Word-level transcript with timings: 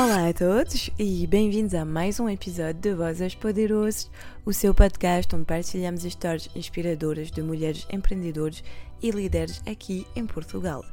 Olá 0.00 0.28
a 0.28 0.32
todos 0.32 0.90
e 0.96 1.26
bem-vindos 1.26 1.74
a 1.74 1.84
mais 1.84 2.20
um 2.20 2.28
episódio 2.28 2.80
de 2.80 2.94
Vozes 2.94 3.34
Poderosos, 3.34 4.08
o 4.46 4.52
seu 4.52 4.72
podcast 4.72 5.34
onde 5.34 5.44
partilhamos 5.44 6.04
histórias 6.04 6.48
inspiradoras 6.54 7.32
de 7.32 7.42
mulheres 7.42 7.84
empreendedores 7.90 8.62
e 9.02 9.10
líderes 9.10 9.60
aqui 9.66 10.06
em 10.14 10.24
Portugal. 10.24 10.84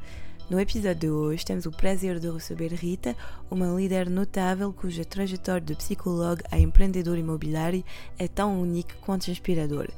No 0.50 0.60
episódio 0.60 0.96
de 1.02 1.10
hoje 1.12 1.46
temos 1.46 1.68
o 1.68 1.72
prazer 1.72 2.20
de 2.20 2.32
receber 2.32 2.74
Rita, 2.74 3.16
uma 3.52 3.68
líder 3.68 4.10
notável 4.10 4.74
cuja 4.74 5.06
trajetória 5.06 5.62
de 5.62 5.76
psicólogo 5.76 6.42
a 6.50 6.58
empreendedor 6.58 7.20
imobiliário 7.20 7.84
é 8.18 8.28
tão 8.28 8.60
única 8.60 8.96
quanto 9.02 9.30
inspiradora. 9.30 9.94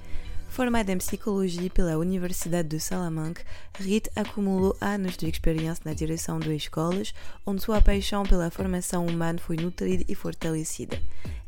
Formada 0.58 0.92
em 0.92 0.98
psicologia 0.98 1.70
pela 1.70 2.00
Universidade 2.00 2.70
de 2.70 2.80
Salamanca, 2.80 3.44
Rita 3.80 4.10
acumulou 4.16 4.76
anos 4.82 5.16
de 5.16 5.30
experiência 5.30 5.84
na 5.86 5.94
direção 5.94 6.40
de 6.40 6.52
escolas, 6.56 7.14
onde 7.46 7.62
sua 7.62 7.80
paixão 7.80 8.24
pela 8.24 8.50
formação 8.50 9.06
humana 9.06 9.38
foi 9.38 9.56
nutrida 9.56 10.04
e 10.08 10.16
fortalecida. 10.16 11.00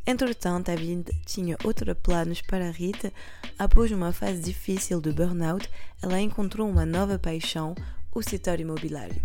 Entretanto, 0.05 0.69
a 0.69 0.75
vida 0.75 1.11
tinha 1.25 1.57
outros 1.63 1.97
planos 2.03 2.43
para 2.43 2.69
Rita. 2.69 3.11
Após 3.57 3.91
uma 3.91 4.13
fase 4.13 4.43
difícil 4.43 5.01
de 5.01 5.11
burnout, 5.11 5.67
ela 6.03 6.21
encontrou 6.21 6.69
uma 6.69 6.85
nova 6.85 7.17
paixão, 7.17 7.73
o 8.13 8.21
setor 8.21 8.59
imobiliário. 8.59 9.19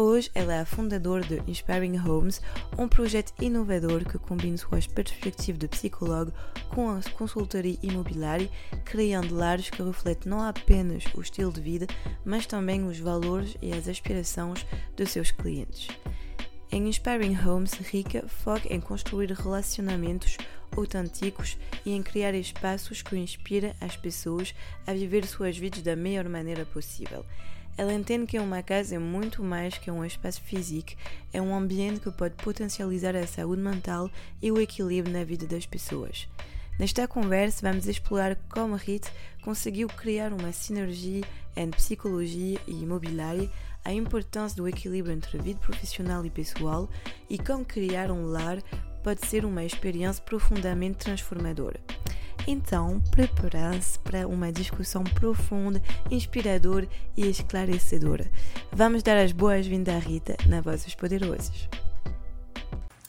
Hoje, 0.00 0.30
ela 0.32 0.54
é 0.54 0.60
a 0.60 0.64
fundadora 0.64 1.24
de 1.24 1.42
Inspiring 1.50 1.98
Homes, 1.98 2.40
um 2.78 2.86
projeto 2.86 3.32
inovador 3.42 4.04
que 4.04 4.16
combina 4.16 4.56
suas 4.56 4.86
perspectivas 4.86 5.58
de 5.58 5.66
psicólogo 5.66 6.32
com 6.68 6.88
a 6.88 7.02
consultoria 7.14 7.76
imobiliária, 7.82 8.48
criando 8.84 9.34
lares 9.34 9.70
que 9.70 9.82
refletem 9.82 10.30
não 10.30 10.40
apenas 10.40 11.02
o 11.16 11.20
estilo 11.20 11.52
de 11.52 11.60
vida, 11.60 11.88
mas 12.24 12.46
também 12.46 12.86
os 12.86 13.00
valores 13.00 13.56
e 13.60 13.72
as 13.72 13.88
aspirações 13.88 14.64
dos 14.96 15.10
seus 15.10 15.32
clientes. 15.32 15.88
Em 16.70 16.86
Inspiring 16.86 17.36
Homes, 17.36 17.72
Rica 17.72 18.24
foca 18.28 18.72
em 18.72 18.80
construir 18.80 19.32
relacionamentos 19.32 20.36
autênticos 20.76 21.58
e 21.84 21.90
em 21.90 22.04
criar 22.04 22.34
espaços 22.34 23.02
que 23.02 23.16
inspiram 23.16 23.74
as 23.80 23.96
pessoas 23.96 24.54
a 24.86 24.92
viver 24.92 25.26
suas 25.26 25.58
vidas 25.58 25.82
da 25.82 25.96
melhor 25.96 26.28
maneira 26.28 26.64
possível. 26.64 27.26
Ela 27.78 27.94
entende 27.94 28.26
que 28.26 28.40
uma 28.40 28.60
casa 28.60 28.96
é 28.96 28.98
muito 28.98 29.40
mais 29.40 29.78
que 29.78 29.88
um 29.88 30.04
espaço 30.04 30.42
físico, 30.42 30.94
é 31.32 31.40
um 31.40 31.54
ambiente 31.54 32.00
que 32.00 32.10
pode 32.10 32.34
potencializar 32.34 33.14
a 33.14 33.24
saúde 33.24 33.62
mental 33.62 34.10
e 34.42 34.50
o 34.50 34.60
equilíbrio 34.60 35.16
na 35.16 35.22
vida 35.22 35.46
das 35.46 35.64
pessoas. 35.64 36.26
Nesta 36.76 37.06
conversa, 37.06 37.68
vamos 37.68 37.86
explorar 37.86 38.36
como 38.48 38.74
Rit 38.74 39.08
conseguiu 39.42 39.86
criar 39.86 40.32
uma 40.32 40.50
sinergia 40.50 41.22
entre 41.56 41.80
psicologia 41.80 42.58
e 42.66 42.82
imobiliária, 42.82 43.48
a 43.84 43.92
importância 43.92 44.56
do 44.56 44.66
equilíbrio 44.66 45.14
entre 45.14 45.38
a 45.38 45.42
vida 45.42 45.60
profissional 45.60 46.26
e 46.26 46.30
pessoal 46.30 46.88
e 47.30 47.38
como 47.38 47.64
criar 47.64 48.10
um 48.10 48.26
lar 48.26 48.60
pode 49.04 49.24
ser 49.24 49.44
uma 49.44 49.64
experiência 49.64 50.22
profundamente 50.24 50.98
transformadora. 50.98 51.80
Então, 52.50 52.98
prepare-se 53.10 53.98
para 53.98 54.26
uma 54.26 54.50
discussão 54.50 55.04
profunda, 55.04 55.82
inspiradora 56.10 56.88
e 57.14 57.28
esclarecedora. 57.28 58.24
Vamos 58.72 59.02
dar 59.02 59.18
as 59.18 59.32
boas-vindas 59.32 59.94
à 59.94 59.98
Rita 59.98 60.34
na 60.46 60.62
Vozes 60.62 60.94
Poderosas. 60.94 61.68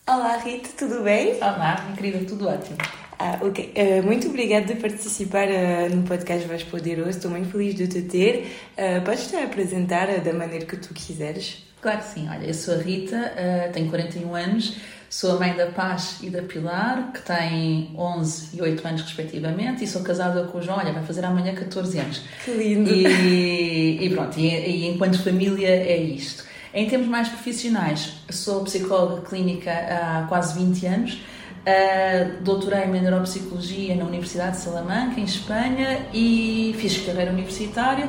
Olá, 0.06 0.36
Rita, 0.40 0.68
tudo 0.78 1.04
bem? 1.06 1.36
Olá, 1.36 1.88
incrível, 1.90 2.26
tudo 2.26 2.50
ótimo. 2.50 2.76
Ah, 3.18 3.40
ok. 3.42 3.74
Uh, 3.78 4.06
muito 4.06 4.28
obrigada 4.28 4.76
por 4.76 4.82
participar 4.82 5.48
uh, 5.48 5.96
no 5.96 6.04
podcast 6.04 6.46
Voz 6.46 6.64
Poderoso. 6.64 7.10
Estou 7.12 7.32
muito 7.32 7.50
feliz 7.50 7.76
de 7.76 7.88
te 7.88 8.02
ter. 8.02 8.46
Uh, 8.78 9.02
podes 9.06 9.28
te 9.28 9.38
apresentar 9.38 10.20
da 10.20 10.34
maneira 10.34 10.66
que 10.66 10.76
tu 10.76 10.94
quiseres? 10.94 11.66
Claro 11.82 12.00
que 12.00 12.06
sim. 12.08 12.28
Olha, 12.28 12.46
eu 12.46 12.54
sou 12.54 12.74
a 12.74 12.78
Rita, 12.78 13.32
tenho 13.72 13.90
41 13.90 14.36
anos 14.36 14.99
Sou 15.10 15.36
a 15.36 15.40
mãe 15.40 15.56
da 15.56 15.66
Paz 15.66 16.20
e 16.22 16.30
da 16.30 16.44
Pilar, 16.44 17.12
que 17.12 17.22
têm 17.22 17.90
11 17.98 18.56
e 18.56 18.62
8 18.62 18.88
anos 18.88 19.02
respectivamente, 19.02 19.84
e 19.84 19.88
sou 19.88 20.04
casada 20.04 20.44
com 20.44 20.60
o 20.60 20.62
João, 20.62 20.78
olha, 20.78 20.94
vai 20.94 21.04
fazer 21.04 21.26
amanhã 21.26 21.56
14 21.56 21.98
anos. 21.98 22.22
Que 22.46 22.52
lindo! 22.52 22.94
E, 22.94 24.06
e 24.06 24.10
pronto, 24.12 24.40
e, 24.40 24.48
e 24.48 24.88
enquanto 24.88 25.18
família 25.24 25.68
é 25.68 25.98
isto. 25.98 26.44
Em 26.72 26.88
termos 26.88 27.08
mais 27.08 27.28
profissionais, 27.28 28.14
sou 28.30 28.64
psicóloga 28.64 29.22
clínica 29.22 29.72
há 29.72 30.26
quase 30.30 30.64
20 30.64 30.86
anos, 30.86 31.14
uh, 31.14 32.44
doutorei-me 32.44 33.00
em 33.00 33.02
neuropsicologia 33.02 33.96
na 33.96 34.06
Universidade 34.06 34.58
de 34.58 34.64
Salamanca, 34.64 35.20
em 35.20 35.24
Espanha, 35.24 36.06
e 36.14 36.76
fiz 36.78 37.04
carreira 37.04 37.32
universitária 37.32 38.08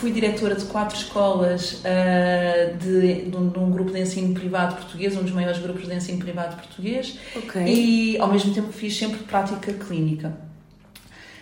fui 0.00 0.10
diretora 0.10 0.54
de 0.54 0.64
quatro 0.64 0.96
escolas 0.96 1.82
uh, 1.84 2.76
de, 2.78 3.30
de, 3.30 3.36
um, 3.36 3.50
de, 3.50 3.58
um, 3.58 3.70
grupo 3.70 3.92
de 3.92 4.00
ensino 4.00 4.32
privado 4.32 4.76
português, 4.76 5.14
um 5.14 5.22
dos 5.22 5.32
maiores 5.32 5.58
grupos 5.58 5.86
de 5.86 5.94
ensino 5.94 6.18
privado 6.18 6.56
português, 6.56 7.18
okay. 7.36 7.66
e 7.66 8.18
ao 8.18 8.28
mesmo 8.28 8.54
tempo 8.54 8.72
fiz 8.72 8.96
sempre 8.96 9.18
prática 9.18 9.72
clínica. 9.74 10.32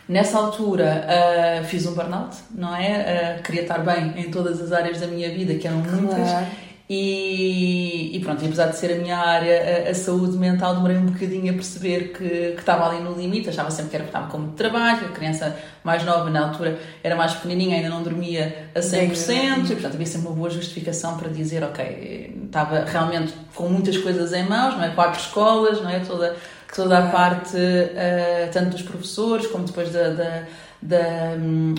Nessa 0.08 0.38
altura 0.38 1.06
uh, 1.06 1.64
fiz 1.66 1.86
um 1.86 1.94
burnout, 1.94 2.36
não 2.50 2.74
é? 2.74 3.38
Uh, 3.38 3.42
queria 3.42 3.62
estar 3.62 3.78
bem 3.78 4.14
em 4.18 4.30
todas 4.30 4.60
as 4.60 4.72
áreas 4.72 4.98
da 4.98 5.06
minha 5.06 5.30
vida, 5.30 5.54
que 5.54 5.68
eram 5.68 5.78
muitas, 5.78 6.16
claro. 6.16 6.47
E, 6.91 8.16
e, 8.16 8.21
pronto, 8.21 8.43
apesar 8.43 8.69
de 8.69 8.76
ser 8.78 8.94
a 8.94 8.97
minha 8.97 9.19
área, 9.19 9.87
a, 9.87 9.91
a, 9.91 9.94
saúde 9.94 10.38
mental, 10.38 10.75
demorei 10.75 10.97
um 10.97 11.04
bocadinho 11.04 11.50
a 11.50 11.54
perceber 11.54 12.15
que, 12.15 12.53
que 12.53 12.60
estava 12.60 12.88
ali 12.88 13.03
no 13.03 13.12
limite. 13.12 13.50
Achava 13.50 13.71
sempre 13.71 13.91
que 13.91 13.97
era 13.97 14.06
estava 14.06 14.31
com 14.31 14.38
muito 14.38 14.54
trabalho, 14.54 15.04
a 15.04 15.10
criança 15.10 15.54
mais 15.84 16.03
nova 16.03 16.31
na 16.31 16.48
altura 16.48 16.78
era 17.04 17.15
mais 17.15 17.34
pequenininha, 17.34 17.77
ainda 17.77 17.91
não 17.91 18.03
dormia 18.03 18.71
a 18.75 18.81
100%. 18.81 18.91
Bem, 18.91 19.65
e 19.65 19.66
portanto 19.66 19.94
havia 19.94 20.06
sempre 20.06 20.28
uma 20.28 20.37
boa 20.37 20.48
justificação 20.48 21.19
para 21.19 21.28
dizer: 21.28 21.62
ok, 21.62 22.44
estava 22.47 22.87
realmente 22.87 23.34
com 23.54 23.69
muitas 23.69 23.98
coisas 23.98 24.32
em 24.32 24.48
mãos, 24.48 24.75
não 24.75 24.84
é? 24.84 24.88
Quatro 24.88 25.21
escolas, 25.21 25.82
não 25.82 25.91
é? 25.91 26.00
Toda, 26.00 26.37
toda 26.75 26.98
a 26.98 27.10
parte, 27.10 27.54
uh, 27.54 28.50
tanto 28.50 28.71
dos 28.71 28.82
professores 28.82 29.47
como 29.47 29.65
depois 29.65 29.93
da, 29.93 30.09
da 30.09 30.44
da, 30.81 31.34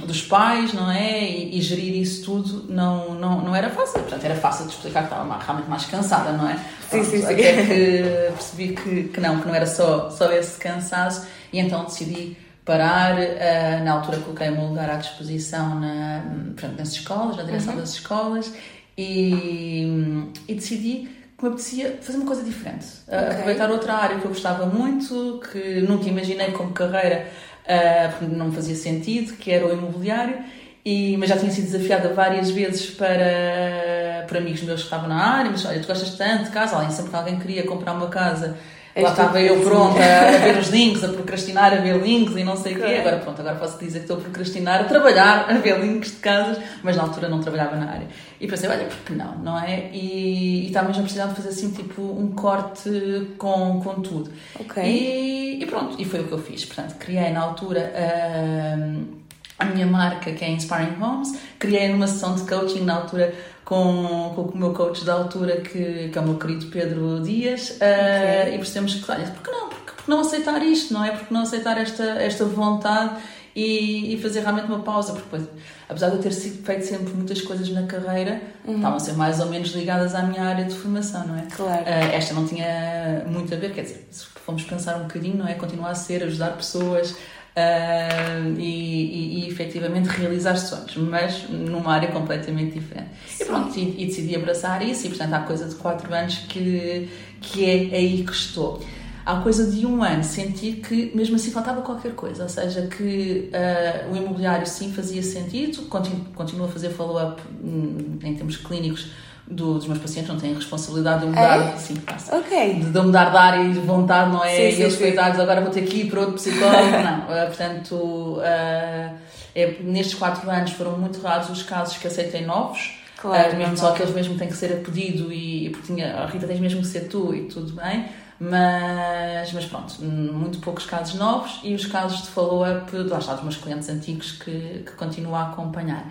dos 0.06 0.22
pais, 0.24 0.74
não 0.74 0.92
é? 0.92 1.24
E, 1.24 1.58
e, 1.58 1.62
gerir 1.62 2.02
isso 2.02 2.26
tudo 2.26 2.72
não, 2.72 3.14
não, 3.16 3.42
não 3.42 3.56
era 3.56 3.70
fácil. 3.70 4.02
Portanto, 4.02 4.24
era 4.26 4.36
fácil 4.36 4.66
de 4.66 4.74
explicar 4.74 5.08
que 5.08 5.14
estava 5.14 5.38
realmente 5.38 5.70
mais 5.70 5.86
cansada, 5.86 6.32
não 6.34 6.50
é? 6.50 6.60
Sim, 6.90 7.04
sim, 7.04 7.22
sim. 7.22 7.34
Até 7.34 7.66
que 7.66 8.04
percebi 8.34 8.76
que, 8.76 9.04
que 9.06 9.22
não, 9.22 9.40
que 9.40 9.48
não 9.48 9.56
era 9.56 9.66
só, 9.66 10.10
só 10.10 10.32
esse 10.32 10.60
cansaço 10.60 11.28
e 11.54 11.60
então 11.60 11.86
decidi 11.86 12.38
parar. 12.66 13.16
Uh, 13.16 13.84
na 13.84 13.94
altura 13.94 14.20
coloquei 14.20 14.50
o 14.50 14.52
meu 14.52 14.68
lugar 14.68 14.90
à 14.90 14.96
disposição 14.96 15.80
na, 15.80 16.24
portanto, 16.56 16.78
nas 16.78 16.92
escolas, 16.92 17.38
na 17.38 17.44
direção 17.44 17.74
uhum. 17.74 17.80
das 17.80 17.94
escolas 17.94 18.54
e, 18.98 20.34
e 20.46 20.54
decidi 20.56 21.10
que 21.38 21.46
me 21.46 21.52
apetecia 21.52 21.98
fazer 22.02 22.18
uma 22.18 22.28
coisa 22.28 22.44
diferente. 22.44 22.86
Okay. 23.08 23.18
Aproveitar 23.18 23.72
outra 23.72 23.94
área 23.94 24.20
que 24.20 24.26
eu 24.26 24.30
gostava 24.30 24.66
muito, 24.66 25.40
que 25.50 25.80
nunca 25.81 26.10
imaginei 26.10 26.52
como 26.52 26.72
carreira 26.72 27.28
uh, 27.69 28.12
porque 28.18 28.35
não 28.35 28.52
fazia 28.52 28.75
sentido, 28.75 29.34
que 29.38 29.52
era 29.52 29.66
o 29.66 29.72
imobiliário, 29.72 30.38
e, 30.84 31.16
mas 31.18 31.30
já 31.30 31.38
tinha 31.38 31.52
sido 31.52 31.66
desafiada 31.66 32.13
várias 32.13 32.50
vezes 32.50 32.90
para, 32.90 34.25
por 34.28 34.38
amigos 34.38 34.63
meus 34.63 34.80
que 34.80 34.85
estavam 34.85 35.07
na 35.07 35.16
área, 35.16 35.52
mas 35.52 35.63
olha, 35.66 35.80
tu 35.80 35.88
gostas 35.88 36.16
tanto 36.16 36.46
de 36.46 36.50
casa, 36.50 36.75
além 36.75 36.90
sempre 36.90 37.12
que 37.12 37.16
alguém 37.16 37.40
queria 37.40 37.63
comprar 37.63 37.94
uma 37.94 38.07
casa, 38.07 38.57
lá 39.02 39.12
estava 39.12 39.42
eu 39.42 39.62
pronta 39.62 40.00
a 40.00 40.38
ver 40.38 40.58
os 40.58 40.70
links, 40.70 41.04
a 41.04 41.10
procrastinar, 41.10 41.74
a 41.74 41.78
ver 41.78 41.98
links 41.98 42.36
e 42.36 42.44
não 42.44 42.56
sei 42.56 42.76
o 42.76 42.78
quê. 42.78 42.96
Agora 42.96 43.18
pronto, 43.18 43.40
agora 43.42 43.56
posso 43.56 43.78
dizer 43.80 44.00
que 44.00 44.06
estou 44.06 44.18
a 44.18 44.22
procrastinar, 44.22 44.82
a 44.82 44.84
trabalhar, 44.86 45.50
a 45.50 45.54
ver 45.54 45.80
links 45.80 46.12
de 46.12 46.18
casas, 46.18 46.58
mas 46.84 46.96
na 46.96 47.04
altura 47.04 47.30
não 47.30 47.40
trabalhava 47.40 47.75
na 47.75 47.92
área. 47.92 48.07
E 48.40 48.48
pensei, 48.48 48.69
olha, 48.69 48.86
por 48.86 48.98
que 48.98 49.13
não, 49.13 49.36
não 49.38 49.60
é? 49.60 49.90
E, 49.92 50.63
e 50.63 50.68
estava 50.68 50.88
mesmo 50.88 51.01
a 51.01 51.04
precisar 51.04 51.28
de 51.28 51.36
fazer 51.36 51.50
assim, 51.50 51.72
tipo, 51.72 52.01
um 52.01 52.31
corte 52.31 52.90
com, 53.38 53.81
com 53.81 54.01
tudo. 54.01 54.31
Ok. 54.60 54.84
E, 54.84 55.62
e 55.62 55.66
pronto, 55.66 55.95
e 56.00 56.06
foi 56.06 56.22
o 56.22 56.24
que 56.25 56.31
eu 56.31 56.40
fiz. 56.40 56.66
Portanto, 56.66 56.95
criei 56.98 57.31
na 57.31 57.42
altura... 57.42 57.94
Uh, 57.95 59.19
a 59.60 59.66
minha 59.66 59.86
marca 59.86 60.31
que 60.31 60.45
é 60.45 60.50
Inspiring 60.50 60.95
Homes, 61.02 61.38
criei 61.60 61.90
numa 61.90 62.07
sessão 62.07 62.34
de 62.34 62.44
coaching 62.44 62.86
na 62.86 62.95
altura 62.95 63.34
com, 63.69 64.33
com 64.33 64.42
o 64.42 64.57
meu 64.57 64.74
coach 64.74 65.06
da 65.06 65.13
altura, 65.13 65.57
que, 65.57 66.10
que 66.10 66.18
é 66.18 66.19
o 66.19 66.24
meu 66.24 66.39
querido 66.39 66.66
Pedro 66.66 67.21
Dias, 67.21 67.75
okay. 67.75 68.51
uh, 68.51 68.56
e 68.56 68.57
percebemos 68.57 68.95
que, 68.95 69.12
olha, 69.12 69.25
por 69.25 69.44
que 69.44 69.51
não? 69.51 69.69
Por, 69.69 69.94
por 69.94 70.10
não 70.10 70.21
aceitar 70.21 70.63
isto, 70.63 70.92
não 70.92 71.06
é? 71.06 71.12
Por 71.12 71.27
que 71.27 71.33
não 71.33 71.44
aceitar 71.44 71.77
esta, 71.77 72.04
esta 72.04 72.45
vontade 72.45 73.21
e, 73.56 74.16
e, 74.16 74.19
fazer 74.19 74.39
realmente 74.39 74.66
uma 74.66 74.80
pausa? 74.80 75.13
Porque, 75.13 75.25
depois, 75.25 75.48
apesar 75.88 76.10
de 76.10 76.16
eu 76.16 76.21
ter 76.21 76.33
sido, 76.33 76.66
feito 76.66 76.83
sempre 76.83 77.13
muitas 77.13 77.42
coisas 77.42 77.69
na 77.69 77.83
carreira, 77.83 78.42
uhum. 78.66 78.77
estavam 78.77 78.98
a 78.98 79.00
ser 79.00 79.13
mais 79.13 79.39
ou 79.39 79.45
menos 79.45 79.69
ligadas 79.69 80.16
à 80.16 80.24
minha 80.24 80.42
área 80.42 80.66
de 80.66 80.74
formação, 80.74 81.27
não 81.27 81.38
é? 81.38 81.44
Claro. 81.56 81.83
Uh, 81.83 82.16
esta 82.16 82.33
não 82.33 82.48
tinha 82.48 83.24
muito 83.27 83.54
a 83.54 83.57
ver, 83.57 83.71
quer 83.71 83.83
dizer, 83.83 84.07
se 84.10 84.25
formos 84.25 84.63
pensar 84.63 84.98
um 84.98 85.04
bocadinho, 85.04 85.38
não 85.38 85.48
é? 85.48 85.54
Continuar 85.54 85.92
a 85.92 85.95
ser, 85.95 86.24
ajudar 86.24 86.57
pessoas 86.57 87.16
uh, 87.56 88.60
e, 88.60 88.63
e, 88.63 89.40
e 89.46 89.50
efetivamente 89.50 90.07
realizar 90.07 90.56
sonhos, 90.56 90.96
mas 90.98 91.50
numa 91.50 91.94
área 91.94 92.10
completamente 92.10 92.80
diferente. 92.80 93.10
Sim. 93.28 93.44
E 93.44 93.46
pronto, 93.46 93.80
e, 93.80 94.04
e, 94.04 94.06
decidi 94.06 94.36
abraçar 94.36 94.81
isso, 94.81 95.07
e 95.07 95.10
portanto 95.10 95.34
há 95.34 95.40
coisa 95.40 95.68
de 95.68 95.75
4 95.75 96.13
anos 96.13 96.38
que, 96.50 97.10
que 97.42 97.66
é 97.66 97.96
aí 97.96 98.24
que 98.24 98.31
estou. 98.31 98.81
Há 99.25 99.42
coisa 99.42 99.69
de 99.69 99.86
um 99.86 100.01
ano 100.01 100.24
senti 100.24 100.74
que 100.74 101.12
mesmo 101.16 101.36
assim 101.36 101.51
faltava 101.51 101.81
qualquer 101.81 102.13
coisa, 102.13 102.44
ou 102.44 102.50
seja, 102.50 102.88
que 102.88 103.52
uh, 103.54 104.12
o 104.12 104.18
imobiliário 104.18 104.66
sim 104.66 104.92
fazia 104.92 105.22
sentido, 105.22 105.84
continuo, 105.84 106.25
continuo 106.34 106.66
a 106.66 106.69
fazer 106.69 106.90
follow-up 106.90 107.42
hum, 107.63 108.18
em 108.24 108.34
termos 108.34 108.57
clínicos 108.57 109.12
do, 109.50 109.74
dos 109.75 109.88
meus 109.88 110.00
pacientes, 110.00 110.30
não 110.31 110.40
têm 110.40 110.54
responsabilidade 110.54 111.22
de 111.22 111.25
mudar, 111.28 111.74
É? 111.74 111.78
sim, 111.78 111.96
passa. 111.96 112.36
Ok. 112.38 112.75
De, 112.75 112.86
de 112.92 112.98
eu 112.98 113.04
mudar 113.04 113.31
de 113.31 113.38
área 113.38 113.63
e 113.63 113.74
de 113.74 113.80
vontade, 113.80 114.31
não 114.31 114.44
é? 114.44 114.50
Sim, 114.50 114.72
sim, 114.72 114.81
e 114.81 114.84
eles, 114.84 114.96
coitados, 114.96 115.40
agora 115.40 115.62
vou 115.62 115.72
ter 115.72 115.81
que 115.86 116.01
ir 116.01 116.10
para 116.10 116.19
outro 116.19 116.36
psicólogo, 116.36 116.92
não. 117.04 117.36
Eh, 117.36 117.46
portanto, 117.48 118.40
eh, 118.44 119.12
é, 119.56 119.78
nestes 119.81 120.16
quatro 120.16 120.50
anos 120.50 120.72
foram 120.72 120.98
muito 120.98 121.19
raros 121.22 121.50
os 121.50 121.63
casos 121.63 121.98
que 121.98 122.07
aceitei 122.07 122.46
novos. 122.46 122.98
Claro, 123.22 123.54
Uh, 123.54 123.57
mesmo 123.57 123.78
só 123.78 123.92
que 123.92 124.01
eles 124.01 124.16
mesmo 124.16 124.38
têm 124.38 124.48
que 124.48 124.56
ser 124.56 124.72
a 124.72 124.78
pedido 124.78 125.34
e, 125.34 125.66
e 125.66 125.69
porque 125.72 125.88
tinha, 125.94 126.16
a 126.16 126.25
Rita 126.25 126.48
tens 126.48 126.60
mesmo 126.60 126.80
que 126.80 126.88
ser 126.88 127.10
tu 127.10 127.34
e 127.36 127.50
tudo 127.50 127.74
bem, 127.74 128.06
mas, 128.40 129.52
mas 129.52 129.66
pronto, 129.66 130.02
muito 130.02 130.60
poucos 130.60 130.86
casos 130.86 131.16
novos 131.16 131.60
e 131.62 131.74
os 131.74 131.86
casos 131.86 132.22
de 132.22 132.28
follow-up, 132.30 132.95
lá 132.95 133.18
está, 133.19 133.34
dos 133.34 133.44
meus 133.44 133.57
clientes 133.57 133.90
antigos 133.90 134.31
que, 134.31 134.84
que 134.86 134.92
continuo 134.94 135.36
a 135.36 135.50
acompanhar. 135.50 136.07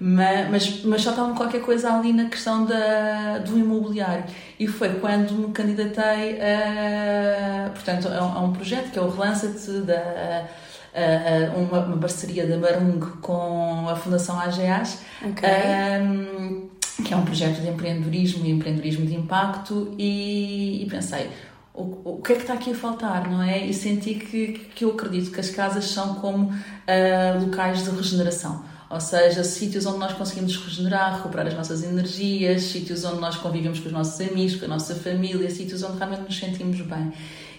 Mas, 0.00 0.50
mas, 0.50 0.82
mas 0.84 1.02
só 1.02 1.10
estava 1.10 1.32
qualquer 1.34 1.60
coisa 1.62 1.92
ali 1.96 2.12
na 2.12 2.24
questão 2.26 2.64
da, 2.66 3.38
do 3.38 3.56
imobiliário 3.58 4.24
e 4.58 4.66
foi 4.66 4.88
quando 5.00 5.32
me 5.32 5.52
candidatei 5.52 6.38
a, 6.40 7.70
portanto, 7.70 8.08
a, 8.08 8.24
um- 8.24 8.32
a 8.38 8.40
um 8.42 8.52
projeto 8.52 8.90
que 8.90 8.98
é 8.98 9.02
o 9.02 9.08
Relança-te 9.08 9.70
da 9.82 9.94
a- 10.94 11.56
uma, 11.56 11.80
uma 11.86 11.96
parceria 11.98 12.46
da 12.46 12.56
Marung 12.56 12.98
com 13.20 13.88
a 13.88 13.96
Fundação 13.96 14.38
AGAs 14.38 14.98
Ok. 15.24 15.48
um, 16.02 16.68
que 17.04 17.12
é 17.12 17.16
um 17.16 17.24
projeto 17.24 17.60
de 17.60 17.68
empreendedorismo 17.68 18.44
e 18.46 18.50
empreendedorismo 18.50 19.06
de 19.06 19.14
impacto 19.14 19.94
e, 19.98 20.82
e 20.82 20.86
pensei 20.90 21.30
o, 21.72 22.16
o 22.16 22.20
que 22.22 22.32
é 22.32 22.36
que 22.36 22.42
está 22.42 22.54
aqui 22.54 22.70
a 22.70 22.74
faltar, 22.74 23.28
não 23.28 23.42
é? 23.42 23.58
E 23.66 23.74
senti 23.74 24.14
que, 24.14 24.52
que 24.74 24.84
eu 24.84 24.90
acredito 24.90 25.32
que 25.32 25.40
as 25.40 25.50
casas 25.50 25.84
são 25.86 26.14
como 26.16 26.52
ah, 26.86 27.38
locais 27.40 27.82
de 27.84 27.90
regeneração. 27.90 28.62
Ou 28.94 29.00
seja, 29.00 29.42
sítios 29.42 29.86
onde 29.86 29.98
nós 29.98 30.12
conseguimos 30.12 30.56
regenerar, 30.56 31.16
recuperar 31.16 31.48
as 31.48 31.54
nossas 31.54 31.82
energias, 31.82 32.62
sítios 32.62 33.04
onde 33.04 33.20
nós 33.20 33.34
convivemos 33.34 33.80
com 33.80 33.86
os 33.86 33.92
nossos 33.92 34.20
amigos, 34.20 34.54
com 34.54 34.66
a 34.66 34.68
nossa 34.68 34.94
família, 34.94 35.50
sítios 35.50 35.82
onde 35.82 35.98
realmente 35.98 36.22
nos 36.22 36.38
sentimos 36.38 36.80
bem. 36.80 37.12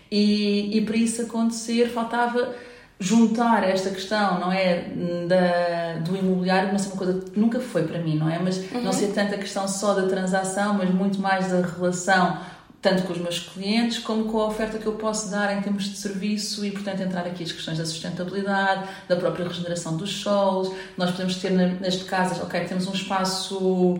E, 0.09 0.77
e 0.77 0.85
para 0.85 0.95
isso 0.95 1.23
acontecer, 1.23 1.89
faltava 1.89 2.55
juntar 2.97 3.67
esta 3.69 3.89
questão, 3.89 4.39
não 4.39 4.49
é, 4.49 4.85
da, 5.27 5.99
do 5.99 6.15
imobiliário, 6.15 6.71
não 6.71 6.79
ser 6.79 6.87
uma 6.87 6.97
coisa 6.97 7.19
que 7.19 7.37
nunca 7.37 7.59
foi 7.59 7.83
para 7.83 7.99
mim, 7.99 8.15
não 8.15 8.29
é? 8.29 8.39
Mas 8.39 8.71
não 8.71 8.93
ser 8.93 9.07
tanto 9.07 9.35
a 9.35 9.37
questão 9.37 9.67
só 9.67 9.93
da 9.93 10.07
transação, 10.07 10.75
mas 10.75 10.89
muito 10.89 11.19
mais 11.19 11.51
da 11.51 11.59
relação 11.59 12.37
tanto 12.87 13.01
com 13.07 13.13
os 13.13 13.19
meus 13.19 13.39
clientes 13.39 13.97
como 13.97 14.25
com 14.25 14.39
a 14.41 14.45
oferta 14.45 14.77
que 14.77 14.85
eu 14.85 14.93
posso 14.93 15.31
dar 15.31 15.57
em 15.57 15.59
termos 15.59 15.85
de 15.85 15.97
serviço 15.97 16.63
e, 16.63 16.69
portanto, 16.69 17.01
entrar 17.01 17.25
aqui 17.25 17.43
as 17.43 17.51
questões 17.51 17.79
da 17.79 17.85
sustentabilidade, 17.85 18.87
da 19.09 19.15
própria 19.15 19.47
regeneração 19.47 19.97
dos 19.97 20.11
solos. 20.21 20.71
Nós 20.95 21.09
podemos 21.09 21.35
ter, 21.37 21.49
na- 21.49 21.65
neste 21.67 22.03
caso, 22.03 22.43
ok, 22.43 22.59
temos 22.65 22.85
um 22.87 22.93
espaço 22.93 23.99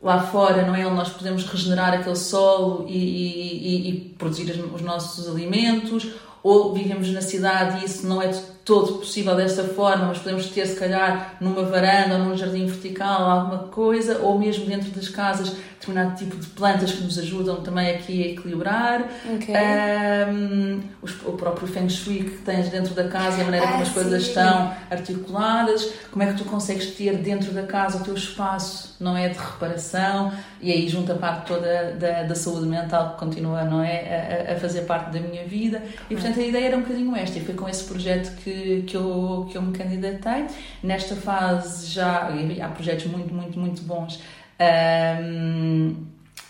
lá 0.00 0.20
fora, 0.28 0.64
não 0.64 0.76
é? 0.76 0.86
Onde 0.86 0.94
nós 0.96 1.08
podemos 1.08 1.44
regenerar 1.44 1.92
aquele 1.92 2.14
solo 2.14 2.86
e, 2.88 2.96
e- 2.98 3.88
e- 3.90 4.00
produzir 4.16 4.48
os 4.72 4.80
nossos 4.82 5.28
alimentos, 5.28 6.06
ou 6.40 6.72
vivemos 6.72 7.10
na 7.10 7.20
cidade 7.20 7.82
e 7.82 7.86
isso 7.86 8.06
não 8.06 8.22
é 8.22 8.30
todo 8.64 8.94
possível 8.94 9.36
desta 9.36 9.62
forma, 9.64 10.06
mas 10.06 10.18
podemos 10.18 10.46
ter, 10.46 10.66
se 10.66 10.76
calhar, 10.76 11.36
numa 11.40 11.62
varanda 11.64 12.14
ou 12.14 12.24
num 12.24 12.36
jardim 12.36 12.66
vertical 12.66 13.30
alguma 13.30 13.64
coisa, 13.64 14.18
ou 14.18 14.38
mesmo 14.38 14.64
dentro 14.64 14.90
das 14.90 15.08
casas, 15.08 15.54
determinado 15.78 16.16
tipo 16.16 16.36
de 16.36 16.46
plantas 16.46 16.92
que 16.92 17.02
nos 17.02 17.18
ajudam 17.18 17.56
também 17.56 17.94
aqui 17.94 18.22
a 18.22 18.26
equilibrar. 18.28 19.04
Ok. 19.34 19.54
Um, 20.32 20.80
o 21.26 21.32
próprio 21.32 21.68
Feng 21.68 21.90
Shui 21.90 22.24
que 22.24 22.38
tens 22.38 22.70
dentro 22.70 22.94
da 22.94 23.06
casa 23.08 23.38
e 23.38 23.40
a 23.42 23.44
maneira 23.44 23.66
Ah, 23.66 23.70
como 23.72 23.82
as 23.82 23.90
coisas 23.90 24.22
sim. 24.22 24.28
estão 24.28 24.74
articuladas, 24.90 25.90
como 26.10 26.22
é 26.22 26.32
que 26.32 26.38
tu 26.38 26.44
consegues 26.44 26.86
ter 26.94 27.18
dentro 27.18 27.52
da 27.52 27.64
casa 27.64 27.98
o 27.98 28.00
teu 28.00 28.14
espaço, 28.14 28.96
não 28.98 29.14
é, 29.16 29.28
de 29.28 29.38
reparação, 29.38 30.32
e 30.60 30.72
aí 30.72 30.88
junto 30.88 31.12
a 31.12 31.16
parte 31.16 31.48
toda 31.48 31.92
da, 31.92 32.22
da 32.22 32.34
saúde 32.34 32.66
mental 32.66 33.12
que 33.12 33.18
continua, 33.18 33.64
não 33.64 33.82
é, 33.82 34.46
a, 34.48 34.54
a 34.54 34.56
fazer 34.56 34.82
parte 34.82 35.10
da 35.12 35.20
minha 35.20 35.44
vida, 35.44 35.82
e 36.08 36.14
portanto 36.14 36.40
a 36.40 36.42
ideia 36.42 36.66
era 36.68 36.76
um 36.78 36.80
bocadinho 36.80 37.14
esta, 37.14 37.38
e 37.38 37.44
foi 37.44 37.54
com 37.54 37.68
esse 37.68 37.84
projeto 37.84 38.34
que, 38.36 38.53
que, 38.86 38.96
eu, 38.96 39.46
que 39.50 39.56
eu 39.56 39.62
me 39.62 39.76
candidatei. 39.76 40.46
Nesta 40.82 41.16
fase 41.16 41.86
já, 41.86 42.28
há 42.62 42.68
projetos 42.68 43.06
muito, 43.06 43.34
muito, 43.34 43.58
muito 43.58 43.82
bons, 43.82 44.20
um, 44.60 45.96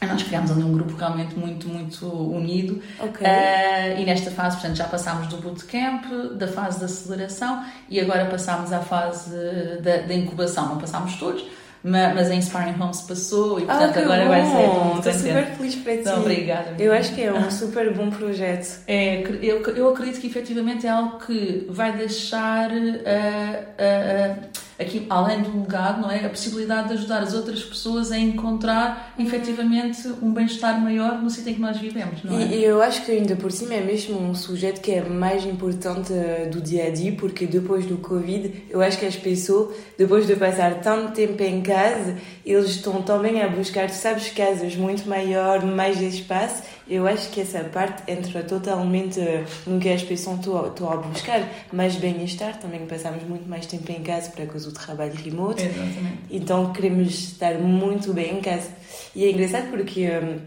nós 0.06 0.22
criámos 0.22 0.50
ali 0.50 0.62
um 0.62 0.72
grupo 0.72 0.94
realmente 0.96 1.34
muito, 1.34 1.66
muito 1.68 2.06
unido 2.06 2.82
Ok. 3.00 3.26
Uh, 3.26 4.00
e 4.00 4.04
nesta 4.04 4.30
fase, 4.30 4.56
portanto, 4.56 4.76
já 4.76 4.84
passámos 4.84 5.28
do 5.28 5.38
bootcamp, 5.38 6.04
da 6.36 6.46
fase 6.46 6.78
de 6.78 6.84
aceleração 6.84 7.64
e 7.88 7.98
agora 8.00 8.26
passámos 8.26 8.72
à 8.72 8.80
fase 8.80 9.34
da, 9.80 9.98
da 9.98 10.14
incubação. 10.14 10.68
Não 10.68 10.78
passámos 10.78 11.16
todos, 11.16 11.44
ma- 11.84 12.12
mas 12.14 12.30
a 12.30 12.34
Inspiring 12.34 12.80
Homes 12.82 13.02
passou 13.02 13.60
e, 13.60 13.64
portanto, 13.66 13.96
ah, 13.98 14.00
agora 14.02 14.22
bom. 14.24 14.28
vai 14.28 14.42
ser 14.46 14.64
Estou 14.64 14.80
contente. 14.94 15.18
super 15.18 15.46
feliz 15.56 15.74
para 15.76 15.92
ti. 15.92 15.98
Então, 16.00 16.20
obrigada. 16.20 16.74
Eu 16.78 16.92
acho 16.92 17.14
que 17.14 17.22
é 17.22 17.32
um 17.32 17.50
super 17.52 17.92
bom 17.94 18.10
projeto. 18.10 18.80
É, 18.88 19.22
eu, 19.42 19.62
eu 19.62 19.88
acredito 19.90 20.20
que 20.20 20.26
efetivamente 20.26 20.86
é 20.86 20.90
algo 20.90 21.18
que 21.24 21.66
vai 21.70 21.92
deixar 21.92 22.70
ah, 22.70 23.60
ah, 23.78 24.36
ah, 24.42 24.48
aqui, 24.78 25.06
além 25.08 25.42
do 25.42 25.60
legado, 25.60 26.00
não 26.00 26.10
é? 26.10 26.24
A 26.24 26.28
possibilidade 26.28 26.88
de 26.88 26.94
ajudar 26.94 27.22
as 27.22 27.34
outras 27.34 27.62
pessoas 27.62 28.10
a 28.10 28.18
encontrar 28.18 29.14
efetivamente 29.18 30.08
um 30.22 30.32
bem-estar 30.32 30.80
maior 30.80 31.22
no 31.22 31.30
sítio 31.30 31.50
em 31.50 31.54
que 31.54 31.60
nós 31.60 31.78
vivemos, 31.78 32.22
não 32.22 32.38
é? 32.38 32.46
E, 32.46 32.64
eu 32.64 32.82
acho 32.82 33.04
que 33.04 33.12
ainda 33.12 33.36
por 33.36 33.52
cima 33.52 33.74
é 33.74 33.80
mesmo 33.80 34.18
um 34.18 34.34
sujeito 34.34 34.80
que 34.80 34.92
é 34.92 35.02
mais 35.02 35.44
importante 35.44 36.12
eh, 36.12 36.48
do 36.50 36.60
dia 36.60 36.86
a 36.86 36.90
dia, 36.90 37.12
porque 37.12 37.46
depois 37.46 37.86
do 37.86 37.98
Covid, 37.98 38.64
eu 38.70 38.80
acho 38.80 38.98
que 38.98 39.06
as 39.06 39.16
pessoas, 39.16 39.76
depois 39.96 40.26
de 40.26 40.34
passar 40.36 40.80
tanto 40.80 41.12
tempo 41.12 41.42
em 41.42 41.62
casa, 41.62 42.16
eles 42.44 42.70
estão 42.70 43.02
também 43.02 43.42
a 43.42 43.48
buscar, 43.48 43.88
tu 43.88 43.94
sabes, 43.94 44.28
casas 44.30 44.76
muito 44.76 45.08
maior, 45.08 45.64
mais 45.64 46.00
espaço. 46.00 46.62
Eu 46.86 47.06
acho 47.06 47.30
que 47.30 47.40
essa 47.40 47.60
parte 47.64 48.10
entra 48.10 48.42
totalmente 48.42 49.18
no 49.66 49.80
que 49.80 49.88
as 49.88 50.02
pessoas 50.02 50.38
estão 50.38 50.66
estão 50.66 50.92
a 50.92 50.96
buscar. 50.96 51.48
Mais 51.72 51.96
bem-estar, 51.96 52.58
também 52.58 52.86
passamos 52.86 53.22
muito 53.24 53.48
mais 53.48 53.64
tempo 53.66 53.90
em 53.90 54.02
casa 54.02 54.30
para 54.30 54.46
causa 54.46 54.70
do 54.70 54.74
trabalho 54.74 55.14
remoto. 55.14 55.62
Exatamente. 55.62 56.18
Então 56.30 56.72
queremos 56.72 57.08
estar 57.08 57.54
muito 57.54 58.12
bem 58.12 58.38
em 58.38 58.40
casa. 58.40 58.68
E 59.16 59.24
é 59.24 59.30
engraçado 59.30 59.70
porque 59.70 60.08
hum, 60.08 60.38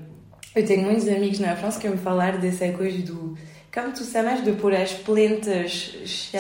eu 0.56 0.66
tenho 0.66 0.84
muitos 0.84 1.08
amigos 1.08 1.40
na 1.40 1.56
França 1.56 1.80
que 1.80 1.88
me 1.88 1.98
falaram 1.98 2.40
dessa 2.40 2.68
coisa 2.72 3.02
do. 3.04 3.36
Como 3.80 3.92
tu 3.94 4.04
chamas 4.04 4.44
de 4.44 4.54
pôr 4.54 4.74
as 4.74 4.92
plantas. 4.92 5.92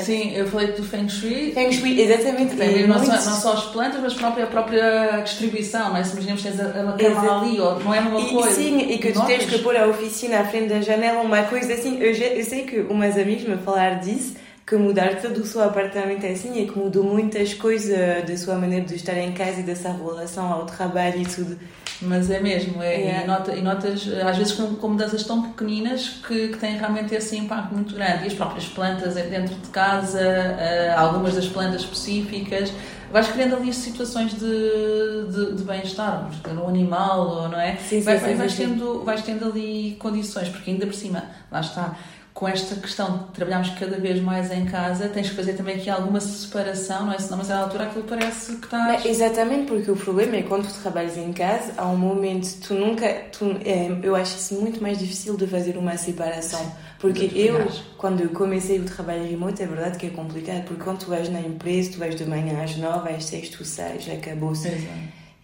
Sim, 0.03 0.33
eu 0.33 0.47
falei 0.47 0.71
do 0.71 0.83
Feng 0.83 1.07
Shui. 1.07 1.51
Feng 1.53 1.71
Shui, 1.71 2.01
exatamente. 2.01 2.53
E 2.55 2.57
ver 2.57 2.87
não, 2.87 2.97
só, 2.97 3.11
não 3.11 3.19
só 3.39 3.53
as 3.53 3.63
plantas, 3.65 4.01
mas 4.01 4.13
própria, 4.15 4.45
a 4.45 4.47
própria 4.47 5.21
distribuição, 5.21 5.89
não 5.89 5.97
é? 5.97 6.03
Se 6.03 6.13
imaginamos 6.13 6.41
que 6.41 6.49
tens 6.49 7.13
cama 7.13 7.41
ali, 7.41 7.59
ou 7.59 7.79
não 7.79 7.93
é 7.93 7.99
uma 7.99 8.19
E, 8.19 8.33
coisa. 8.33 8.51
sim, 8.55 8.79
e 8.89 8.97
que 8.97 9.11
tu 9.11 9.23
tens 9.27 9.45
que 9.45 9.59
pôr 9.59 9.75
a 9.77 9.85
oficina 9.87 10.39
à 10.39 10.45
frente 10.45 10.69
da 10.69 10.81
janela, 10.81 11.21
uma 11.21 11.43
coisa 11.43 11.73
assim. 11.73 11.99
Eu, 12.01 12.11
já- 12.13 12.25
eu 12.25 12.43
sei 12.43 12.63
que 12.63 12.79
umas 12.79 13.15
amigas 13.15 13.43
me 13.47 13.57
falaram 13.57 13.99
disso, 13.99 14.33
que 14.67 14.75
mudar 14.75 15.21
todo 15.21 15.37
o 15.37 15.45
seu 15.45 15.63
apartamento 15.63 16.25
é 16.25 16.31
assim 16.31 16.61
e 16.61 16.67
que 16.67 16.77
mudou 16.77 17.01
muitas 17.01 17.53
coisas 17.53 18.27
da 18.27 18.35
sua 18.37 18.55
maneira 18.55 18.85
de 18.85 18.95
estar 18.95 19.17
em 19.17 19.31
casa 19.31 19.61
e 19.61 19.63
dessa 19.63 19.89
relação 19.93 20.51
ao 20.51 20.65
trabalho 20.65 21.21
e 21.21 21.25
tudo. 21.25 21.57
Mas 22.01 22.29
é 22.29 22.39
mesmo, 22.39 22.83
é, 22.83 22.93
É. 23.01 23.23
E, 23.23 23.27
nota, 23.27 23.55
e 23.55 23.61
notas, 23.61 24.07
às 24.07 24.37
vezes, 24.37 24.53
com, 24.53 24.75
com 24.75 24.89
mudanças 24.89 25.23
tão 25.23 25.41
pequeninas 25.41 26.19
que, 26.27 26.49
que 26.49 26.57
têm 26.57 26.77
realmente 26.77 27.15
esse 27.15 27.35
impacto 27.37 27.73
muito 27.73 27.95
grande. 27.95 28.25
E 28.25 28.27
as 28.27 28.33
próprias 28.33 28.65
plantas 28.67 29.15
dentro 29.15 29.55
de 29.55 29.69
casa, 29.69 30.19
eh, 30.19 30.93
algumas 30.95 31.33
das 31.33 31.47
plantas 31.47 31.81
específicas, 31.81 32.71
vais 33.11 33.27
criando 33.29 33.55
ali 33.55 33.73
situações 33.73 34.33
de, 34.33 35.27
de, 35.31 35.55
de 35.55 35.63
bem-estar, 35.63 36.29
no 36.53 36.67
animal, 36.67 37.27
ou 37.27 37.49
não 37.49 37.59
é? 37.59 37.77
Sim, 37.77 37.99
sim, 37.99 38.01
vai- 38.01 38.19
sim, 38.19 38.35
vais, 38.35 38.51
sim. 38.51 38.63
tendo, 38.67 39.03
vais 39.03 39.21
tendo 39.23 39.45
ali 39.45 39.95
condições, 39.97 40.49
porque 40.49 40.69
ainda 40.71 40.85
por 40.85 40.93
cima, 40.93 41.23
lá 41.51 41.61
está. 41.61 41.95
Com 42.37 42.47
esta 42.47 42.75
questão 42.75 43.17
de 43.17 43.23
trabalharmos 43.33 43.71
cada 43.79 43.97
vez 43.97 44.21
mais 44.21 44.51
em 44.51 44.63
casa, 44.65 45.09
tens 45.09 45.27
que 45.31 45.35
fazer 45.35 45.53
também 45.53 45.77
aqui 45.77 45.89
alguma 45.89 46.19
separação, 46.21 47.07
não 47.07 47.13
é? 47.13 47.17
Senão, 47.17 47.39
mas 47.39 47.49
à 47.49 47.57
altura 47.57 47.85
aquilo 47.85 48.03
parece 48.03 48.57
que 48.57 48.65
estás. 48.65 48.85
Mas, 48.85 49.05
exatamente, 49.05 49.65
porque 49.65 49.89
o 49.89 49.95
problema 49.95 50.35
é 50.35 50.43
quando 50.43 50.67
tu 50.71 50.79
trabalhas 50.79 51.17
em 51.17 51.33
casa, 51.33 51.73
há 51.75 51.87
um 51.87 51.97
momento, 51.97 52.47
tu 52.61 52.75
nunca. 52.75 53.11
Tu, 53.31 53.57
é, 53.65 53.89
eu 54.03 54.15
acho 54.15 54.37
isso 54.37 54.53
muito 54.61 54.79
mais 54.79 54.99
difícil 54.99 55.35
de 55.35 55.47
fazer 55.47 55.77
uma 55.77 55.97
separação. 55.97 56.63
Porque 56.99 57.25
Eu 57.33 57.67
quando 57.97 58.21
eu 58.21 58.29
comecei 58.29 58.79
o 58.79 58.83
trabalho 58.83 59.27
remoto, 59.27 59.63
é 59.63 59.65
verdade 59.65 59.97
que 59.97 60.05
é 60.05 60.09
complicado, 60.11 60.63
porque 60.65 60.83
quando 60.83 60.99
tu 60.99 61.07
vais 61.07 61.27
na 61.29 61.41
empresa, 61.41 61.93
tu 61.93 61.97
vais 61.97 62.15
de 62.15 62.25
manhã 62.25 62.63
às 62.63 62.77
nove, 62.77 63.09
às 63.09 63.25
seis, 63.25 63.49
tu 63.49 63.65
sais, 63.65 64.07
acabou-se. 64.11 64.69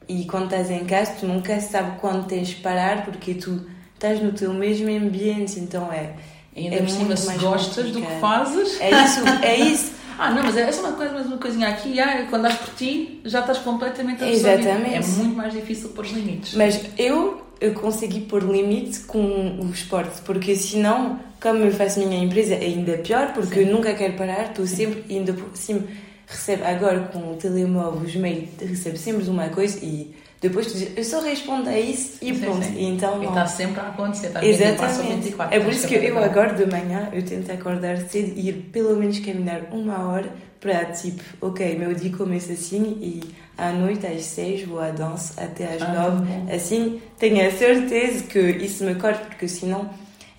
E 0.07 0.25
quando 0.25 0.43
estás 0.43 0.69
em 0.69 0.85
casa, 0.85 1.13
tu 1.19 1.25
nunca 1.25 1.59
sabes 1.59 2.00
quando 2.00 2.27
tens 2.27 2.50
de 2.50 2.55
parar, 2.57 3.03
porque 3.03 3.33
tu 3.33 3.65
estás 3.95 4.21
no 4.21 4.31
teu 4.31 4.53
mesmo 4.53 4.89
ambiente, 4.89 5.59
então 5.59 5.91
é. 5.91 6.13
Ainda 6.55 6.75
É 6.75 6.79
por 6.79 6.89
cima, 6.89 7.05
muito 7.05 7.19
se 7.19 7.27
mais 7.27 7.41
gostas 7.41 7.91
do 7.91 8.01
que 8.01 8.19
fazes. 8.19 8.79
É 8.79 9.03
isso, 9.03 9.22
é 9.41 9.55
isso. 9.57 9.91
Ah, 10.17 10.29
não, 10.29 10.43
mas 10.43 10.55
é 10.55 10.72
só 10.72 10.81
uma 10.81 10.93
coisa, 10.93 11.13
mas 11.13 11.25
uma 11.25 11.38
coisinha 11.38 11.69
aqui, 11.69 12.00
ah, 12.00 12.27
quando 12.29 12.43
dás 12.43 12.55
por 12.55 12.74
ti, 12.75 13.19
já 13.25 13.39
estás 13.39 13.57
completamente 13.60 14.24
absorvido. 14.24 14.60
Exatamente. 14.60 14.95
É 14.95 15.01
muito 15.01 15.36
mais 15.36 15.53
difícil 15.53 15.89
pôr 15.89 16.05
os 16.05 16.12
limites. 16.12 16.53
Mas 16.53 16.79
eu, 16.98 17.41
eu 17.60 17.74
consegui 17.74 18.22
pôr 18.22 18.43
limite 18.43 19.00
com 19.01 19.19
o 19.60 19.69
esporte, 19.74 20.22
porque 20.22 20.55
senão, 20.55 21.19
como 21.41 21.63
eu 21.63 21.72
faço 21.72 22.00
minha 22.00 22.24
empresa, 22.24 22.53
é 22.53 22.65
ainda 22.65 22.98
pior, 23.00 23.33
porque 23.33 23.62
eu 23.62 23.67
nunca 23.67 23.93
quero 23.95 24.13
parar, 24.13 24.50
estou 24.50 24.67
sempre 24.67 25.03
indo 25.10 25.33
por 25.33 25.57
cima. 25.57 25.81
recebe 26.27 26.63
agora 26.63 27.00
com 27.12 27.33
o 27.33 27.36
telemóvel, 27.36 28.01
os 28.01 28.15
mails, 28.15 28.50
recebe 28.60 28.98
sempre 28.98 29.27
uma 29.27 29.50
coisa 29.50 29.83
e 29.83 30.13
depois 30.43 30.67
tu 30.67 30.73
dizes, 30.73 30.91
eu 30.97 31.03
só 31.03 31.21
respondo 31.21 31.69
a 31.69 31.79
isso 31.79 32.17
e 32.21 32.33
pronto. 32.33 32.67
E 32.75 32.83
então 32.85 33.23
E 33.23 33.25
está 33.27 33.47
sempre 33.47 33.79
a 33.79 33.88
acontecer, 33.88 34.27
está 34.27 34.41
24 34.41 34.77
sobre 34.77 34.91
Exatamente. 34.91 35.23
24. 35.23 35.55
É 35.55 35.59
por 35.62 35.73
isso 35.73 35.88
que 35.88 35.95
eu 35.95 36.17
agora 36.23 36.53
de 36.53 36.65
manhã 36.69 37.09
eu 37.13 37.23
tento 37.23 37.50
acordar 37.51 37.97
cedo 38.09 38.33
e 38.35 38.50
ir 38.50 38.53
pelo 38.71 38.95
menos 38.97 39.17
caminhar 39.19 39.62
uma 39.71 40.05
hora 40.09 40.29
para 40.59 40.85
tipo, 40.85 41.23
ok, 41.41 41.77
meu 41.77 41.93
dia 41.93 42.12
começa 42.15 42.53
assim 42.53 42.97
e 43.01 43.21
à 43.57 43.71
noite 43.71 44.05
às 44.05 44.23
seis 44.25 44.65
vou 44.67 44.79
à 44.79 44.91
dança 44.91 45.41
até 45.41 45.65
às 45.75 45.81
Ah, 45.81 45.93
nove. 45.93 46.25
bom. 46.25 46.47
Assim 46.53 47.01
tenho 47.17 47.47
a 47.47 47.51
certeza 47.51 48.23
que 48.25 48.39
isso 48.39 48.83
me 48.83 48.95
corta, 48.95 49.25
porque 49.25 49.47
senão 49.47 49.89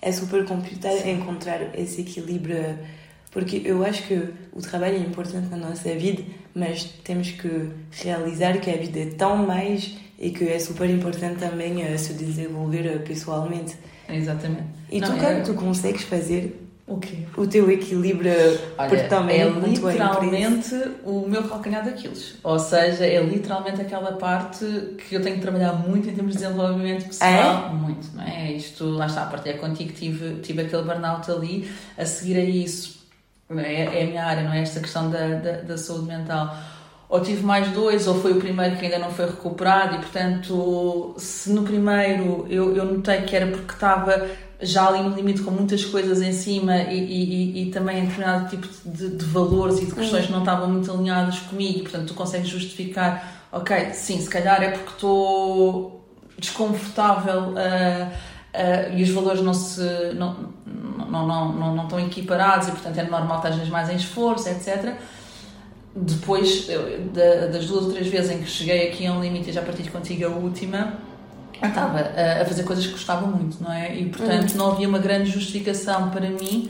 é 0.01 0.11
super 0.11 0.45
complicado 0.45 0.97
encontrar 1.07 1.59
esse 1.77 2.01
equilíbrio. 2.01 2.77
Porque 3.35 3.61
eu 3.65 3.83
acho 3.85 4.03
que 4.03 4.29
o 4.53 4.61
trabalho 4.61 4.95
é 4.95 4.99
importante 4.99 5.49
na 5.49 5.57
nossa 5.57 5.93
vida, 5.93 6.23
mas 6.55 6.85
temos 7.03 7.31
que 7.31 7.69
realizar 7.91 8.57
que 8.61 8.71
a 8.71 8.77
vida 8.77 8.99
é 9.01 9.05
tão 9.07 9.45
mais 9.45 9.93
e 10.17 10.29
que 10.29 10.47
é 10.47 10.57
super 10.57 10.89
importante 10.89 11.39
também 11.39 11.83
eh, 11.83 11.97
se 11.97 12.13
desenvolver 12.13 12.85
eh, 12.85 12.97
pessoalmente. 12.99 13.75
Exatamente. 14.07 14.63
E 14.89 15.01
Não, 15.01 15.09
tu, 15.09 15.15
é- 15.25 15.33
como 15.33 15.43
tu 15.43 15.53
consegues 15.55 16.03
fazer 16.03 16.65
O 16.87 16.97
quê? 16.97 17.17
o 17.35 17.45
teu 17.45 17.69
equilíbrio 17.69 18.31
porque 18.77 18.95
Olha, 18.95 19.07
também 19.09 19.41
é 19.41 19.47
empresa? 19.49 19.67
literalmente 19.91 20.75
o 21.03 21.27
meu 21.27 21.43
calcanhar 21.43 21.83
daqueles. 21.83 22.35
Ou 22.41 22.57
seja, 22.57 23.05
é 23.05 23.21
literalmente 23.21 23.81
aquela 23.81 24.13
parte 24.13 24.63
que 25.09 25.13
eu 25.15 25.21
tenho 25.21 25.35
que 25.35 25.41
trabalhar 25.41 25.73
muito 25.73 26.07
em 26.09 26.13
termos 26.13 26.35
de 26.37 26.41
desenvolvimento 26.41 27.07
pessoal. 27.07 27.75
Muito, 27.75 28.15
não 28.15 28.23
é? 28.23 28.53
Isto, 28.53 28.85
lá 28.91 29.07
está, 29.07 29.23
a 29.23 29.25
partilhar 29.25 29.57
contigo, 29.57 29.91
tive, 29.91 30.35
tive 30.41 30.61
aquele 30.61 30.83
burnout 30.83 31.29
ali. 31.29 31.69
A 31.97 32.05
seguir 32.05 32.37
a 32.37 32.43
isso, 32.43 33.03
é, 33.49 33.99
é 33.99 34.03
a 34.03 34.07
minha 34.07 34.25
área, 34.25 34.43
não 34.43 34.53
é? 34.53 34.61
Esta 34.61 34.79
questão 34.79 35.09
da, 35.09 35.27
da, 35.35 35.51
da 35.61 35.77
saúde 35.77 36.05
mental. 36.05 36.55
Ou 37.07 37.21
tive 37.21 37.43
mais 37.43 37.71
dois, 37.71 38.07
ou 38.07 38.19
foi 38.19 38.33
o 38.33 38.39
primeiro 38.39 38.77
que 38.77 38.85
ainda 38.85 38.97
não 38.97 39.11
foi 39.11 39.25
recuperado, 39.25 39.95
e 39.95 39.99
portanto, 39.99 41.13
se 41.17 41.51
no 41.51 41.63
primeiro 41.63 42.47
eu, 42.49 42.75
eu 42.75 42.85
notei 42.85 43.21
que 43.21 43.35
era 43.35 43.45
porque 43.45 43.73
estava 43.73 44.27
já 44.59 44.87
ali 44.87 45.03
no 45.03 45.15
limite 45.15 45.43
com 45.43 45.51
muitas 45.51 45.85
coisas 45.85 46.21
em 46.21 46.31
cima 46.31 46.77
e, 46.77 46.97
e, 46.97 47.61
e, 47.61 47.71
também 47.71 47.99
em 47.99 48.05
determinado 48.05 48.49
tipo 48.49 48.67
de, 48.85 49.09
de 49.17 49.25
valores 49.25 49.79
e 49.79 49.85
de 49.85 49.91
questões 49.93 50.25
que 50.25 50.31
não 50.31 50.39
estavam 50.39 50.67
muito 50.67 50.91
alinhadas 50.91 51.39
comigo, 51.39 51.79
e 51.79 51.81
portanto, 51.83 52.07
tu 52.07 52.13
consegues 52.15 52.47
justificar, 52.47 53.47
ok, 53.51 53.93
sim, 53.93 54.19
se 54.19 54.29
calhar 54.29 54.63
é 54.63 54.71
porque 54.71 54.91
estou 54.91 56.03
desconfortável. 56.39 57.53
ah, 57.55 58.11
e 58.95 59.03
os 59.03 59.09
valores 59.09 59.41
não 59.41 59.53
se 59.53 59.81
não, 60.15 60.35
não, 60.65 61.27
não, 61.27 61.53
não, 61.53 61.75
não 61.75 61.83
estão 61.83 61.99
equiparados 61.99 62.67
e 62.67 62.71
portanto 62.71 62.97
é 62.97 63.03
normal 63.03 63.41
que 63.41 63.47
estejas 63.47 63.69
mais 63.69 63.89
em 63.89 63.95
esforço, 63.95 64.49
etc 64.49 64.95
depois 65.95 66.67
das 67.13 67.67
duas 67.67 67.85
ou 67.85 67.93
três 67.93 68.07
vezes 68.07 68.31
em 68.31 68.39
que 68.39 68.49
cheguei 68.49 68.89
aqui 68.89 69.07
a 69.07 69.13
um 69.13 69.21
limite 69.21 69.49
e 69.49 69.53
já 69.53 69.61
partilho 69.61 69.89
contigo 69.91 70.25
a 70.25 70.29
última, 70.29 70.95
eu 71.61 71.69
estava 71.69 71.99
a, 71.99 72.41
a 72.41 72.45
fazer 72.45 72.63
coisas 72.63 72.85
que 72.85 72.91
gostava 72.91 73.25
muito, 73.25 73.63
não 73.63 73.71
é? 73.71 73.95
E 73.95 74.09
portanto 74.09 74.55
não 74.55 74.73
havia 74.73 74.89
uma 74.89 74.99
grande 74.99 75.31
justificação 75.31 76.09
para 76.09 76.29
mim 76.29 76.69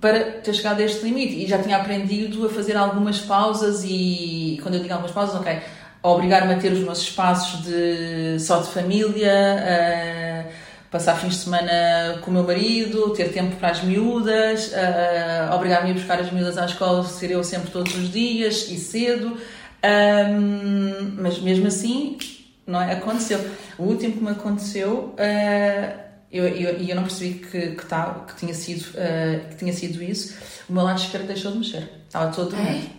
para 0.00 0.24
ter 0.40 0.54
chegado 0.54 0.80
a 0.80 0.84
este 0.84 1.04
limite. 1.04 1.34
E 1.34 1.46
já 1.46 1.58
tinha 1.58 1.76
aprendido 1.76 2.46
a 2.46 2.48
fazer 2.48 2.76
algumas 2.78 3.18
pausas 3.18 3.84
e 3.84 4.58
quando 4.62 4.76
eu 4.76 4.80
digo 4.80 4.94
algumas 4.94 5.12
pausas, 5.12 5.34
ok, 5.38 5.60
a 6.02 6.08
obrigar-me 6.08 6.54
a 6.54 6.58
ter 6.58 6.72
os 6.72 6.78
meus 6.78 7.00
espaços 7.02 7.62
de 7.62 8.38
só 8.40 8.62
de 8.62 8.68
família, 8.68 9.30
a 9.34 10.29
passar 10.90 11.16
fins 11.16 11.34
de 11.34 11.44
semana 11.44 12.18
com 12.22 12.30
o 12.30 12.34
meu 12.34 12.42
marido, 12.42 13.10
ter 13.10 13.32
tempo 13.32 13.56
para 13.56 13.70
as 13.70 13.82
miúdas, 13.82 14.72
a 14.74 15.54
obrigar-me 15.54 15.90
a 15.90 15.94
buscar 15.94 16.18
as 16.18 16.32
miúdas 16.32 16.58
à 16.58 16.66
escola, 16.66 17.04
ser 17.04 17.30
eu 17.30 17.44
sempre 17.44 17.70
todos 17.70 17.94
os 17.94 18.10
dias 18.10 18.68
e 18.68 18.76
cedo, 18.76 19.36
Ahm, 19.82 21.14
mas 21.16 21.38
mesmo 21.38 21.66
assim 21.66 22.18
não 22.66 22.80
é? 22.80 22.92
aconteceu. 22.92 23.40
O 23.78 23.84
último 23.84 24.14
que 24.14 24.22
me 24.22 24.30
aconteceu 24.30 25.14
ah, 25.18 26.04
eu, 26.30 26.46
eu, 26.46 26.80
e 26.80 26.90
eu 26.90 26.96
não 26.96 27.02
percebi 27.02 27.38
que, 27.38 27.70
que, 27.70 27.76
que, 27.76 28.36
tinha 28.36 28.54
sido, 28.54 28.86
ah, 28.96 29.48
que 29.50 29.56
tinha 29.56 29.72
sido 29.72 30.02
isso. 30.02 30.36
O 30.68 30.72
meu 30.72 30.82
lado 30.82 31.00
esquerdo 31.00 31.26
deixou 31.26 31.52
de 31.52 31.58
mexer. 31.58 31.88
Estava 32.06 32.32
todo 32.32 32.50
doente. 32.50 32.90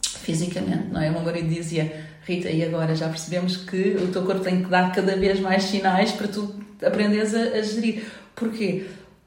Fisicamente, 0.00 0.88
não 0.90 1.02
é? 1.02 1.10
O 1.10 1.12
meu 1.12 1.22
marido 1.22 1.48
dizia, 1.48 2.06
Rita, 2.24 2.48
e 2.48 2.64
agora 2.64 2.94
já 2.94 3.08
percebemos 3.08 3.56
que 3.56 3.96
o 3.96 4.08
teu 4.12 4.22
corpo 4.22 4.42
tem 4.42 4.62
que 4.62 4.70
dar 4.70 4.92
cada 4.92 5.16
vez 5.16 5.40
mais 5.40 5.64
sinais 5.64 6.12
para 6.12 6.28
tu 6.28 6.54
aprenderes 6.84 7.34
a, 7.34 7.58
a 7.58 7.62
gerir. 7.62 8.04
Porquê? 8.34 8.86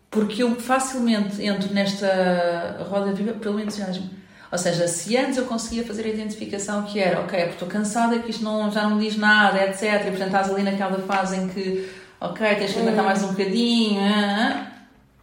Porque 0.10 0.44
eu 0.44 0.56
facilmente 0.56 1.44
entro 1.46 1.74
nesta 1.74 2.86
roda 2.90 3.12
viva 3.12 3.34
pelo 3.34 3.60
entusiasmo. 3.60 4.10
Ou 4.50 4.58
seja, 4.58 4.88
se 4.88 5.18
antes 5.18 5.38
eu 5.38 5.46
conseguia 5.46 5.84
fazer 5.84 6.06
a 6.06 6.08
identificação 6.08 6.84
que 6.84 7.00
era, 7.00 7.20
ok, 7.20 7.38
é 7.38 7.42
porque 7.42 7.56
estou 7.56 7.68
cansada, 7.68 8.20
que 8.20 8.30
isto 8.30 8.44
não, 8.44 8.72
já 8.72 8.88
não 8.88 8.98
diz 8.98 9.18
nada, 9.18 9.62
etc. 9.66 9.84
E 9.84 10.10
portanto 10.12 10.28
estás 10.28 10.50
ali 10.50 10.64
naquela 10.64 10.98
fase 11.00 11.36
em 11.36 11.50
que, 11.50 11.90
ok, 12.22 12.56
tens 12.56 12.72
que 12.72 12.80
aguentar 12.80 13.04
mais 13.04 13.22
um 13.24 13.30
bocadinho. 13.30 14.00
ah, 14.00 14.72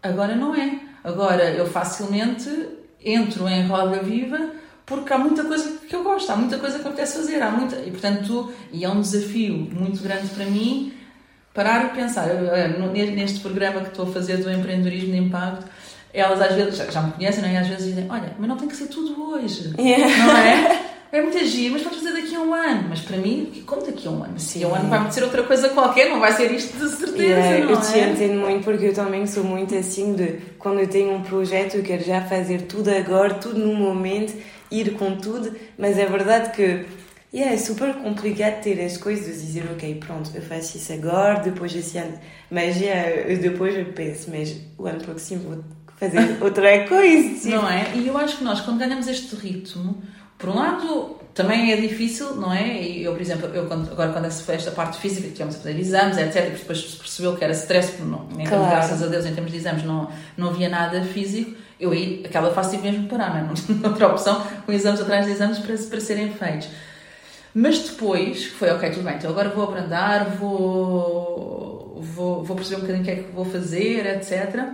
ah. 0.03 0.09
Agora 0.09 0.35
não 0.35 0.55
é. 0.55 0.81
Agora 1.03 1.45
eu 1.51 1.67
facilmente 1.67 2.51
entro 3.03 3.49
em 3.49 3.67
roda 3.67 4.03
viva 4.03 4.51
porque 4.99 5.13
há 5.13 5.19
muita 5.19 5.45
coisa 5.45 5.79
que 5.89 5.95
eu 5.95 6.03
gosto, 6.03 6.31
há 6.31 6.37
muita 6.37 6.59
coisa 6.59 6.79
que 6.79 6.85
eu 6.85 6.91
apetece 6.93 7.17
fazer, 7.17 7.43
há 7.43 7.51
muita, 7.51 7.77
e 7.77 7.91
portanto, 7.91 8.53
e 8.73 8.85
é 8.85 8.89
um 8.89 9.01
desafio 9.01 9.55
muito 9.73 10.03
grande 10.03 10.29
para 10.29 10.45
mim 10.47 10.93
parar 11.55 11.87
e 11.87 11.89
pensar, 11.97 12.29
Eu, 12.29 12.93
neste 12.93 13.41
programa 13.41 13.81
que 13.81 13.89
estou 13.89 14.09
a 14.09 14.13
fazer 14.13 14.39
do 14.39 14.51
empreendedorismo 14.51 15.13
de 15.13 15.19
impacto, 15.19 15.67
elas 16.15 16.41
às 16.41 16.55
vezes, 16.55 16.77
já, 16.77 16.91
já 16.91 17.03
me 17.03 17.13
conhecem, 17.13 17.43
não 17.43 17.49
é? 17.49 17.59
Às 17.59 17.69
vezes 17.69 17.87
dizem, 17.87 18.07
olha, 18.11 18.35
mas 18.39 18.49
não 18.49 18.57
tem 18.57 18.69
que 18.69 18.77
ser 18.77 18.87
tudo 18.87 19.31
hoje, 19.31 19.73
Yeah. 19.79 20.27
não 20.27 20.37
é? 20.37 20.83
É 21.13 21.21
muito 21.21 21.39
giro, 21.45 21.75
mas 21.75 21.83
podes 21.83 21.99
fazer 21.99 22.13
daqui 22.15 22.35
a 22.35 22.41
um 22.41 22.55
ano. 22.55 22.87
Mas 22.89 23.01
para 23.03 23.19
mim, 23.19 23.63
como 23.67 23.85
daqui 23.85 24.09
a 24.09 24.11
um 24.11 24.25
ano? 24.25 24.33
Daqui 24.35 24.65
a 24.65 24.69
um 24.69 24.75
ano 24.75 24.89
vai 24.89 25.11
ser 25.13 25.23
outra 25.23 25.43
coisa 25.43 25.69
qualquer, 25.69 26.09
não 26.09 26.19
vai 26.19 26.33
ser 26.33 26.51
isto 26.51 26.75
de 26.79 26.89
certeza, 26.89 27.23
Yeah, 27.23 27.71
eu 27.71 27.79
te 27.79 27.99
é? 27.99 28.09
entendo 28.11 28.41
muito 28.41 28.65
porque 28.65 28.87
eu 28.87 28.95
também 28.95 29.27
sou 29.27 29.45
muito 29.45 29.75
assim 29.77 30.15
de 30.15 30.39
quando 30.59 30.81
eu 30.81 30.89
tenho 30.89 31.13
um 31.15 31.21
projeto 31.23 31.75
eu 31.75 31.83
quero 31.83 32.03
já 32.03 32.23
fazer 32.23 32.63
tudo 32.63 32.89
agora, 32.89 33.35
tudo 33.35 33.59
no 33.59 33.75
momento, 33.75 34.33
ir 34.73 34.93
com 34.95 35.17
tudo, 35.17 35.55
mas 35.79 35.99
é 35.99 36.07
verdade 36.07 36.51
que 36.53 36.85
yeah, 37.35 37.55
é 37.55 37.57
super 37.57 37.95
complicado 37.95 38.61
ter 38.63 38.81
as 38.85 38.97
coisas, 38.97 39.41
dizer 39.41 39.65
ok, 39.73 39.95
pronto, 40.07 40.31
eu 40.35 40.43
faço 40.43 40.77
isso 40.77 40.93
agora, 40.93 41.41
depois 41.41 41.75
esse 41.75 41.97
ano, 41.99 42.19
mas 42.51 42.77
yeah, 42.81 43.35
depois 43.41 43.75
eu 43.77 43.87
penso, 43.87 44.31
mas 44.31 44.55
o 44.79 44.87
ano 44.87 45.01
próximo 45.01 45.43
vou 45.43 45.65
fazer 45.97 46.37
outra 46.43 46.87
coisa. 46.89 47.29
tipo. 47.41 47.49
Não 47.51 47.69
é? 47.69 47.93
E 47.95 48.07
eu 48.07 48.17
acho 48.19 48.39
que 48.39 48.45
nós, 48.45 48.61
quando 48.61 48.79
ganhamos 48.79 49.07
este 49.09 49.35
ritmo, 49.37 50.03
por 50.39 50.51
um 50.51 50.55
lado, 50.57 51.17
também 51.35 51.73
é 51.73 51.77
difícil, 51.77 52.35
não 52.35 52.53
é? 52.53 52.83
E 52.83 53.05
eu, 53.05 53.13
por 53.13 53.21
exemplo, 53.23 53.47
eu 53.55 53.67
quando- 53.67 53.91
agora 53.91 54.13
quando 54.13 54.31
se 54.31 54.43
foi 54.43 54.57
esta 54.57 54.71
parte 54.73 54.99
física, 54.99 55.29
que 55.29 55.33
tivemos 55.35 55.55
a 55.55 55.59
fazer 55.59 55.79
exames, 55.79 56.19
etc., 56.19 56.49
e 56.49 56.51
depois 56.51 56.79
se 56.91 56.97
percebeu 56.99 57.37
que 57.37 57.45
era 57.45 57.53
stress, 57.55 57.93
porque 57.93 58.03
não, 58.11 58.27
Claro. 58.47 58.69
graças 58.69 59.03
a 59.03 59.07
Deus, 59.07 59.25
em 59.25 59.33
termos 59.33 59.51
de 59.53 59.57
exames, 59.59 59.85
não, 59.85 60.11
não 60.37 60.49
havia 60.51 60.69
nada 60.69 61.01
físico, 61.05 61.57
eu 61.83 61.91
aí, 61.91 62.23
aquela 62.25 62.55
fase 62.55 62.77
tive 62.77 62.91
mesmo 62.91 63.09
parar, 63.09 63.43
não 63.43 63.51
é? 63.51 63.53
Outra 63.89 64.07
opção, 64.07 64.47
com 64.65 64.73
exames 64.73 65.01
atrás 65.01 65.27
de 65.27 65.33
exames 65.33 65.59
para, 65.59 65.77
para 65.77 66.01
serem 66.01 66.33
feitos. 66.33 66.69
Mas 67.53 67.81
depois 67.81 68.45
foi, 68.47 68.71
ok, 68.71 68.91
tudo 68.91 69.03
bem, 69.03 69.17
então 69.17 69.31
agora 69.31 69.49
vou 69.49 69.65
abrandar, 69.65 70.31
vou, 70.37 72.01
vou, 72.01 72.45
vou 72.45 72.57
perceber 72.57 72.77
um 72.77 72.81
bocadinho 72.87 73.03
o 73.03 73.05
que 73.05 73.11
é 73.11 73.17
que 73.17 73.33
vou 73.33 73.45
fazer, 73.45 74.07
etc. 74.07 74.65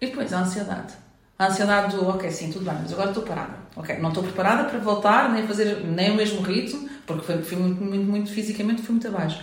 E 0.00 0.06
depois 0.06 0.32
a 0.32 0.40
ansiedade. 0.40 0.94
A 1.38 1.46
ansiedade 1.46 1.94
do, 1.94 2.08
ok, 2.08 2.30
sim, 2.30 2.50
tudo 2.50 2.64
bem, 2.64 2.74
mas 2.82 2.92
agora 2.92 3.10
estou 3.10 3.22
parada. 3.22 3.54
Ok, 3.76 3.98
não 3.98 4.08
estou 4.08 4.22
preparada 4.22 4.64
para 4.64 4.78
voltar, 4.78 5.30
nem 5.30 5.46
fazer 5.46 5.84
nem 5.84 6.10
o 6.10 6.14
mesmo 6.14 6.40
ritmo, 6.40 6.88
porque 7.06 7.32
fui 7.42 7.56
muito, 7.56 7.82
muito, 7.82 8.04
muito 8.04 8.30
fisicamente, 8.30 8.82
fui 8.82 8.94
muito 8.94 9.08
abaixo. 9.08 9.40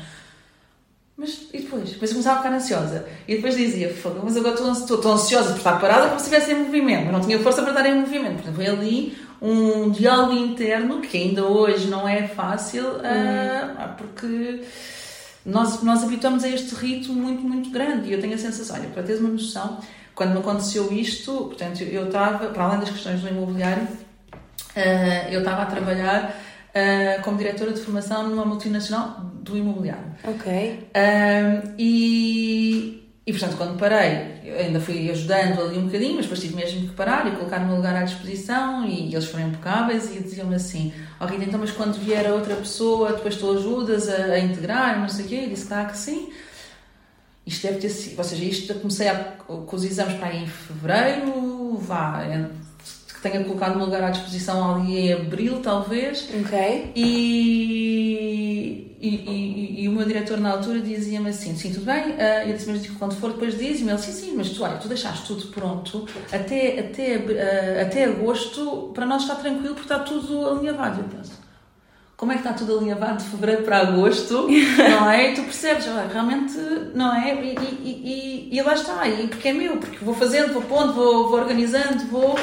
Mas 1.18 1.48
e 1.52 1.62
depois? 1.62 1.90
Depois 1.90 2.12
eu 2.12 2.16
começava 2.16 2.40
a 2.40 2.44
ficar 2.44 2.56
ansiosa. 2.56 3.08
E 3.28 3.36
depois 3.36 3.58
dizia, 3.58 3.92
foda 3.92 4.20
mas 4.24 4.38
agora 4.38 4.54
estou, 4.72 5.12
ansiosa 5.12 5.50
por 5.50 5.58
estar 5.58 5.80
parada 5.80 6.10
como 6.10 6.20
se 6.20 6.28
estivesse 6.28 6.52
em 6.52 6.64
movimento. 6.64 7.06
Mas 7.06 7.14
não 7.14 7.22
tinha 7.22 7.40
força 7.40 7.64
para 7.64 7.72
estar 7.72 7.86
em 7.88 8.00
movimento. 8.00 8.36
Portanto, 8.36 8.56
foi 8.56 8.68
ali 8.68 9.18
um 9.42 9.90
diálogo 9.90 10.34
interno 10.34 11.02
que 11.02 11.18
ainda 11.18 11.44
hoje 11.44 11.88
não 11.88 12.08
é 12.08 12.28
fácil, 12.28 12.86
ah, 13.04 13.96
porque 13.98 14.62
nós, 15.44 15.82
nós 15.82 16.04
habituamos 16.04 16.44
a 16.44 16.50
este 16.50 16.76
ritmo 16.76 17.16
muito, 17.16 17.42
muito 17.42 17.72
grande. 17.72 18.10
E 18.10 18.14
eu 18.14 18.22
tenho 18.22 18.36
a 18.36 18.38
sensação, 18.38 18.76
olha, 18.76 18.90
para 18.90 19.02
teres 19.02 19.20
uma 19.20 19.30
noção, 19.30 19.80
quando 20.14 20.34
me 20.34 20.40
aconteceu 20.40 20.92
isto, 20.92 21.32
portanto, 21.32 21.82
eu 21.82 22.06
estava, 22.06 22.50
para 22.50 22.64
além 22.64 22.80
das 22.80 22.90
questões 22.90 23.22
do 23.22 23.28
imobiliário, 23.28 23.88
ah, 24.76 25.32
eu 25.32 25.40
estava 25.40 25.64
a 25.64 25.66
trabalhar 25.66 26.40
ah, 26.76 27.22
como 27.24 27.38
diretora 27.38 27.72
de 27.74 27.82
formação 27.82 28.30
numa 28.30 28.46
multinacional 28.46 29.32
do 29.52 29.58
imobiliário. 29.58 30.16
Ok. 30.24 30.90
Um, 30.96 31.74
e, 31.78 33.12
e, 33.26 33.32
portanto, 33.32 33.58
quando 33.58 33.78
parei, 33.78 34.42
ainda 34.60 34.80
fui 34.80 35.10
ajudando 35.10 35.62
ali 35.62 35.78
um 35.78 35.86
bocadinho, 35.86 36.16
mas 36.16 36.26
depois 36.26 36.42
tive 36.42 36.56
mesmo 36.56 36.88
que 36.88 36.94
parar 36.94 37.28
e 37.28 37.36
colocar 37.36 37.62
o 37.62 37.66
meu 37.66 37.76
lugar 37.78 37.96
à 37.96 38.04
disposição. 38.04 38.86
E 38.86 39.14
eles 39.14 39.26
foram 39.26 39.48
impecáveis 39.48 40.16
e 40.16 40.20
diziam-me 40.20 40.56
assim: 40.56 40.94
Ó 41.20 41.26
Rita, 41.26 41.44
então, 41.44 41.60
mas 41.60 41.72
quando 41.72 41.94
vier 42.00 42.28
a 42.28 42.34
outra 42.34 42.56
pessoa, 42.56 43.14
depois 43.14 43.36
tu 43.36 43.52
ajudas 43.52 44.10
a, 44.10 44.34
a 44.34 44.40
integrar, 44.40 45.00
não 45.00 45.10
sei 45.10 45.26
o 45.26 45.28
quê. 45.28 45.42
E 45.46 45.50
disse: 45.50 45.68
Claro 45.68 45.90
que 45.90 45.98
sim. 45.98 46.30
Isto 47.46 47.68
deve 47.68 47.80
ter 47.80 47.90
sido, 47.90 48.18
ou 48.18 48.24
seja, 48.26 48.44
isto 48.44 48.74
comecei 48.76 49.08
a, 49.08 49.16
com 49.16 49.74
os 49.74 49.86
exames 49.86 50.16
para 50.16 50.28
aí 50.28 50.44
em 50.44 50.48
fevereiro, 50.48 51.78
vá, 51.78 52.26
em 52.26 52.50
que 53.18 53.22
tenha 53.22 53.44
colocado 53.44 53.74
o 53.74 53.78
meu 53.78 53.86
lugar 53.86 54.04
à 54.04 54.10
disposição 54.12 54.76
ali 54.76 54.98
em 54.98 55.14
abril, 55.14 55.60
talvez. 55.62 56.30
Ok. 56.40 56.92
E, 56.96 58.47
e, 59.00 59.16
e, 59.16 59.84
e 59.84 59.90
o 59.90 59.92
meu 59.92 60.06
diretor 60.06 60.40
na 60.40 60.52
altura 60.52 60.80
dizia-me 60.80 61.30
assim: 61.30 61.56
sim, 61.56 61.72
tudo 61.72 61.86
bem. 61.86 62.12
Uh, 62.12 62.48
eu 62.50 62.54
disse, 62.54 62.70
mas 62.70 62.88
quando 62.92 63.16
for, 63.16 63.32
depois 63.32 63.58
diz-me. 63.58 63.90
Ele, 63.90 63.98
sim, 64.00 64.12
sim, 64.12 64.34
mas 64.36 64.50
tu, 64.50 64.64
olha, 64.64 64.78
tu 64.78 64.88
deixaste 64.88 65.28
tudo 65.28 65.48
pronto 65.48 66.08
até, 66.32 66.80
até, 66.80 67.18
uh, 67.18 67.82
até 67.82 68.06
agosto, 68.06 68.92
para 68.94 69.06
nós 69.06 69.24
está 69.24 69.36
tranquilo, 69.36 69.76
porque 69.76 69.94
está 69.94 70.00
tudo 70.00 70.48
alinhavado. 70.50 71.02
Eu 71.02 71.06
penso 71.06 71.48
como 72.18 72.32
é 72.32 72.36
que 72.36 72.42
está 72.42 72.52
tudo 72.52 72.80
alinhavado 72.80 73.24
de 73.24 73.30
fevereiro 73.30 73.62
para 73.62 73.78
agosto, 73.78 74.48
não 74.50 75.10
é? 75.10 75.32
E 75.32 75.36
tu 75.36 75.44
percebes, 75.44 75.86
realmente, 76.12 76.58
não 76.96 77.16
é? 77.16 77.36
E, 77.44 78.50
e, 78.52 78.62
lá 78.64 78.74
está, 78.74 79.08
e 79.08 79.28
porque 79.28 79.50
é 79.50 79.54
meu, 79.54 79.78
porque 79.78 80.04
vou 80.04 80.16
fazendo, 80.16 80.52
vou 80.52 80.64
pondo, 80.64 80.94
vou, 80.94 81.30
vou 81.30 81.40
organizando, 81.40 82.06
vou. 82.08 82.36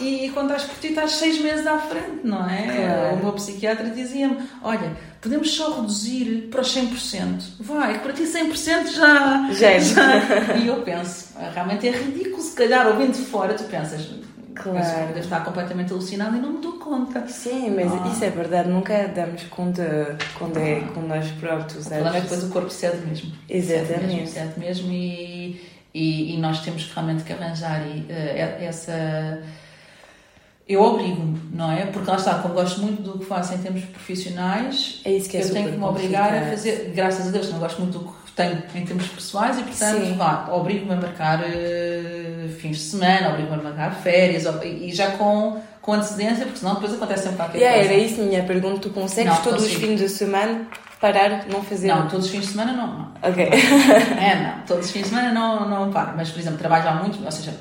E 0.00 0.30
quando 0.30 0.52
estás 0.52 0.70
por 0.70 0.80
ti, 0.80 0.88
estás 0.88 1.12
seis 1.12 1.40
meses 1.40 1.66
à 1.66 1.78
frente, 1.78 2.20
não 2.24 2.48
é? 2.48 2.62
Claro. 2.62 3.16
O 3.16 3.22
meu 3.24 3.32
psiquiatra 3.34 3.90
dizia-me: 3.90 4.38
Olha, 4.62 4.96
podemos 5.20 5.50
só 5.50 5.80
reduzir 5.80 6.48
para 6.50 6.62
os 6.62 6.74
100%. 6.74 7.42
Vai, 7.60 8.00
para 8.00 8.12
ti 8.12 8.22
100% 8.22 8.86
já. 8.88 9.52
Já. 9.52 9.78
já. 9.78 10.56
E 10.56 10.66
eu 10.66 10.82
penso: 10.82 11.34
realmente 11.54 11.86
é 11.86 11.90
ridículo, 11.90 12.42
se 12.42 12.54
calhar, 12.54 12.86
ouvindo 12.86 13.12
de 13.12 13.22
fora, 13.24 13.54
tu 13.54 13.64
pensas 13.64 14.22
Claro. 14.54 15.08
Deve 15.08 15.20
estar 15.20 15.44
completamente 15.44 15.92
alucinado 15.92 16.36
e 16.36 16.40
não 16.40 16.52
me 16.52 16.60
dou 16.60 16.74
conta. 16.74 17.26
Sim, 17.26 17.70
mas 17.70 17.92
ah. 17.92 18.08
isso 18.08 18.24
é 18.24 18.30
verdade, 18.30 18.68
nunca 18.68 19.08
damos 19.08 19.44
conta 19.44 20.16
quando 20.38 20.58
é 20.58 20.80
com 20.94 21.00
nós 21.00 21.30
próprios. 21.32 21.86
O 21.86 21.88
problema 21.88 22.16
é 22.16 22.20
que 22.20 22.28
depois 22.28 22.44
o 22.44 22.50
corpo 22.50 22.70
cede 22.70 22.98
mesmo. 23.06 23.32
Exatamente. 23.48 23.88
Cede 23.88 24.06
mesmo, 24.06 24.26
cede 24.28 24.60
mesmo 24.60 24.92
e, 24.92 25.60
e, 25.94 26.34
e, 26.34 26.38
nós 26.38 26.60
temos 26.60 26.90
realmente 26.92 27.24
que 27.24 27.32
arranjar 27.32 27.82
e, 27.86 28.00
uh, 28.00 28.64
essa. 28.64 29.42
Eu 30.68 30.80
obrigo-me, 30.80 31.40
não 31.52 31.70
é? 31.72 31.86
Porque 31.86 32.08
lá 32.08 32.16
está, 32.16 32.34
como 32.34 32.54
gosto 32.54 32.80
muito 32.80 33.02
do 33.02 33.18
que 33.18 33.24
faço 33.24 33.54
em 33.54 33.58
termos 33.58 33.84
profissionais, 33.84 35.00
é 35.04 35.12
isso 35.12 35.28
que 35.28 35.36
é 35.36 35.42
eu 35.42 35.52
tenho 35.52 35.70
que 35.72 35.76
me 35.76 35.84
obrigar 35.84 36.32
a 36.34 36.50
fazer. 36.50 36.92
Graças 36.94 37.28
a 37.28 37.30
Deus, 37.30 37.50
não 37.50 37.58
gosto 37.58 37.80
muito 37.80 37.98
do 37.98 38.04
que 38.04 38.32
tenho 38.36 38.62
em 38.74 38.84
termos 38.84 39.06
pessoais 39.08 39.58
e, 39.58 39.62
portanto, 39.62 40.14
vá, 40.16 40.48
obrigo-me 40.52 40.92
a 40.92 40.96
marcar 40.96 41.40
uh, 41.40 42.48
fins 42.60 42.76
de 42.76 42.82
semana, 42.82 43.30
obrigo-me 43.30 43.60
a 43.60 43.62
marcar 43.62 43.94
férias 43.96 44.44
e 44.64 44.90
já 44.92 45.12
com, 45.12 45.60
com 45.80 45.92
antecedência, 45.92 46.44
porque 46.44 46.60
senão 46.60 46.74
depois 46.74 46.94
acontece 46.94 47.24
sempre 47.24 47.36
qualquer 47.36 47.58
yeah, 47.58 47.78
coisa. 47.78 47.92
Era 47.92 48.02
isso 48.02 48.20
a 48.20 48.24
minha 48.24 48.42
pergunta. 48.44 48.80
Tu 48.80 48.90
consegues 48.90 49.32
não, 49.32 49.42
todos 49.42 49.62
consigo. 49.62 49.80
os 49.80 49.88
fins 49.88 50.00
de 50.00 50.08
semana 50.08 50.68
parar, 51.00 51.46
não 51.48 51.62
fazer? 51.62 51.88
Não, 51.88 52.08
todos 52.08 52.26
os 52.26 52.30
fins 52.30 52.42
de 52.42 52.46
semana 52.46 52.72
não. 52.72 52.86
não. 52.86 53.12
Ok. 53.22 53.44
é, 53.50 54.42
não. 54.42 54.64
Todos 54.66 54.86
os 54.86 54.92
fins 54.92 55.02
de 55.02 55.08
semana 55.08 55.32
não, 55.32 55.68
não 55.68 55.92
paro. 55.92 56.12
Mas, 56.16 56.30
por 56.30 56.38
exemplo, 56.38 56.58
trabalho 56.58 56.84
já 56.84 56.94
muito, 56.94 57.22
ou 57.22 57.30
seja, 57.32 57.52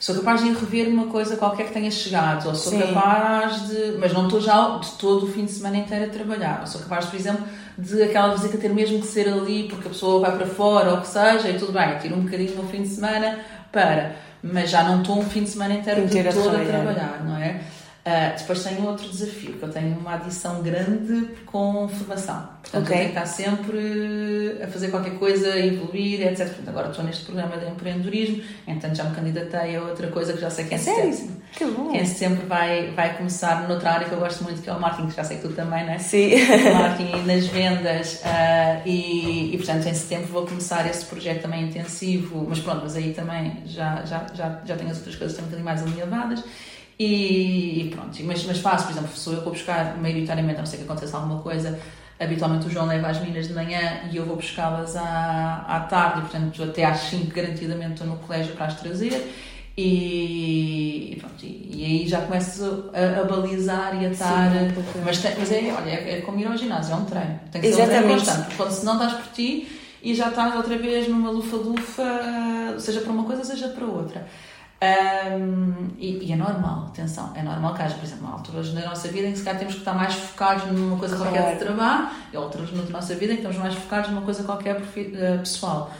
sou 0.00 0.14
capaz 0.16 0.40
de 0.40 0.48
ir 0.48 0.54
rever 0.54 0.88
uma 0.88 1.06
coisa 1.08 1.36
qualquer 1.36 1.66
que 1.66 1.74
tenha 1.74 1.90
chegado, 1.90 2.48
ou 2.48 2.54
sou 2.54 2.72
Sim. 2.72 2.80
capaz 2.80 3.68
de. 3.68 3.98
Mas 3.98 4.12
não 4.14 4.24
estou 4.24 4.40
já 4.40 4.78
de 4.78 4.92
todo 4.92 5.26
o 5.26 5.28
fim 5.30 5.44
de 5.44 5.52
semana 5.52 5.76
inteiro 5.76 6.06
a 6.06 6.08
trabalhar. 6.08 6.60
Ou 6.62 6.66
sou 6.66 6.80
capaz, 6.80 7.04
por 7.04 7.16
exemplo, 7.16 7.44
de 7.76 8.02
aquela 8.02 8.34
visita 8.34 8.56
ter 8.56 8.70
mesmo 8.70 8.98
que 9.00 9.06
ser 9.06 9.28
ali 9.28 9.68
porque 9.68 9.88
a 9.88 9.90
pessoa 9.90 10.20
vai 10.20 10.36
para 10.36 10.46
fora 10.46 10.90
ou 10.92 10.96
o 10.96 11.00
que 11.02 11.08
seja, 11.08 11.50
e 11.50 11.58
tudo 11.58 11.72
bem, 11.72 11.98
tiro 11.98 12.16
um 12.16 12.22
bocadinho 12.22 12.56
no 12.56 12.68
fim 12.68 12.82
de 12.82 12.88
semana 12.88 13.38
para. 13.70 14.16
Mas 14.42 14.70
já 14.70 14.82
não 14.84 15.02
estou 15.02 15.18
um 15.18 15.22
fim 15.22 15.44
de 15.44 15.50
semana 15.50 15.74
inteiro 15.74 16.06
de 16.06 16.22
todo 16.32 16.56
a 16.56 16.64
trabalhar, 16.64 17.22
não 17.22 17.36
é? 17.36 17.60
Uh, 18.00 18.38
depois 18.38 18.64
tenho 18.64 18.86
outro 18.86 19.06
desafio, 19.06 19.52
que 19.52 19.62
eu 19.62 19.68
tenho 19.68 19.98
uma 19.98 20.14
adição 20.14 20.62
grande 20.62 21.34
com 21.44 21.86
formação. 21.86 22.48
Portanto, 22.62 22.82
okay. 22.82 22.94
eu 22.94 22.98
tenho 22.98 23.12
que 23.12 23.18
estar 23.18 23.26
sempre 23.26 24.58
a 24.62 24.66
fazer 24.68 24.88
qualquer 24.88 25.18
coisa, 25.18 25.52
a 25.52 25.58
evoluir, 25.58 26.26
etc. 26.26 26.46
Portanto, 26.46 26.68
agora 26.68 26.88
estou 26.88 27.04
neste 27.04 27.26
programa 27.26 27.58
de 27.58 27.66
empreendedorismo, 27.66 28.42
então 28.66 28.94
já 28.94 29.04
me 29.04 29.14
candidatei 29.14 29.76
a 29.76 29.82
outra 29.82 30.06
coisa 30.08 30.32
que 30.32 30.40
já 30.40 30.48
sei 30.48 30.64
que 30.64 30.74
é 30.76 30.78
setembro. 30.78 31.42
Que 31.52 31.64
bom! 31.66 31.90
Que 31.90 31.98
em 31.98 32.04
setembro 32.06 32.46
vai, 32.46 32.90
vai 32.92 33.16
começar 33.18 33.68
noutra 33.68 33.90
área 33.90 34.08
que 34.08 34.14
eu 34.14 34.18
gosto 34.18 34.44
muito, 34.44 34.62
que 34.62 34.70
é 34.70 34.72
o 34.72 34.80
marketing, 34.80 35.08
que 35.08 35.16
já 35.16 35.24
sei 35.24 35.36
que 35.36 35.48
tu 35.48 35.52
também, 35.52 35.84
não 35.84 35.92
é? 35.92 35.98
Sim. 35.98 36.30
O 36.70 36.74
marketing 36.74 37.26
nas 37.26 37.46
vendas. 37.48 38.14
Uh, 38.14 38.88
e, 38.88 39.54
e, 39.54 39.56
portanto, 39.58 39.86
em 39.86 39.94
setembro 39.94 40.28
vou 40.28 40.46
começar 40.46 40.88
esse 40.88 41.04
projeto 41.04 41.42
também 41.42 41.64
intensivo, 41.64 42.46
mas 42.48 42.60
pronto, 42.60 42.80
mas 42.82 42.96
aí 42.96 43.12
também 43.12 43.58
já, 43.66 44.04
já, 44.06 44.26
já, 44.32 44.60
já 44.64 44.76
tenho 44.76 44.90
as 44.90 44.96
outras 44.96 45.16
coisas 45.16 45.36
também 45.36 45.60
um 45.60 45.62
bocadinho 45.64 45.64
mais 45.64 45.82
alinhavadas. 45.82 46.44
E, 47.02 47.80
e 47.80 47.88
pronto, 47.88 48.14
mas, 48.24 48.44
mas 48.44 48.58
faço, 48.58 48.84
por 48.84 48.92
exemplo, 48.92 49.08
sou 49.14 49.32
eu 49.32 49.38
que 49.38 49.44
vou 49.46 49.54
buscar 49.54 49.96
maioritariamente, 49.96 50.56
a 50.56 50.58
não 50.58 50.66
ser 50.66 50.76
que 50.76 50.82
aconteça 50.82 51.16
alguma 51.16 51.40
coisa, 51.40 51.80
habitualmente 52.20 52.66
o 52.66 52.70
João 52.70 52.84
leva 52.84 53.08
as 53.08 53.18
meninas 53.20 53.48
de 53.48 53.54
manhã 53.54 54.02
e 54.12 54.18
eu 54.18 54.26
vou 54.26 54.36
buscá-las 54.36 54.94
à, 54.96 55.64
à 55.66 55.80
tarde, 55.80 56.18
e, 56.18 56.20
portanto 56.20 56.62
até 56.62 56.84
às 56.84 56.98
5 56.98 57.34
garantidamente 57.34 57.92
estou 57.92 58.06
no 58.06 58.16
colégio 58.16 58.54
para 58.54 58.66
as 58.66 58.78
trazer. 58.78 59.32
E, 59.78 61.16
pronto, 61.18 61.42
e, 61.42 61.70
e, 61.72 61.84
aí 61.86 62.06
já 62.06 62.20
começo 62.20 62.90
a, 62.92 63.20
a 63.22 63.24
balizar 63.24 64.02
e 64.02 64.04
a 64.04 64.10
estar. 64.10 64.50
Sim, 64.50 65.00
mas, 65.02 65.22
mas 65.38 65.52
é, 65.52 65.72
olha, 65.72 65.90
é, 65.90 66.18
é 66.18 66.20
como 66.20 66.38
ir 66.38 66.46
ao 66.48 66.54
ginásio, 66.58 66.92
é 66.92 66.96
um 66.96 67.06
treino. 67.06 67.40
Tem 67.50 67.62
que 67.62 67.68
Exatamente. 67.68 67.92
ser 67.92 67.98
um 67.98 68.02
treino 68.02 68.20
constante, 68.20 68.56
porque 68.56 68.72
se 68.74 68.84
não 68.84 68.92
estás 68.92 69.12
por 69.14 69.32
ti 69.32 69.66
e 70.02 70.14
já 70.14 70.28
estás 70.28 70.54
outra 70.54 70.76
vez 70.76 71.08
numa 71.08 71.30
lufa-lufa, 71.30 72.76
seja 72.78 73.00
para 73.00 73.10
uma 73.10 73.24
coisa, 73.24 73.42
seja 73.42 73.68
para 73.68 73.86
outra. 73.86 74.26
Um, 74.82 75.90
e, 75.98 76.26
e, 76.26 76.32
é 76.32 76.36
normal, 76.36 76.86
atenção, 76.88 77.30
é 77.36 77.42
normal 77.42 77.74
que 77.74 77.82
haja, 77.82 77.94
por 77.96 78.04
exemplo, 78.04 78.26
alturas 78.28 78.72
na 78.72 78.86
nossa 78.86 79.08
vida 79.08 79.26
em 79.26 79.32
que 79.32 79.38
se 79.38 79.44
calhar 79.44 79.58
temos 79.58 79.74
que 79.74 79.80
estar 79.80 79.92
mais 79.92 80.14
focados 80.14 80.72
numa 80.72 80.96
coisa 80.96 81.16
claro. 81.16 81.32
qualquer 81.32 81.52
de 81.52 81.64
trabalho 81.64 82.08
e 82.32 82.36
outras 82.38 82.72
na 82.72 82.82
nossa 82.84 83.14
vida 83.14 83.34
em 83.34 83.36
que 83.36 83.42
estamos 83.42 83.58
mais 83.58 83.74
focados 83.74 84.08
numa 84.08 84.22
coisa 84.22 84.42
qualquer 84.42 84.80
eh, 84.96 85.36
pessoal. 85.36 85.90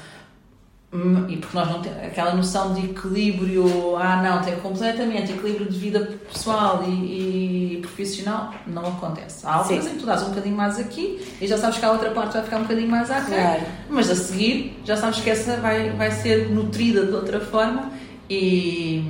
Hum, 0.92 1.26
e 1.28 1.36
porque 1.36 1.56
nós 1.56 1.68
não 1.68 1.82
temos 1.82 1.98
aquela 2.02 2.34
noção 2.34 2.72
de 2.72 2.86
equilíbrio, 2.86 3.96
ah 3.96 4.22
não, 4.22 4.42
tem 4.42 4.56
completamente 4.56 5.30
equilíbrio 5.30 5.70
de 5.70 5.78
vida 5.78 6.18
pessoal 6.32 6.82
e, 6.84 7.74
e 7.74 7.78
profissional, 7.82 8.54
não 8.66 8.86
acontece. 8.86 9.46
Há 9.46 9.56
alturas 9.56 9.86
em 9.86 9.90
que 9.90 9.98
tu 9.98 10.06
dás 10.06 10.22
um 10.22 10.30
bocadinho 10.30 10.56
mais 10.56 10.80
aqui 10.80 11.22
e 11.38 11.46
já 11.46 11.58
sabes 11.58 11.78
que 11.78 11.84
a 11.84 11.92
outra 11.92 12.10
parte 12.12 12.32
vai 12.32 12.42
ficar 12.42 12.56
um 12.56 12.62
bocadinho 12.62 12.88
mais 12.88 13.10
aqui, 13.10 13.30
claro. 13.30 13.62
mas 13.90 14.10
a 14.10 14.14
seguir 14.14 14.80
já 14.86 14.96
sabes 14.96 15.20
que 15.20 15.28
essa 15.28 15.58
vai, 15.58 15.90
vai 15.90 16.10
ser 16.10 16.50
nutrida 16.50 17.04
de 17.04 17.12
outra 17.12 17.38
forma 17.40 17.99
e, 18.30 19.04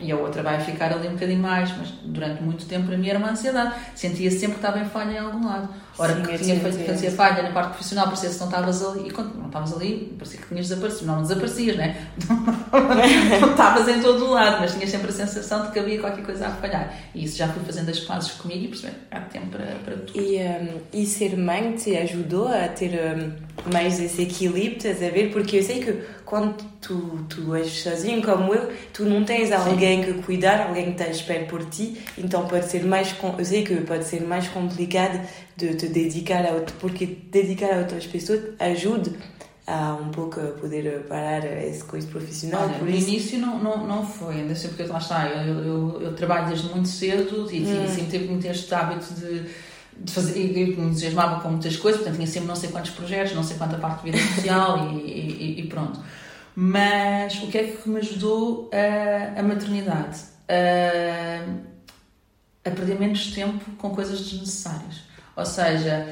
e 0.00 0.10
a 0.10 0.16
outra 0.16 0.42
vai 0.42 0.60
ficar 0.60 0.92
ali 0.92 1.06
um 1.06 1.12
bocadinho 1.12 1.40
mais, 1.40 1.70
mas 1.78 1.88
durante 2.02 2.42
muito 2.42 2.66
tempo 2.66 2.88
para 2.88 2.98
mim 2.98 3.08
era 3.08 3.18
uma 3.18 3.30
ansiedade. 3.30 3.74
Sentia 3.94 4.30
sempre 4.32 4.54
que 4.54 4.56
estava 4.56 4.80
em 4.80 4.84
falha 4.84 5.12
em 5.12 5.18
algum 5.18 5.46
lado. 5.46 5.68
Ora, 5.96 6.16
sim, 6.16 6.22
que 6.22 6.38
tinha 6.38 6.58
feito, 6.58 6.86
fazia 6.86 7.10
falha 7.10 7.42
na 7.42 7.50
parte 7.50 7.68
profissional, 7.68 8.06
parecia 8.06 8.30
que 8.30 8.38
não 8.38 8.46
estavas 8.46 8.82
ali, 8.82 9.08
e 9.08 9.10
quando 9.10 9.34
não 9.36 9.46
estavas 9.46 9.74
ali, 9.74 10.14
parecia 10.18 10.40
que 10.40 10.48
tinhas 10.48 10.68
desaparecido. 10.68 11.06
Não, 11.06 11.14
não 11.16 11.22
desaparecias, 11.22 11.76
né? 11.76 12.08
não 13.40 13.50
estavas 13.50 13.88
em 13.88 14.00
todo 14.00 14.24
o 14.24 14.30
lado, 14.32 14.56
mas 14.60 14.72
tinhas 14.72 14.90
sempre 14.90 15.10
a 15.10 15.12
sensação 15.12 15.66
de 15.66 15.72
que 15.72 15.78
havia 15.78 16.00
qualquer 16.00 16.24
coisa 16.24 16.48
a 16.48 16.50
falhar. 16.50 16.92
E 17.14 17.24
isso 17.24 17.36
já 17.36 17.46
fui 17.46 17.62
fazendo 17.62 17.90
as 17.90 18.00
pazes 18.00 18.32
comigo 18.32 18.64
e 18.64 18.68
percebi, 18.68 18.94
há 19.10 19.20
tempo 19.20 19.48
para, 19.48 19.66
para 19.84 19.96
tudo. 19.98 20.18
E, 20.18 20.38
um, 20.38 20.80
e 20.92 21.06
ser 21.06 21.36
mãe 21.36 21.76
te 21.76 21.96
ajudou 21.96 22.48
a 22.48 22.68
ter 22.68 22.98
um, 22.98 23.70
mais 23.70 24.00
esse 24.00 24.22
equilíbrio, 24.22 24.78
estás 24.78 25.02
a 25.02 25.10
ver? 25.10 25.30
Porque 25.30 25.58
eu 25.58 25.62
sei 25.62 25.84
que 25.84 26.21
quando 26.32 26.54
tu, 26.80 27.26
tu 27.28 27.54
és 27.54 27.82
sozinho 27.82 28.22
como 28.22 28.54
eu, 28.54 28.72
tu 28.90 29.04
não 29.04 29.22
tens 29.22 29.52
alguém 29.52 30.02
Sim. 30.02 30.14
que 30.14 30.22
cuidar, 30.22 30.66
alguém 30.66 30.86
que 30.86 30.90
está 30.92 31.04
a 31.04 31.10
esperar 31.10 31.46
por 31.46 31.62
ti, 31.66 32.00
então 32.16 32.48
pode 32.48 32.70
ser 32.70 32.86
mais, 32.86 33.14
eu 33.38 33.44
sei 33.44 33.62
que 33.62 33.76
pode 33.82 34.04
ser 34.04 34.22
mais 34.22 34.48
complicado 34.48 35.20
de 35.58 35.74
te 35.74 35.88
dedicar 35.88 36.46
a 36.46 36.52
outro, 36.52 36.74
porque 36.80 37.04
dedicar 37.04 37.74
a 37.74 37.78
outras 37.80 38.06
pessoas 38.06 38.40
ajuda 38.58 39.12
a 39.66 39.92
um 40.00 40.08
pouco 40.08 40.40
poder 40.58 41.04
parar 41.06 41.44
essa 41.44 41.84
coisa 41.84 42.06
profissional. 42.06 42.62
Olha, 42.62 42.78
no 42.78 42.88
isso... 42.88 43.10
início 43.10 43.38
não, 43.38 43.62
não, 43.62 43.86
não 43.86 44.06
foi, 44.06 44.36
ainda 44.36 44.54
sei 44.54 44.70
porque 44.70 44.84
lá 44.84 44.96
está, 44.96 45.28
eu, 45.28 45.58
eu, 45.58 46.00
eu, 46.00 46.14
trabalho 46.14 46.48
desde 46.48 46.66
muito 46.70 46.88
cedo 46.88 47.46
e, 47.52 47.60
hum. 47.60 47.86
sempre 47.86 48.10
tive 48.10 48.28
muito 48.28 48.46
este 48.46 48.74
hábito 48.74 49.12
de, 49.12 49.50
de 49.98 50.10
fazer, 50.10 50.40
eu 50.40 50.78
me 50.78 50.86
entusiasmava 50.86 51.42
com 51.42 51.50
muitas 51.50 51.76
coisas, 51.76 52.00
portanto 52.00 52.16
tinha 52.16 52.26
sempre 52.26 52.48
não 52.48 52.56
sei 52.56 52.70
quantos 52.70 52.92
projetos, 52.92 53.34
não 53.34 53.42
sei 53.42 53.58
quanta 53.58 53.76
parte 53.76 54.02
de 54.02 54.12
vida 54.12 54.24
social 54.34 54.78
e, 54.94 55.10
e, 55.10 55.60
e, 55.60 55.66
pronto. 55.66 56.00
Mas 56.54 57.42
o 57.42 57.46
que 57.46 57.58
é 57.58 57.64
que 57.64 57.88
me 57.88 57.98
ajudou 57.98 58.70
a, 58.72 59.40
a 59.40 59.42
maternidade? 59.42 60.20
A, 60.48 61.44
a 62.64 62.70
perder 62.70 63.00
menos 63.00 63.32
tempo 63.32 63.64
com 63.78 63.90
coisas 63.90 64.20
desnecessárias. 64.20 65.02
Ou 65.34 65.46
seja, 65.46 66.08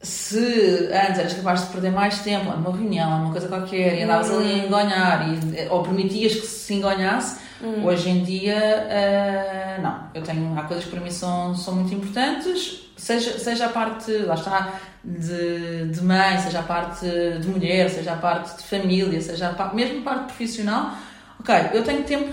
se 0.00 0.88
antes 0.92 1.18
eras 1.18 1.34
capaz 1.34 1.62
de 1.62 1.72
perder 1.72 1.90
mais 1.90 2.20
tempo 2.20 2.50
numa 2.50 2.70
reunião, 2.70 3.18
numa 3.18 3.32
coisa 3.32 3.48
qualquer, 3.48 3.98
e 3.98 4.02
andavas 4.02 4.30
ali 4.30 4.52
a 4.52 4.54
hum. 4.54 4.66
engonhar, 4.66 5.28
e, 5.28 5.68
ou 5.68 5.82
permitias 5.82 6.34
que 6.34 6.46
se 6.46 6.74
engonhasse, 6.74 7.43
hum. 7.62 7.84
hoje 7.84 8.10
em 8.10 8.22
dia, 8.22 8.86
uh, 8.86 9.82
não. 9.82 10.08
Eu 10.14 10.22
tenho, 10.22 10.58
há 10.58 10.62
coisas 10.62 10.84
que 10.84 10.90
para 10.90 11.00
mim 11.00 11.10
são, 11.10 11.54
são 11.54 11.74
muito 11.74 11.94
importantes, 11.94 12.90
seja, 12.96 13.38
seja 13.38 13.66
a 13.66 13.68
parte, 13.68 14.10
lá 14.18 14.34
está, 14.34 14.80
de, 15.04 15.88
de 15.88 16.02
mãe, 16.02 16.38
seja 16.38 16.60
a 16.60 16.62
parte 16.62 17.06
de 17.06 17.48
mulher, 17.48 17.90
seja 17.90 18.12
a 18.12 18.16
parte 18.16 18.56
de 18.56 18.64
família, 18.64 19.20
seja 19.20 19.50
a 19.50 19.54
parte, 19.54 19.76
mesmo 19.76 20.00
a 20.00 20.02
parte 20.02 20.24
profissional. 20.26 20.92
Ok, 21.40 21.54
eu 21.72 21.82
tenho 21.82 22.02
tempo 22.04 22.32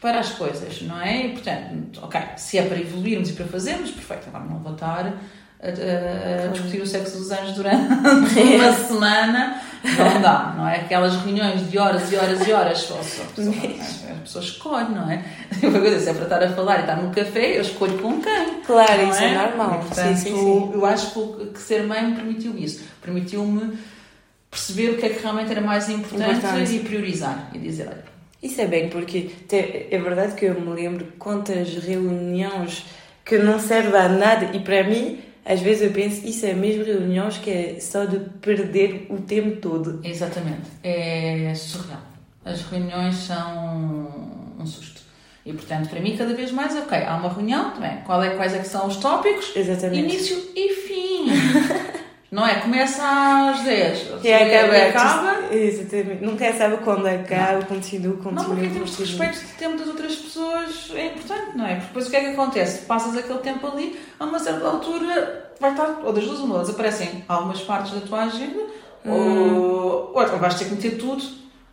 para 0.00 0.20
as 0.20 0.30
coisas, 0.30 0.82
não 0.82 1.00
é? 1.00 1.26
E, 1.26 1.32
portanto, 1.32 2.00
ok, 2.02 2.20
se 2.36 2.58
é 2.58 2.62
para 2.62 2.78
evoluirmos 2.78 3.30
e 3.30 3.32
para 3.32 3.46
fazermos, 3.46 3.90
perfeito, 3.90 4.28
agora 4.28 4.44
não 4.44 4.58
vou 4.58 4.74
estar 4.74 5.14
a, 5.64 6.42
a, 6.42 6.44
a 6.44 6.48
discutir 6.48 6.82
o 6.82 6.86
sexo 6.86 7.16
dos 7.16 7.30
anjos 7.30 7.54
durante 7.54 7.88
uma 8.38 8.72
semana, 8.86 9.60
não 9.82 10.20
dá, 10.20 10.54
não 10.56 10.68
é? 10.68 10.76
Aquelas 10.76 11.16
reuniões 11.16 11.70
de 11.70 11.78
horas 11.78 12.12
e 12.12 12.16
horas 12.16 12.46
e 12.46 12.52
horas, 12.52 12.78
só, 12.78 13.02
só, 13.02 13.22
as 13.22 14.18
pessoas 14.20 14.44
escolhem, 14.44 14.90
não 14.90 15.10
é? 15.10 15.24
Eu 15.62 15.70
vou 15.70 15.80
dizer, 15.80 16.00
se 16.00 16.10
é 16.10 16.14
para 16.14 16.24
estar 16.24 16.42
a 16.42 16.52
falar 16.52 16.78
e 16.78 16.80
estar 16.80 16.96
no 16.96 17.10
café, 17.10 17.56
eu 17.56 17.62
escolho 17.62 17.98
com 17.98 18.20
quem. 18.20 18.60
Claro, 18.66 19.08
isso 19.08 19.22
é, 19.22 19.32
é 19.32 19.38
normal. 19.38 19.80
E, 19.80 19.86
portanto, 19.86 20.16
sim, 20.16 20.30
sim, 20.30 20.36
sim. 20.36 20.70
eu 20.74 20.84
acho 20.84 21.12
que 21.52 21.58
ser 21.58 21.82
mãe 21.84 22.04
me 22.04 22.14
permitiu 22.14 22.56
isso. 22.58 22.84
Permitiu-me 23.00 23.78
perceber 24.50 24.90
o 24.90 24.98
que 24.98 25.06
é 25.06 25.08
que 25.08 25.22
realmente 25.22 25.50
era 25.50 25.60
mais 25.60 25.88
importante, 25.88 26.38
importante. 26.38 26.76
e 26.76 26.78
priorizar 26.80 27.50
e 27.54 27.58
dizer, 27.58 27.88
olha. 27.88 28.14
Isso 28.42 28.60
é 28.60 28.66
bem, 28.66 28.90
porque 28.90 29.30
é 29.50 29.98
verdade 29.98 30.34
que 30.34 30.44
eu 30.44 30.60
me 30.60 30.74
lembro 30.74 31.06
quantas 31.18 31.76
reuniões 31.76 32.84
que 33.24 33.38
não 33.38 33.58
servem 33.58 33.98
a 33.98 34.08
nada 34.08 34.50
e 34.52 34.60
para 34.60 34.84
mim 34.84 35.18
às 35.44 35.60
vezes 35.60 35.82
eu 35.82 35.90
penso, 35.92 36.26
isso 36.26 36.46
é 36.46 36.54
mesmo 36.54 36.84
reuniões 36.84 37.38
que 37.38 37.50
é 37.50 37.80
só 37.80 38.04
de 38.04 38.18
perder 38.40 39.06
o 39.10 39.18
tempo 39.18 39.60
todo. 39.60 40.00
Exatamente. 40.02 40.70
É 40.82 41.52
surreal. 41.54 42.00
As 42.44 42.62
reuniões 42.62 43.16
são 43.16 44.08
um 44.58 44.66
susto. 44.66 45.02
E, 45.44 45.52
portanto, 45.52 45.90
para 45.90 46.00
mim, 46.00 46.16
cada 46.16 46.32
vez 46.34 46.50
mais, 46.50 46.74
ok, 46.74 46.96
há 46.96 47.16
uma 47.16 47.28
reunião, 47.28 47.70
também. 47.72 47.98
Qual 48.06 48.22
é, 48.22 48.30
quais 48.30 48.54
é 48.54 48.58
que 48.58 48.66
são 48.66 48.86
os 48.86 48.96
tópicos? 48.96 49.54
Exatamente. 49.54 50.14
Início 50.14 50.38
e 50.56 50.68
fim. 50.72 51.26
Não 52.34 52.44
é? 52.44 52.56
Começa 52.56 53.00
às 53.50 53.60
10 53.60 54.08
e 54.24 54.32
acaba. 54.32 54.76
E 54.76 54.88
acaba. 54.88 55.54
Exatamente. 55.54 56.24
Nunca 56.24 56.52
sabe 56.52 56.78
quando 56.78 57.06
acaba, 57.06 57.60
não. 57.60 57.62
continua, 57.62 58.16
continua. 58.16 58.42
Não, 58.42 58.56
porque 58.56 58.68
temos 58.70 58.98
respeito 58.98 59.38
do 59.38 59.56
tempo 59.56 59.78
das 59.78 59.86
outras 59.86 60.16
pessoas 60.16 60.90
é 60.96 61.06
importante, 61.06 61.56
não 61.56 61.64
é? 61.64 61.76
Porque 61.76 61.86
depois 61.86 62.06
o 62.08 62.10
que 62.10 62.16
é 62.16 62.20
que 62.20 62.26
acontece? 62.26 62.86
Passas 62.86 63.16
aquele 63.16 63.38
tempo 63.38 63.64
ali, 63.68 64.00
a 64.18 64.24
uma 64.24 64.40
certa 64.40 64.66
altura 64.66 65.52
vai 65.60 65.70
estar, 65.70 66.00
ou 66.02 66.12
das 66.12 66.24
duas 66.24 66.40
uma, 66.40 66.58
desaparecem 66.58 67.24
algumas 67.28 67.60
partes 67.60 67.92
da 67.92 68.00
tua 68.00 68.24
agenda, 68.24 68.64
hum. 69.06 69.56
ou, 69.56 70.12
ou 70.12 70.38
vais 70.38 70.54
ter 70.56 70.64
que 70.64 70.72
meter 70.72 70.98
tudo 70.98 71.22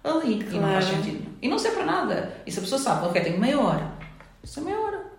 ali. 0.04 0.43
Claro. 0.43 0.58
E 0.58 0.60
não 0.60 0.74
faz 0.74 0.86
sentido. 0.86 1.28
E 1.41 1.47
não 1.47 1.58
sei 1.58 1.71
para 1.71 1.86
nada. 1.86 2.34
E 2.45 2.52
se 2.52 2.60
a 2.60 2.62
pessoa 2.62 2.80
sabe, 2.80 3.08
ok, 3.08 3.19
tenho 3.19 3.39
meia 3.39 3.60
hora. 3.60 3.93
Isso 4.43 4.60
é 4.60 4.63
meia 4.63 4.80
hora. 4.80 5.11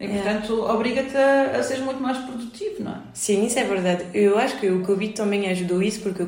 E, 0.00 0.06
é. 0.06 0.08
portanto, 0.08 0.62
obriga-te 0.62 1.16
a, 1.16 1.58
a 1.58 1.62
ser 1.62 1.80
muito 1.80 2.02
mais 2.02 2.16
produtivo, 2.18 2.82
não 2.82 2.92
é? 2.92 2.96
Sim, 3.12 3.44
isso 3.44 3.58
é 3.58 3.64
verdade. 3.64 4.06
Eu 4.14 4.38
acho 4.38 4.58
que 4.58 4.68
o 4.68 4.82
Covid 4.82 5.12
também 5.12 5.48
ajudou 5.50 5.82
isso, 5.82 6.00
porque 6.00 6.24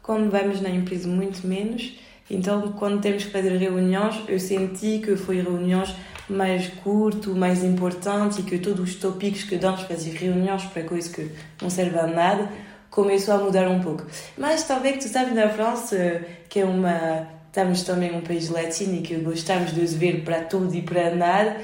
quando 0.00 0.30
vamos 0.30 0.60
na 0.60 0.70
empresa 0.70 1.08
muito 1.08 1.44
menos, 1.44 1.98
então 2.30 2.72
quando 2.78 3.00
temos 3.00 3.24
que 3.24 3.30
fazer 3.32 3.56
reuniões, 3.56 4.20
eu 4.28 4.38
senti 4.38 5.00
que 5.04 5.16
foi 5.16 5.42
reuniões 5.42 5.92
mais 6.28 6.68
curto, 6.68 7.34
mais 7.34 7.64
importante 7.64 8.40
e 8.40 8.44
que 8.44 8.58
todos 8.58 8.88
os 8.88 8.94
tópicos 8.94 9.42
que 9.42 9.56
damos 9.56 9.82
fazer 9.82 10.12
reuniões 10.12 10.62
para 10.66 10.84
coisas 10.84 11.12
que 11.12 11.28
não 11.60 11.68
servem 11.68 12.00
a 12.00 12.06
nada, 12.06 12.48
começou 12.88 13.34
a 13.34 13.38
mudar 13.38 13.68
um 13.68 13.80
pouco. 13.80 14.06
Mas 14.38 14.62
talvez 14.62 15.04
tu 15.04 15.08
sabes 15.08 15.34
na 15.34 15.48
França 15.48 16.22
que 16.48 16.60
é 16.60 16.64
uma 16.64 17.26
estamos 17.48 17.82
também 17.82 18.14
um 18.14 18.20
país 18.20 18.48
latino 18.48 18.98
e 18.98 19.02
que 19.02 19.16
gostamos 19.16 19.74
de 19.74 19.84
ver 19.86 20.22
para 20.22 20.42
tudo 20.42 20.72
e 20.72 20.82
para 20.82 21.12
nada 21.16 21.56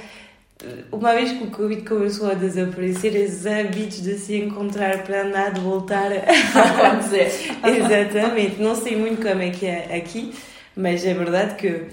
uma 0.91 1.13
vez 1.13 1.33
que 1.33 1.45
o 1.45 1.51
Covid 1.51 1.83
começou 1.83 2.31
a 2.31 2.35
desaparecer, 2.35 3.15
esses 3.15 3.47
hábitos 3.47 4.03
de 4.03 4.19
se 4.19 4.37
encontrar 4.37 5.03
para 5.05 5.25
nada 5.25 5.61
voltar 5.61 6.11
a 6.13 6.17
acontecer. 6.91 7.31
Exatamente. 7.65 8.61
Não 8.61 8.75
sei 8.75 8.97
muito 8.97 9.23
como 9.23 9.43
é 9.43 9.51
que 9.51 9.67
é 9.67 9.97
aqui, 9.97 10.33
mas 10.75 11.05
é 11.05 11.13
verdade 11.13 11.57
que 11.57 11.87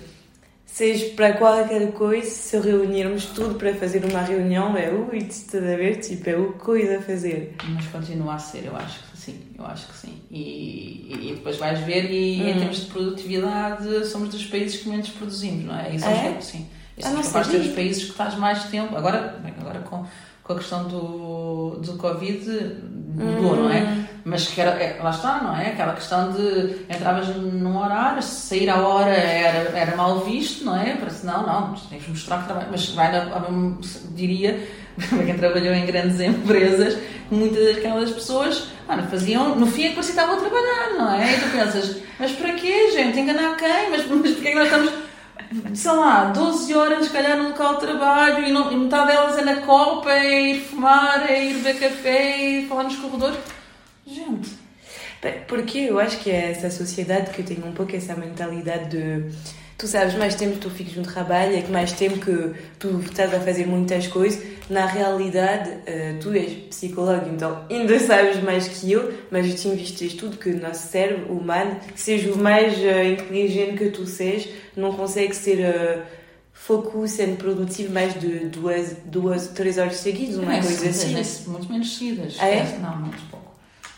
seja 0.66 1.14
para 1.14 1.34
qualquer 1.34 1.92
coisa, 1.92 2.28
se 2.28 2.58
reunirmos 2.58 3.26
tudo 3.28 3.56
para 3.56 3.76
fazer 3.76 4.04
uma 4.06 4.22
reunião, 4.22 4.76
é 4.76 4.90
ui, 4.90 5.20
estás 5.20 5.64
a 5.64 5.76
ver? 5.76 5.98
Tipo, 5.98 6.30
é 6.30 6.36
o 6.36 6.54
coisa 6.54 6.98
a 6.98 7.02
fazer. 7.02 7.56
Mas 7.70 7.86
continua 7.88 8.36
a 8.36 8.40
ser, 8.40 8.66
eu 8.66 8.76
acho 8.76 9.04
que 9.12 9.18
sim, 9.18 9.40
eu 9.58 9.66
acho 9.66 9.88
que 9.88 9.96
sim. 9.96 10.22
E, 10.32 11.12
e 11.12 11.34
depois 11.36 11.58
vais 11.58 11.80
ver, 11.82 12.10
e 12.10 12.42
hum. 12.42 12.50
em 12.50 12.54
termos 12.58 12.86
de 12.86 12.86
produtividade, 12.88 14.06
somos 14.08 14.30
dos 14.30 14.46
países 14.46 14.82
que 14.82 14.90
menos 14.90 15.10
produzimos, 15.10 15.66
não 15.66 15.78
é? 15.78 15.96
Isso 15.96 16.06
é? 16.08 16.42
sim. 16.42 16.66
Isso 16.98 17.08
ah, 17.08 17.24
capaz 17.24 17.48
de 17.48 17.54
ter 17.54 17.62
os 17.62 17.76
países 17.76 18.04
que 18.04 18.12
estás 18.12 18.36
mais 18.36 18.64
tempo. 18.66 18.96
Agora, 18.96 19.40
bem, 19.42 19.54
agora 19.60 19.80
com, 19.80 20.06
com 20.44 20.54
a 20.54 20.56
questão 20.58 20.88
do, 20.88 21.78
do 21.80 21.98
Covid 21.98 22.46
mudou, 23.16 23.56
não 23.56 23.70
é? 23.70 23.82
Hum. 23.82 24.06
Mas 24.26 24.48
que 24.48 24.62
era, 24.62 24.72
é, 24.72 25.00
lá 25.02 25.10
está, 25.10 25.42
não 25.42 25.58
é? 25.58 25.68
Aquela 25.68 25.94
questão 25.94 26.32
de 26.32 26.86
entravas 26.90 27.28
num 27.36 27.78
horário, 27.78 28.22
sair 28.22 28.70
à 28.70 28.80
hora 28.80 29.12
era, 29.12 29.78
era 29.78 29.96
mal 29.96 30.20
visto, 30.22 30.64
não 30.64 30.80
é? 30.80 30.96
Para 30.96 31.12
não, 31.24 31.46
não, 31.46 31.74
tens 31.90 32.04
de 32.04 32.10
mostrar 32.10 32.40
que 32.40 32.46
trabalha. 32.46 32.68
Mas 32.72 32.90
vai 32.90 33.12
na, 33.12 33.42
diria, 34.12 34.68
para 35.10 35.24
quem 35.24 35.36
trabalhou 35.36 35.74
em 35.74 35.86
grandes 35.86 36.20
empresas, 36.20 36.98
muitas 37.30 37.76
daquelas 37.76 38.12
pessoas 38.12 38.68
mano, 38.88 39.04
faziam, 39.10 39.56
no 39.56 39.66
fim 39.66 39.86
é 39.86 39.90
que 39.90 39.96
parecia 39.96 40.14
que 40.14 40.22
estavam 40.22 40.36
a 40.36 40.40
trabalhar, 40.40 40.98
não 40.98 41.14
é? 41.14 41.34
E 41.34 41.40
tu 41.40 41.50
pensas, 41.50 41.98
mas 42.20 42.32
para 42.32 42.54
quê, 42.54 42.92
gente? 42.92 43.20
Enganar 43.20 43.58
quem? 43.58 43.90
Mas, 43.90 44.08
mas 44.08 44.32
porquê 44.32 44.48
é 44.48 44.52
que 44.52 44.58
nós 44.58 44.66
estamos 44.66 45.03
sei 45.76 45.92
lá, 45.92 46.26
12 46.26 46.74
horas, 46.74 47.06
se 47.06 47.12
calhar, 47.12 47.38
no 47.38 47.50
local 47.50 47.76
de 47.76 47.82
trabalho 47.82 48.46
e, 48.46 48.52
não, 48.52 48.72
e 48.72 48.76
metade 48.76 49.08
delas 49.08 49.38
é 49.38 49.44
na 49.44 49.62
copa, 49.62 50.12
é 50.12 50.52
ir 50.52 50.62
fumar, 50.62 51.30
é 51.30 51.46
ir 51.46 51.56
beber 51.56 51.80
café, 51.80 52.10
é 52.10 52.50
ir 52.60 52.68
falar 52.68 52.84
nos 52.84 52.96
corredores. 52.96 53.38
Gente. 54.06 54.52
Porque 55.48 55.78
eu 55.80 56.00
acho 56.00 56.20
que 56.20 56.30
é 56.30 56.52
essa 56.52 56.70
sociedade 56.70 57.32
que 57.32 57.44
tem 57.44 57.58
um 57.64 57.72
pouco 57.72 57.96
essa 57.96 58.16
mentalidade 58.16 58.90
de 58.90 59.32
tu 59.78 59.88
sabes 59.88 60.16
mais 60.16 60.36
tempo 60.36 60.54
que 60.54 60.60
tu 60.60 60.70
ficas 60.70 60.96
no 60.96 61.04
trabalho, 61.04 61.56
é 61.56 61.62
que 61.62 61.72
mais 61.72 61.92
tempo 61.92 62.20
que 62.20 62.54
tu 62.80 63.00
estás 63.00 63.34
a 63.34 63.40
fazer 63.40 63.66
muitas 63.66 64.08
coisas. 64.08 64.42
Na 64.70 64.86
realidade, 64.86 65.70
uh, 65.70 66.20
tu 66.22 66.34
és 66.34 66.54
psicólogo, 66.70 67.30
então 67.30 67.66
ainda 67.70 68.00
sabes 68.00 68.42
mais 68.42 68.68
que 68.68 68.92
eu, 68.92 69.14
mas 69.30 69.48
eu 69.48 69.56
te 69.56 69.68
investiste 69.68 70.18
tudo 70.18 70.38
que 70.38 70.50
o 70.50 70.62
nosso 70.62 70.88
cérebro 70.88 71.34
humano, 71.34 71.78
seja 71.96 72.32
o 72.32 72.38
mais 72.38 72.78
uh, 72.78 73.04
inteligente 73.04 73.78
que 73.78 73.90
tu 73.90 74.06
sejas, 74.06 74.50
não 74.76 74.94
consegue 74.94 75.36
ser 75.36 75.60
uh, 75.60 76.02
foco 76.54 77.06
sendo 77.08 77.36
produtivo 77.38 77.94
mais 77.94 78.18
de 78.20 78.46
duas, 78.46 78.96
duas 79.06 79.48
três 79.48 79.78
horas 79.78 79.98
seguidas, 79.98 80.38
uma 80.38 80.56
é, 80.56 80.62
coisa 80.62 80.90
assim. 80.90 81.16
É, 81.16 81.50
muito 81.50 81.70
menos 81.70 81.98
seguidas. 81.98 82.38
Ah, 82.40 82.48
é? 82.48 82.78
Não, 82.80 82.96
muito 82.98 83.22
pouco. 83.30 83.54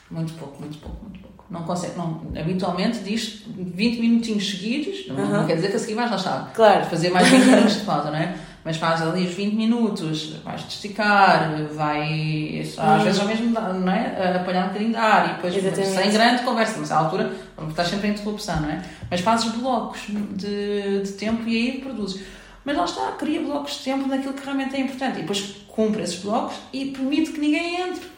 Muito 0.10 0.34
pouco, 0.34 0.62
muito 0.62 0.78
pouco, 0.80 1.04
muito 1.04 1.15
pouco. 1.15 1.15
Não 1.50 1.62
consegue, 1.64 1.96
não, 1.96 2.22
habitualmente 2.40 3.00
diz 3.00 3.44
20 3.48 4.00
minutinhos 4.00 4.50
seguidos, 4.50 5.08
não, 5.08 5.28
não 5.28 5.46
quer 5.46 5.56
dizer 5.56 5.70
que 5.70 5.76
a 5.76 5.80
seguir 5.80 5.94
vais 5.94 6.10
lá 6.10 6.18
estar. 6.18 6.52
Claro. 6.56 6.86
Fazer 6.86 7.10
mais 7.12 7.28
20 7.28 7.44
minutos 7.46 7.76
de 7.76 7.82
pausa, 7.82 8.10
não 8.10 8.18
é? 8.18 8.36
Mas 8.64 8.78
faz 8.78 9.00
ali 9.04 9.28
os 9.28 9.34
20 9.36 9.54
minutos, 9.54 10.38
vais 10.44 10.64
te 10.64 10.70
esticar, 10.70 11.56
vai. 11.76 12.64
Às 12.76 13.04
vezes 13.04 13.20
ao 13.20 13.28
mesmo 13.28 13.52
não 13.52 13.92
é? 13.94 14.38
apanhar 14.38 14.66
um 14.66 14.68
bocadinho 14.70 14.90
de 14.90 14.98
ar 14.98 15.30
e 15.30 15.34
depois 15.36 15.56
Exatamente. 15.56 16.02
sem 16.02 16.12
grande 16.12 16.42
conversa, 16.42 16.78
mas 16.80 16.92
à 16.92 16.98
altura 16.98 17.32
estás 17.70 17.90
sempre 17.90 18.08
em 18.08 18.12
interrupção, 18.12 18.62
não 18.62 18.70
é? 18.70 18.82
Mas 19.12 19.20
fazes 19.20 19.52
blocos 19.52 20.02
de, 20.32 21.04
de 21.04 21.12
tempo 21.12 21.48
e 21.48 21.56
aí 21.56 21.78
produzes. 21.80 22.24
Mas 22.66 22.76
lá 22.76 22.86
está, 22.86 23.12
cria 23.12 23.42
blocos 23.42 23.78
de 23.78 23.84
tempo 23.84 24.08
naquilo 24.08 24.34
que 24.34 24.44
realmente 24.44 24.76
é 24.76 24.80
importante. 24.80 25.20
E 25.20 25.22
depois 25.22 25.56
cumpre 25.68 26.02
esses 26.02 26.18
blocos 26.18 26.56
e 26.74 26.86
permite 26.86 27.32
que 27.32 27.40
ninguém 27.40 27.82
entre. 27.82 28.10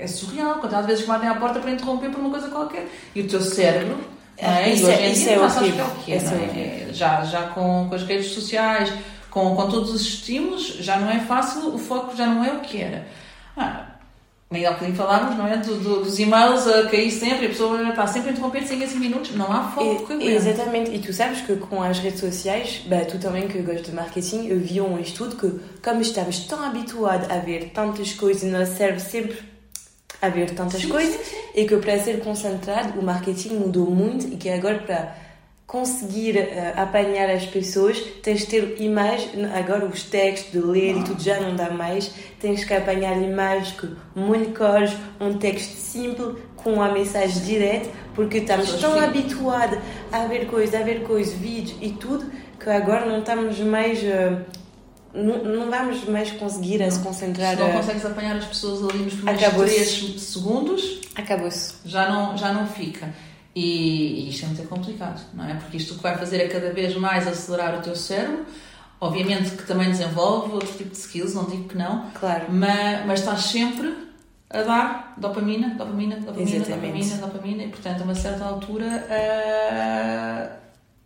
É 0.00 0.06
surreal, 0.06 0.56
quantas 0.56 0.84
vezes 0.84 1.02
que 1.02 1.08
batem 1.08 1.28
à 1.28 1.36
porta 1.36 1.60
para 1.60 1.70
interromper 1.70 2.10
por 2.10 2.20
uma 2.20 2.30
coisa 2.30 2.48
qualquer. 2.48 2.88
E 3.14 3.20
o 3.20 3.28
teu 3.28 3.40
cérebro. 3.40 3.98
É, 4.38 4.70
isso, 4.70 4.82
e 4.82 4.92
hoje 4.92 5.02
em 5.02 5.12
dia 5.12 5.32
é, 5.32 5.36
não 5.36 5.44
é 5.44 5.84
o 5.84 5.94
que 6.04 6.12
é, 6.12 6.16
é, 6.16 6.88
já, 6.92 7.24
já 7.24 7.42
com, 7.48 7.86
com 7.88 7.94
as 7.94 8.02
redes 8.02 8.32
sociais, 8.32 8.92
com, 9.30 9.56
com 9.56 9.68
todos 9.70 9.94
os 9.94 10.02
estímulos, 10.02 10.76
já 10.80 10.98
não 10.98 11.10
é 11.10 11.20
fácil, 11.20 11.74
o 11.74 11.78
foco 11.78 12.14
já 12.14 12.26
não 12.26 12.44
é 12.44 12.52
o 12.52 12.60
que 12.60 12.82
era. 12.82 13.08
Ah, 13.56 13.95
nem 14.50 14.64
há 14.64 14.72
bocadinho 14.72 14.96
falávamos, 14.96 15.36
não 15.36 15.46
é? 15.46 15.56
Do, 15.56 15.76
do, 15.76 16.04
dos 16.04 16.18
e-mails 16.18 16.66
a 16.68 16.88
cair 16.88 17.10
sempre, 17.10 17.46
a 17.46 17.48
pessoa 17.48 17.82
está 17.88 18.06
sempre 18.06 18.30
a 18.30 18.32
interromper 18.32 18.62
de 18.62 18.68
5 18.68 18.84
a 18.84 18.86
5 18.86 19.00
minutos, 19.00 19.34
não 19.34 19.50
há 19.52 19.64
foco. 19.70 20.12
E, 20.12 20.28
exatamente, 20.28 20.94
e 20.94 21.00
tu 21.00 21.12
sabes 21.12 21.40
que 21.40 21.56
com 21.56 21.82
as 21.82 21.98
redes 21.98 22.20
sociais, 22.20 22.82
bah, 22.86 23.04
tu 23.04 23.18
também 23.18 23.48
que 23.48 23.58
gostas 23.58 23.86
de 23.86 23.92
marketing, 23.92 24.46
eu 24.46 24.60
vi 24.60 24.80
um 24.80 25.00
estudo 25.00 25.34
que, 25.36 25.52
como 25.82 26.00
estamos 26.00 26.40
tão 26.40 26.62
habituados 26.62 27.28
a 27.28 27.38
ver 27.38 27.70
tantas 27.74 28.12
coisas, 28.12 28.44
no 28.44 28.56
nosso 28.56 28.76
cérebro 28.76 29.00
sempre 29.00 29.38
a 30.22 30.28
ver 30.28 30.54
tantas 30.54 30.80
sim, 30.80 30.88
coisas, 30.88 31.16
sim, 31.16 31.24
sim. 31.24 31.42
e 31.54 31.66
que 31.66 31.76
para 31.78 31.98
ser 31.98 32.20
concentrado, 32.20 32.98
o 32.98 33.02
marketing 33.02 33.54
mudou 33.54 33.90
muito 33.90 34.32
e 34.32 34.36
que 34.36 34.48
agora 34.48 34.78
para 34.78 35.25
conseguir 35.66 36.36
uh, 36.36 36.80
apanhar 36.80 37.28
as 37.28 37.44
pessoas, 37.44 37.98
tens 38.22 38.40
de 38.40 38.46
ter 38.46 38.80
imagens, 38.80 39.32
agora 39.52 39.84
os 39.84 40.04
textos 40.04 40.52
de 40.52 40.60
ler 40.60 40.96
e 40.96 41.02
tudo 41.02 41.20
já 41.20 41.40
não 41.40 41.56
dá 41.56 41.70
mais, 41.70 42.12
tens 42.40 42.64
que 42.64 42.72
apanhar 42.72 43.20
imagens 43.20 43.72
que 43.72 43.88
muito 44.14 44.56
cores, 44.56 44.92
um 45.20 45.36
texto 45.36 45.74
simples, 45.74 46.36
com 46.56 46.74
uma 46.74 46.90
mensagem 46.92 47.42
direta, 47.42 47.88
porque 48.14 48.38
estamos 48.38 48.72
tão 48.80 48.98
habituados 48.98 49.78
a 50.10 50.26
ver 50.26 50.46
coisas, 50.46 50.80
a 50.80 50.84
ver 50.84 51.02
coisas, 51.02 51.34
vídeos 51.34 51.76
e 51.80 51.90
tudo, 51.90 52.30
que 52.58 52.70
agora 52.70 53.06
não 53.06 53.18
estamos 53.18 53.58
mais... 53.60 54.00
Uh, 54.02 54.66
não, 55.14 55.42
não 55.42 55.70
vamos 55.70 56.04
mais 56.04 56.30
conseguir 56.32 56.78
não. 56.78 56.88
a 56.88 56.90
se 56.90 57.00
concentrar. 57.00 57.56
Se 57.56 57.62
não 57.62 57.72
consegues 57.72 58.04
apanhar 58.04 58.36
as 58.36 58.44
pessoas 58.44 58.82
ali 58.88 59.04
nos 59.04 59.14
primeiros 59.14 59.54
3 59.54 60.20
segundos, 60.20 61.00
acabou-se. 61.14 61.74
Já 61.86 62.10
não, 62.10 62.36
já 62.36 62.52
não 62.52 62.66
fica. 62.66 63.08
E, 63.56 64.26
e 64.26 64.28
isto 64.28 64.44
é 64.44 64.48
muito 64.48 64.68
complicado, 64.68 65.24
não 65.32 65.48
é? 65.48 65.54
Porque 65.54 65.78
isto 65.78 65.94
o 65.94 65.96
que 65.96 66.02
vai 66.02 66.18
fazer 66.18 66.42
é 66.42 66.46
cada 66.46 66.70
vez 66.74 66.94
mais 66.94 67.26
acelerar 67.26 67.78
o 67.78 67.80
teu 67.80 67.96
cérebro. 67.96 68.44
Obviamente 69.00 69.52
que 69.52 69.66
também 69.66 69.88
desenvolve 69.88 70.52
outro 70.52 70.72
tipo 70.74 70.90
de 70.90 70.96
skills, 70.96 71.32
não 71.32 71.46
digo 71.46 71.66
que 71.66 71.76
não. 71.76 72.10
Claro. 72.10 72.44
Mas, 72.50 73.06
mas 73.06 73.20
estás 73.20 73.44
sempre 73.44 73.96
a 74.50 74.62
dar 74.62 75.14
dopamina, 75.16 75.70
dopamina, 75.70 76.16
dopamina, 76.16 76.50
Exatamente. 76.50 77.08
dopamina, 77.08 77.16
dopamina, 77.16 77.62
e 77.64 77.68
portanto, 77.68 78.00
a 78.02 78.04
uma 78.04 78.14
certa 78.14 78.44
altura, 78.44 79.06
uh, 79.08 80.50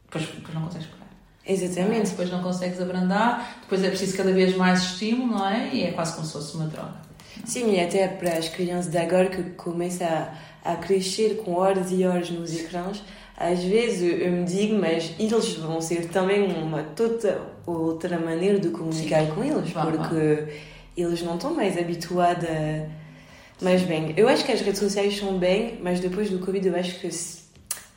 depois, 0.07 0.27
depois 0.27 0.55
não 0.55 0.63
consegues 0.63 0.87
parar. 0.89 1.07
Exatamente. 1.47 2.11
Depois 2.11 2.31
não 2.33 2.43
consegues 2.43 2.81
abrandar, 2.81 3.59
depois 3.63 3.85
é 3.85 3.89
preciso 3.91 4.17
cada 4.17 4.33
vez 4.33 4.57
mais 4.57 4.83
estímulo, 4.83 5.39
não 5.39 5.49
é? 5.49 5.71
E 5.73 5.85
é 5.85 5.93
quase 5.93 6.15
como 6.15 6.27
se 6.27 6.33
fosse 6.33 6.57
uma 6.57 6.67
droga. 6.67 7.11
Sim, 7.45 7.73
e 7.73 7.81
até 7.81 8.09
para 8.09 8.39
as 8.39 8.49
crianças 8.49 8.91
de 8.91 8.99
agora 8.99 9.29
que 9.29 9.43
começam 9.51 10.07
a, 10.07 10.33
a 10.65 10.77
crescer 10.77 11.37
com 11.37 11.55
horas 11.55 11.91
e 11.91 12.05
horas 12.05 12.31
nos 12.31 12.55
ecrãs, 12.59 13.03
às 13.37 13.63
vezes 13.65 14.21
eu, 14.21 14.31
me 14.31 14.45
digo, 14.45 14.79
mas 14.79 15.15
eles 15.19 15.55
vão 15.55 15.81
ser 15.81 16.09
também 16.09 16.43
uma 16.43 16.83
toda 16.83 17.41
outra 17.67 18.19
maneira 18.19 18.59
de 18.59 18.69
comunicar 18.69 19.25
Sim. 19.25 19.31
com 19.31 19.43
eles, 19.43 19.73
porque 19.73 20.53
eles 20.95 21.23
não 21.23 21.37
estão 21.37 21.55
mais 21.55 21.79
habituados 21.79 22.45
a. 22.45 22.87
Mas 23.63 23.83
bem, 23.83 24.15
eu 24.17 24.29
acho 24.29 24.45
que 24.45 24.53
as 24.53 24.61
redes 24.61 24.79
sociais 24.79 25.19
são 25.19 25.39
bem, 25.39 25.79
mas 25.83 26.01
depois 26.01 26.31
do 26.31 26.39
Covid 26.39 26.69
eu 26.69 26.77
acho 26.77 26.99
que 27.01 27.09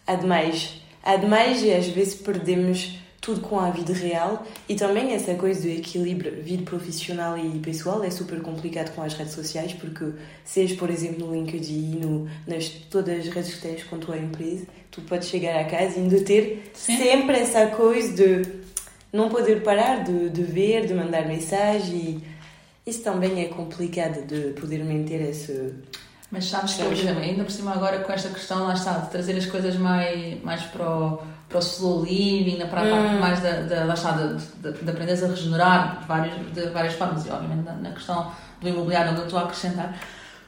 há 0.08 0.16
demais. 0.16 0.82
Há 1.04 1.18
demais 1.18 1.62
e 1.62 1.72
às 1.72 1.88
vezes 1.88 2.16
perdemos 2.16 3.00
tudo 3.24 3.42
com 3.42 3.60
a 3.60 3.72
vida 3.72 3.94
real. 3.94 4.46
E 4.70 4.76
também 4.76 5.14
essa 5.14 5.34
coisa 5.34 5.62
do 5.62 5.70
equilíbrio 5.70 6.44
vida 6.44 6.64
profissional 6.64 7.38
e 7.38 7.58
pessoal 7.60 8.04
é 8.04 8.12
super 8.12 8.42
complicado 8.42 8.94
com 8.94 9.02
as 9.02 9.14
redes 9.14 9.34
sociais 9.34 9.74
porque 9.74 10.06
seja 10.44 10.76
por 10.76 10.90
exemplo 10.90 11.26
no 11.26 11.34
LinkedIn 11.34 12.02
no, 12.02 12.30
nas 12.46 12.68
todas 12.68 13.20
as 13.20 13.34
redes 13.34 13.56
que 13.56 13.62
tens 13.62 13.84
com 13.86 13.96
a 13.96 14.00
tua 14.00 14.18
empresa 14.18 14.66
tu 14.92 15.02
podes 15.02 15.30
chegar 15.30 15.60
a 15.60 15.64
casa 15.64 15.98
e 15.98 16.02
ainda 16.02 16.22
ter 16.22 16.72
Sim. 16.74 16.98
sempre 16.98 17.38
essa 17.38 17.68
coisa 17.68 18.14
de 18.14 18.64
não 19.14 19.30
poder 19.30 19.62
parar 19.62 20.04
de, 20.04 20.30
de 20.30 20.42
ver, 20.42 20.88
de 20.88 20.94
mandar 20.94 21.28
mensagem. 21.28 21.96
E 21.96 22.90
isso 22.90 23.04
também 23.04 23.44
é 23.44 23.46
complicado 23.46 24.26
de 24.26 24.60
poder 24.60 24.84
manter 24.84 25.22
esse 25.30 25.74
Mas 26.32 26.46
sabes 26.46 26.74
que, 26.74 26.82
eu, 26.82 26.92
exemplo, 26.92 27.22
ainda 27.22 27.44
por 27.44 27.52
cima 27.52 27.72
agora 27.72 28.00
com 28.00 28.12
esta 28.12 28.30
questão, 28.30 28.64
lá 28.68 28.74
está, 28.74 28.98
de 28.98 29.12
trazer 29.12 29.38
as 29.38 29.46
coisas 29.46 29.76
mais, 29.76 30.42
mais 30.44 30.64
para, 30.64 30.90
o, 30.90 31.20
para 31.54 31.60
o 31.60 31.62
slow 31.62 32.04
living, 32.04 32.58
para 32.66 32.82
a 32.82 32.90
parte 32.90 33.16
Hum. 33.16 33.20
mais 33.20 33.40
da, 33.40 33.52
da, 33.62 33.86
lá 33.86 33.94
está, 33.94 34.12
de, 34.12 34.44
de, 34.58 34.84
de 34.84 34.90
aprenderes 34.90 35.24
a 35.24 35.28
regenerar 35.28 36.00
de 36.02 36.08
várias, 36.08 36.34
de 36.52 36.66
várias 36.72 36.94
formas, 36.96 37.26
e 37.28 37.30
obviamente 37.30 37.64
na, 37.64 37.74
na 37.74 37.92
questão 37.92 38.32
do 38.60 38.68
imobiliário 38.68 39.12
onde 39.12 39.22
eu 39.22 39.26
estou 39.26 39.40
a 39.40 39.44
acrescentar, 39.44 39.96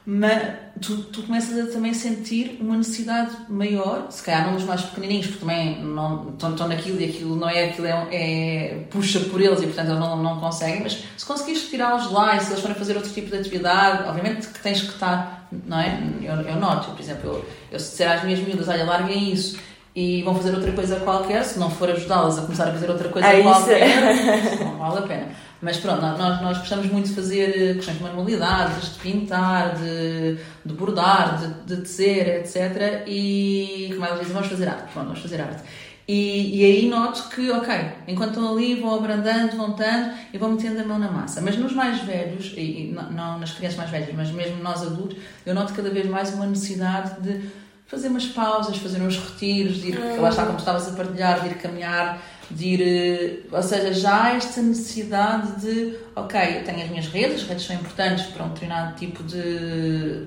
mas 0.04 0.54
tu, 0.80 0.98
tu 1.04 1.22
começas 1.22 1.68
a 1.68 1.72
também 1.72 1.92
sentir 1.92 2.58
uma 2.60 2.76
necessidade 2.76 3.30
maior, 3.48 4.06
se 4.10 4.22
calhar 4.22 4.46
não 4.46 4.54
dos 4.54 4.64
mais 4.64 4.82
pequenininhos, 4.82 5.26
porque 5.26 5.40
também 5.40 5.82
não, 5.82 6.30
estão, 6.30 6.50
estão 6.50 6.68
naquilo 6.68 7.00
e 7.00 7.04
aquilo 7.04 7.36
não 7.36 7.48
é 7.48 7.64
aquilo, 7.64 7.86
é, 7.86 8.08
é 8.10 8.86
puxa 8.90 9.20
por 9.20 9.40
eles 9.40 9.60
e 9.62 9.66
portanto 9.66 9.88
eles 9.88 10.00
não, 10.00 10.16
não 10.22 10.40
conseguem, 10.40 10.82
mas 10.82 11.04
se 11.16 11.26
conseguires 11.26 11.68
tirá-los 11.68 12.10
lá 12.10 12.36
e 12.36 12.40
se 12.40 12.50
eles 12.50 12.60
forem 12.60 12.76
fazer 12.76 12.96
outro 12.96 13.12
tipo 13.12 13.30
de 13.30 13.36
atividade, 13.38 14.08
obviamente 14.08 14.48
que 14.48 14.60
tens 14.60 14.80
que 14.80 14.92
estar, 14.92 15.48
não 15.66 15.78
é? 15.78 16.00
Eu, 16.22 16.34
eu 16.40 16.56
noto, 16.56 16.90
por 16.90 17.00
exemplo, 17.00 17.30
eu, 17.30 17.48
eu 17.72 17.80
se 17.80 17.90
disser 17.90 18.10
às 18.10 18.22
minhas 18.24 18.40
miúdas, 18.40 18.68
olha, 18.68 18.84
larguem 18.84 19.32
isso 19.32 19.58
e 19.96 20.20
vão 20.22 20.34
fazer 20.34 20.54
outra 20.54 20.70
coisa 20.72 21.00
qualquer, 21.00 21.42
se 21.42 21.58
não 21.58 21.70
for 21.70 21.88
ajudá-las 21.88 22.38
a 22.38 22.42
começar 22.42 22.68
a 22.68 22.72
fazer 22.72 22.90
outra 22.90 23.08
coisa 23.08 23.26
isso. 23.32 23.48
qualquer, 23.48 24.58
não 24.62 24.76
vale 24.76 24.98
a 24.98 25.02
pena. 25.02 25.28
Mas 25.62 25.78
pronto, 25.78 26.02
nós, 26.02 26.42
nós 26.42 26.58
gostamos 26.58 26.86
muito 26.92 27.08
de 27.08 27.14
fazer 27.14 27.70
eh, 27.70 27.74
questões 27.74 27.96
de 27.96 28.04
manualidades, 28.04 28.92
de 28.92 28.98
pintar, 28.98 29.74
de, 29.74 30.36
de 30.62 30.74
bordar, 30.74 31.38
de, 31.38 31.76
de 31.76 31.80
tecer, 31.80 32.40
etc. 32.40 33.04
E 33.06 33.88
como 33.94 34.04
elas 34.04 34.18
dizem, 34.18 34.34
vamos 34.34 34.48
fazer 34.50 34.68
arte. 34.68 34.92
Pronto, 34.92 35.06
vamos 35.06 35.22
fazer 35.22 35.40
arte. 35.40 35.62
E, 36.06 36.60
e 36.60 36.64
aí 36.64 36.88
noto 36.90 37.30
que, 37.30 37.50
ok, 37.50 37.74
enquanto 38.06 38.34
estão 38.34 38.52
ali, 38.52 38.78
vão 38.78 38.96
abrandando, 38.96 39.56
vão 39.56 39.70
estando 39.70 40.14
e 40.30 40.36
vão 40.36 40.52
metendo 40.52 40.78
a 40.78 40.84
mão 40.84 40.98
na 40.98 41.10
massa. 41.10 41.40
Mas 41.40 41.56
nos 41.56 41.72
mais 41.72 42.02
velhos, 42.02 42.52
e, 42.54 42.60
e 42.60 42.92
não, 42.92 43.10
não 43.10 43.38
nas 43.38 43.52
crianças 43.52 43.78
mais 43.78 43.90
velhas, 43.90 44.14
mas 44.14 44.30
mesmo 44.30 44.62
nós 44.62 44.82
adultos, 44.82 45.16
eu 45.46 45.54
noto 45.54 45.72
cada 45.72 45.88
vez 45.88 46.06
mais 46.06 46.34
uma 46.34 46.46
necessidade 46.46 47.18
de 47.22 47.65
fazer 47.86 48.08
umas 48.08 48.26
pausas, 48.26 48.76
fazer 48.78 49.00
uns 49.00 49.16
retiros, 49.16 49.76
de 49.76 49.90
ir, 49.90 50.20
lá 50.20 50.28
está 50.28 50.44
como 50.44 50.58
estavas 50.58 50.88
a 50.88 50.96
partilhar, 50.96 51.40
de 51.40 51.48
ir 51.48 51.54
caminhar, 51.54 52.20
de 52.50 52.68
ir, 52.68 52.82
eh, 52.82 53.40
ou 53.50 53.62
seja, 53.62 53.92
já 53.92 54.24
há 54.24 54.34
esta 54.34 54.60
necessidade 54.60 55.60
de, 55.60 55.96
ok, 56.14 56.58
eu 56.58 56.64
tenho 56.64 56.82
as 56.82 56.90
minhas 56.90 57.06
redes, 57.06 57.42
as 57.42 57.48
redes 57.48 57.64
são 57.64 57.76
importantes 57.76 58.26
para 58.26 58.44
um 58.44 58.48
determinado 58.48 58.96
tipo 58.96 59.22
de, 59.22 60.26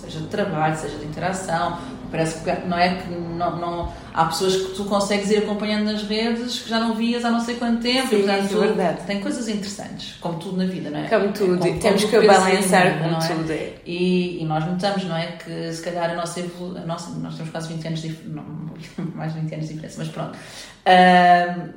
seja 0.00 0.20
de 0.20 0.26
trabalho, 0.28 0.76
seja 0.76 0.96
de 0.98 1.04
interação, 1.04 1.78
parece 2.10 2.42
que 2.42 2.66
não 2.66 2.78
é 2.78 2.94
que 2.94 3.10
não, 3.10 3.56
não 3.56 3.92
há 4.14 4.24
pessoas 4.26 4.56
que 4.56 4.74
tu 4.74 4.84
consegues 4.84 5.30
ir 5.30 5.38
acompanhando 5.38 5.84
nas 5.84 6.02
redes 6.02 6.60
que 6.60 6.68
já 6.70 6.80
não 6.80 6.94
vias 6.94 7.24
há 7.24 7.30
não 7.30 7.40
sei 7.40 7.56
quanto 7.56 7.82
tempo, 7.82 8.08
Sim, 8.08 8.16
e, 8.16 8.22
portanto, 8.22 8.54
é 8.62 8.66
verdade. 8.66 9.00
tem 9.06 9.20
coisas 9.20 9.48
interessantes, 9.48 10.16
como 10.20 10.38
tudo 10.38 10.56
na 10.56 10.64
vida, 10.64 10.90
não 10.90 11.00
é? 11.00 11.08
como 11.08 11.32
tudo, 11.32 11.58
Como- 11.58 11.78
temos 11.80 12.04
como 12.04 12.20
que 12.20 12.26
balançar 12.26 12.98
com 12.98 13.04
é? 13.16 13.28
tudo 13.36 13.52
é. 13.52 13.72
E, 13.86 14.42
e 14.42 14.44
nós 14.44 14.64
notamos, 14.66 15.04
não 15.04 15.16
é? 15.16 15.26
Que 15.32 15.72
se 15.72 15.82
calhar 15.82 16.10
a 16.10 16.14
nossa, 16.14 16.40
evolu- 16.40 16.78
a 16.78 16.86
nossa 16.86 17.10
nós 17.18 17.34
temos 17.34 17.50
quase 17.50 17.72
20 17.72 17.86
anos 17.88 18.00
de 18.02 18.08
dif- 18.08 18.26
não, 18.26 18.44
mais 19.14 19.34
de 19.34 19.40
20 19.40 19.52
anos 19.54 19.66
de 19.68 19.74
diferença, 19.74 19.96
mas 19.98 20.08
pronto. 20.08 20.38
Ahm, 20.86 21.70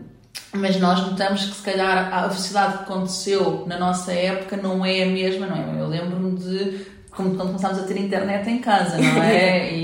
mas 0.54 0.78
nós 0.80 1.00
notamos 1.02 1.46
que 1.46 1.56
se 1.56 1.62
calhar 1.62 2.14
a 2.14 2.28
velocidade 2.28 2.78
que 2.80 2.84
aconteceu 2.84 3.64
na 3.68 3.78
nossa 3.80 4.12
época 4.14 4.58
não 4.58 4.86
é 4.86 5.04
a 5.04 5.06
mesma, 5.06 5.46
não 5.48 5.56
é? 5.56 5.82
Eu 5.82 5.88
lembro-me 5.88 6.38
de 6.38 6.86
quando 7.16 7.38
começámos 7.38 7.80
a 7.80 7.84
ter 7.84 7.98
internet 7.98 8.50
em 8.50 8.60
casa, 8.60 8.98
não 8.98 9.24
é? 9.24 9.72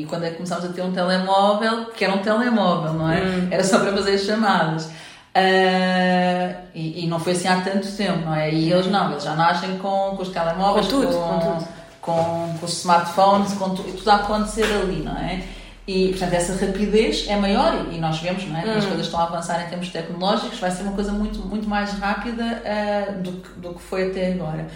E, 0.00 0.06
quando 0.08 0.24
é 0.24 0.30
que 0.30 0.36
começámos 0.36 0.64
a 0.64 0.68
ter 0.68 0.82
um 0.82 0.90
telemóvel, 0.90 1.86
que 1.86 2.04
era 2.04 2.12
um 2.12 2.18
telemóvel, 2.18 2.94
não 2.94 3.08
é? 3.08 3.20
Era 3.48 3.62
só 3.62 3.78
para 3.78 3.92
fazer 3.92 4.18
chamadas. 4.18 4.90
Ah, 5.34 6.62
e, 6.74 7.04
e 7.04 7.06
não 7.06 7.20
foi 7.20 7.32
assim 7.32 7.46
há 7.46 7.60
tanto 7.60 7.86
tempo, 7.96 8.24
não 8.24 8.34
é? 8.34 8.52
E 8.52 8.72
eles 8.72 8.86
não, 8.86 9.12
eles 9.12 9.22
já 9.22 9.34
nascem 9.34 9.78
com, 9.78 10.14
com 10.16 10.22
os 10.22 10.30
telemóveis, 10.30 10.86
Com 10.86 10.92
tudo, 10.92 11.12
com 11.12 11.38
tudo. 11.38 11.68
com, 12.00 12.56
com 12.58 12.66
os 12.66 12.78
smartphones, 12.78 13.52
com 13.54 13.70
tu, 13.70 13.82
tudo 13.84 14.10
a 14.10 14.16
acontecer 14.16 14.64
ali, 14.64 15.02
não 15.02 15.16
é? 15.16 15.42
E, 15.86 16.08
portanto, 16.10 16.34
essa 16.34 16.64
rapidez 16.64 17.26
é 17.28 17.36
maior 17.36 17.86
e 17.90 17.98
nós 17.98 18.18
vemos, 18.18 18.46
não 18.46 18.56
é? 18.56 18.62
Que 18.62 18.70
as 18.70 18.84
coisas 18.84 19.06
estão 19.06 19.20
a 19.20 19.24
avançar 19.24 19.64
em 19.64 19.68
termos 19.68 19.88
tecnológicos, 19.88 20.58
vai 20.58 20.70
ser 20.70 20.82
uma 20.82 20.92
coisa 20.92 21.12
muito, 21.12 21.40
muito 21.40 21.68
mais 21.68 21.92
rápida 21.92 22.62
ah, 22.64 23.12
do, 23.12 23.32
que, 23.32 23.60
do 23.60 23.74
que 23.74 23.82
foi 23.82 24.10
até 24.10 24.32
agora. 24.32 24.68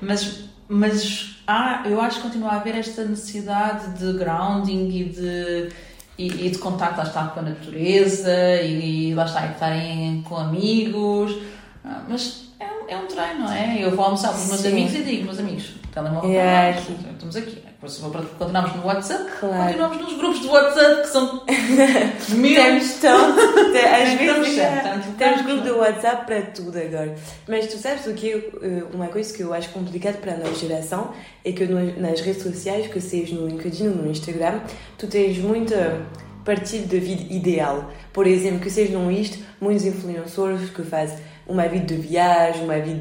Mas, 0.00 0.44
mas 0.72 1.36
há, 1.46 1.82
eu 1.86 2.00
acho 2.00 2.16
que 2.16 2.22
continua 2.22 2.50
a 2.52 2.56
haver 2.56 2.74
esta 2.76 3.04
necessidade 3.04 3.98
de 3.98 4.18
grounding 4.18 4.88
e 4.88 5.04
de, 5.04 5.68
e, 6.18 6.46
e 6.46 6.50
de 6.50 6.58
contacto, 6.58 6.98
lá 6.98 7.04
está, 7.04 7.24
com 7.28 7.40
a 7.40 7.42
natureza 7.42 8.32
e, 8.62 9.10
e 9.10 9.14
lá 9.14 9.24
está, 9.24 9.46
e 9.46 9.50
estarem 9.52 10.22
com 10.22 10.36
amigos. 10.36 11.36
Ah, 11.84 12.02
mas 12.08 12.48
é, 12.60 12.64
um- 12.66 12.88
é 12.88 12.96
um 12.96 13.06
treino, 13.06 13.40
não 13.40 13.52
é? 13.52 13.78
Eu 13.84 13.94
vou 13.94 14.04
almoçar 14.04 14.28
com 14.32 14.38
os 14.38 14.46
meus 14.48 14.60
Sim. 14.60 14.68
amigos 14.72 14.94
e 14.94 15.02
digo, 15.02 15.24
meus 15.24 15.38
amigos, 15.38 15.70
telemóvel 15.92 16.30
É, 16.30 16.72
nós, 16.74 16.82
aqui. 16.84 16.96
estamos 17.12 17.36
aqui. 17.36 17.62
Continuamos 17.82 18.76
no 18.76 18.86
WhatsApp, 18.86 19.24
Claro. 19.40 19.64
continuamos 19.64 19.98
nos 19.98 20.12
grupos 20.16 20.40
de 20.40 20.46
WhatsApp 20.46 21.02
que 21.02 21.08
são 21.08 21.42
mil. 22.38 22.54
Temos 22.54 22.92
tanto, 23.00 23.40
às 23.40 24.12
vezes 24.18 25.06
temos 25.18 25.42
grupo 25.42 25.62
do 25.62 25.78
WhatsApp 25.78 26.24
para 26.26 26.42
tudo 26.42 26.78
agora. 26.78 27.16
Mas 27.48 27.66
tu 27.66 27.78
sabes 27.78 28.06
o 28.06 28.12
que 28.14 28.30
eh, 28.30 28.84
uma 28.94 29.08
coisa 29.08 29.34
que 29.36 29.42
eu 29.42 29.52
acho 29.52 29.68
complicado 29.70 30.18
para 30.20 30.34
a 30.34 30.36
nossa 30.36 30.54
geração 30.54 31.10
é 31.44 31.50
que 31.50 31.64
nas 31.66 32.20
redes 32.20 32.44
sociais, 32.44 32.86
que 32.86 33.00
seja 33.00 33.34
no 33.34 33.48
LinkedIn 33.48 33.88
ou 33.88 33.94
no 33.96 34.10
Instagram, 34.12 34.60
tu 34.96 35.08
tens 35.08 35.38
muita 35.38 36.02
partilha 36.44 36.86
da 36.86 36.98
vida 37.04 37.32
ideal. 37.34 37.90
Por 38.12 38.28
exemplo, 38.28 38.60
que 38.60 38.70
seja 38.70 38.92
num 38.96 39.10
isto, 39.10 39.38
muitos 39.60 39.84
influencers 39.84 40.70
que 40.70 40.82
fazem 40.84 41.18
uma 41.48 41.66
vida 41.66 41.86
de 41.86 41.96
viagem, 41.96 42.62
uma 42.62 42.78
vida 42.78 43.00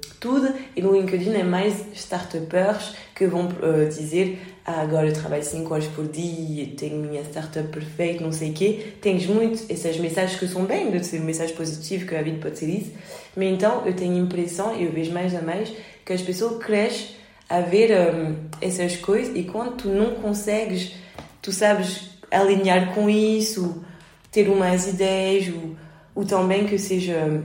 de 0.00 0.14
tudo, 0.18 0.54
e 0.74 0.80
no 0.80 0.92
LinkedIn 0.96 1.34
é 1.34 1.42
mais 1.44 1.74
startupers 1.94 2.94
que 3.14 3.26
vão 3.26 3.48
eh, 3.62 3.84
dizer 3.86 4.38
ah, 4.64 4.80
agora 4.80 5.08
eu 5.08 5.12
trabalho 5.12 5.42
5 5.42 5.74
horas 5.74 5.86
por 5.88 6.06
dia, 6.06 6.68
tenho 6.76 6.96
minha 6.96 7.22
startup 7.22 7.66
perfeita, 7.68 8.22
não 8.22 8.30
sei 8.30 8.50
o 8.50 8.52
quê. 8.52 8.92
Tens 9.00 9.26
muito 9.26 9.64
essas 9.68 9.96
mensagens 9.96 10.38
que 10.38 10.46
são 10.46 10.64
bem, 10.64 10.90
de 10.90 11.04
ser 11.04 11.20
mensagens 11.20 11.56
positivas, 11.56 12.08
que 12.08 12.14
a 12.14 12.22
vida 12.22 12.38
pode 12.40 12.58
ser 12.58 12.68
isso. 12.68 12.92
Mas 13.34 13.48
então 13.48 13.84
eu 13.84 13.92
tenho 13.92 14.14
a 14.14 14.18
impressão, 14.18 14.76
e 14.78 14.84
eu 14.84 14.92
vejo 14.92 15.12
mais 15.12 15.34
a 15.34 15.42
mais, 15.42 15.72
que 16.04 16.12
as 16.12 16.22
pessoas 16.22 16.62
crescem 16.64 17.16
a 17.48 17.60
ver 17.60 17.90
hum, 17.92 18.36
essas 18.60 18.96
coisas 18.96 19.36
e 19.36 19.42
quando 19.42 19.76
tu 19.76 19.88
não 19.88 20.14
consegues, 20.14 20.94
tu 21.42 21.52
sabes 21.52 22.10
alinhar 22.30 22.94
com 22.94 23.10
isso, 23.10 23.84
ter 24.30 24.48
umas 24.48 24.86
ideias, 24.86 25.52
ou, 25.52 25.76
ou 26.14 26.24
também 26.24 26.66
que 26.66 26.78
seja 26.78 27.16
hum, 27.24 27.42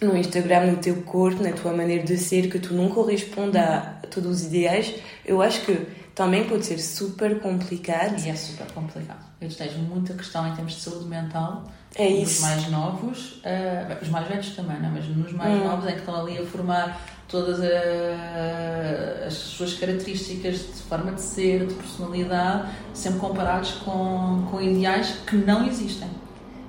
no 0.00 0.16
Instagram, 0.16 0.72
no 0.72 0.76
teu 0.78 0.96
corpo, 1.02 1.42
na 1.42 1.52
tua 1.52 1.72
maneira 1.72 2.04
de 2.04 2.16
ser, 2.16 2.48
que 2.50 2.58
tu 2.58 2.72
não 2.74 2.88
corresponda 2.88 3.98
a 4.02 4.06
todos 4.06 4.30
os 4.42 4.46
ideais, 4.46 4.94
eu 5.24 5.42
acho 5.42 5.60
que 5.62 5.74
também 6.14 6.44
pode 6.48 6.66
ser 6.66 6.78
super 6.78 7.40
complicado. 7.40 8.18
E 8.24 8.28
é 8.30 8.34
super 8.36 8.66
complicado. 8.72 9.26
Eu 9.40 9.48
tens 9.48 9.76
muita 9.76 10.14
questão 10.14 10.46
em 10.48 10.54
termos 10.54 10.74
de 10.74 10.80
saúde 10.80 11.04
mental. 11.06 11.64
É 11.94 12.08
Nos 12.10 12.30
isso. 12.32 12.42
mais 12.42 12.68
novos, 12.70 13.40
ah, 13.44 13.96
os 14.02 14.08
mais 14.08 14.26
velhos 14.28 14.50
também, 14.50 14.78
não 14.80 14.88
é? 14.88 14.92
mas 14.92 15.08
nos 15.16 15.32
mais 15.32 15.52
Hum. 15.54 15.64
novos 15.64 15.88
em 15.88 15.92
que 15.92 15.98
estão 16.00 16.20
ali 16.20 16.38
a 16.38 16.44
formar 16.44 17.00
todas 17.28 17.60
a- 17.60 19.26
as 19.26 19.34
suas 19.34 19.74
características 19.74 20.56
de 20.58 20.82
forma 20.88 21.12
de 21.12 21.20
ser, 21.20 21.66
de 21.66 21.74
personalidade, 21.74 22.68
sempre 22.94 23.20
comparados 23.20 23.72
com, 23.84 24.46
com 24.50 24.60
ideais 24.60 25.16
que 25.26 25.36
não 25.36 25.66
existem. 25.66 26.08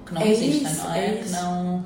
Que 0.06 0.14
não 0.14 0.22
É 0.22 0.30
existem, 0.32 0.72
isso, 0.72 0.84
não 0.84 0.94
é? 0.94 1.06
é 1.06 1.14
que 1.24 1.30
não. 1.30 1.86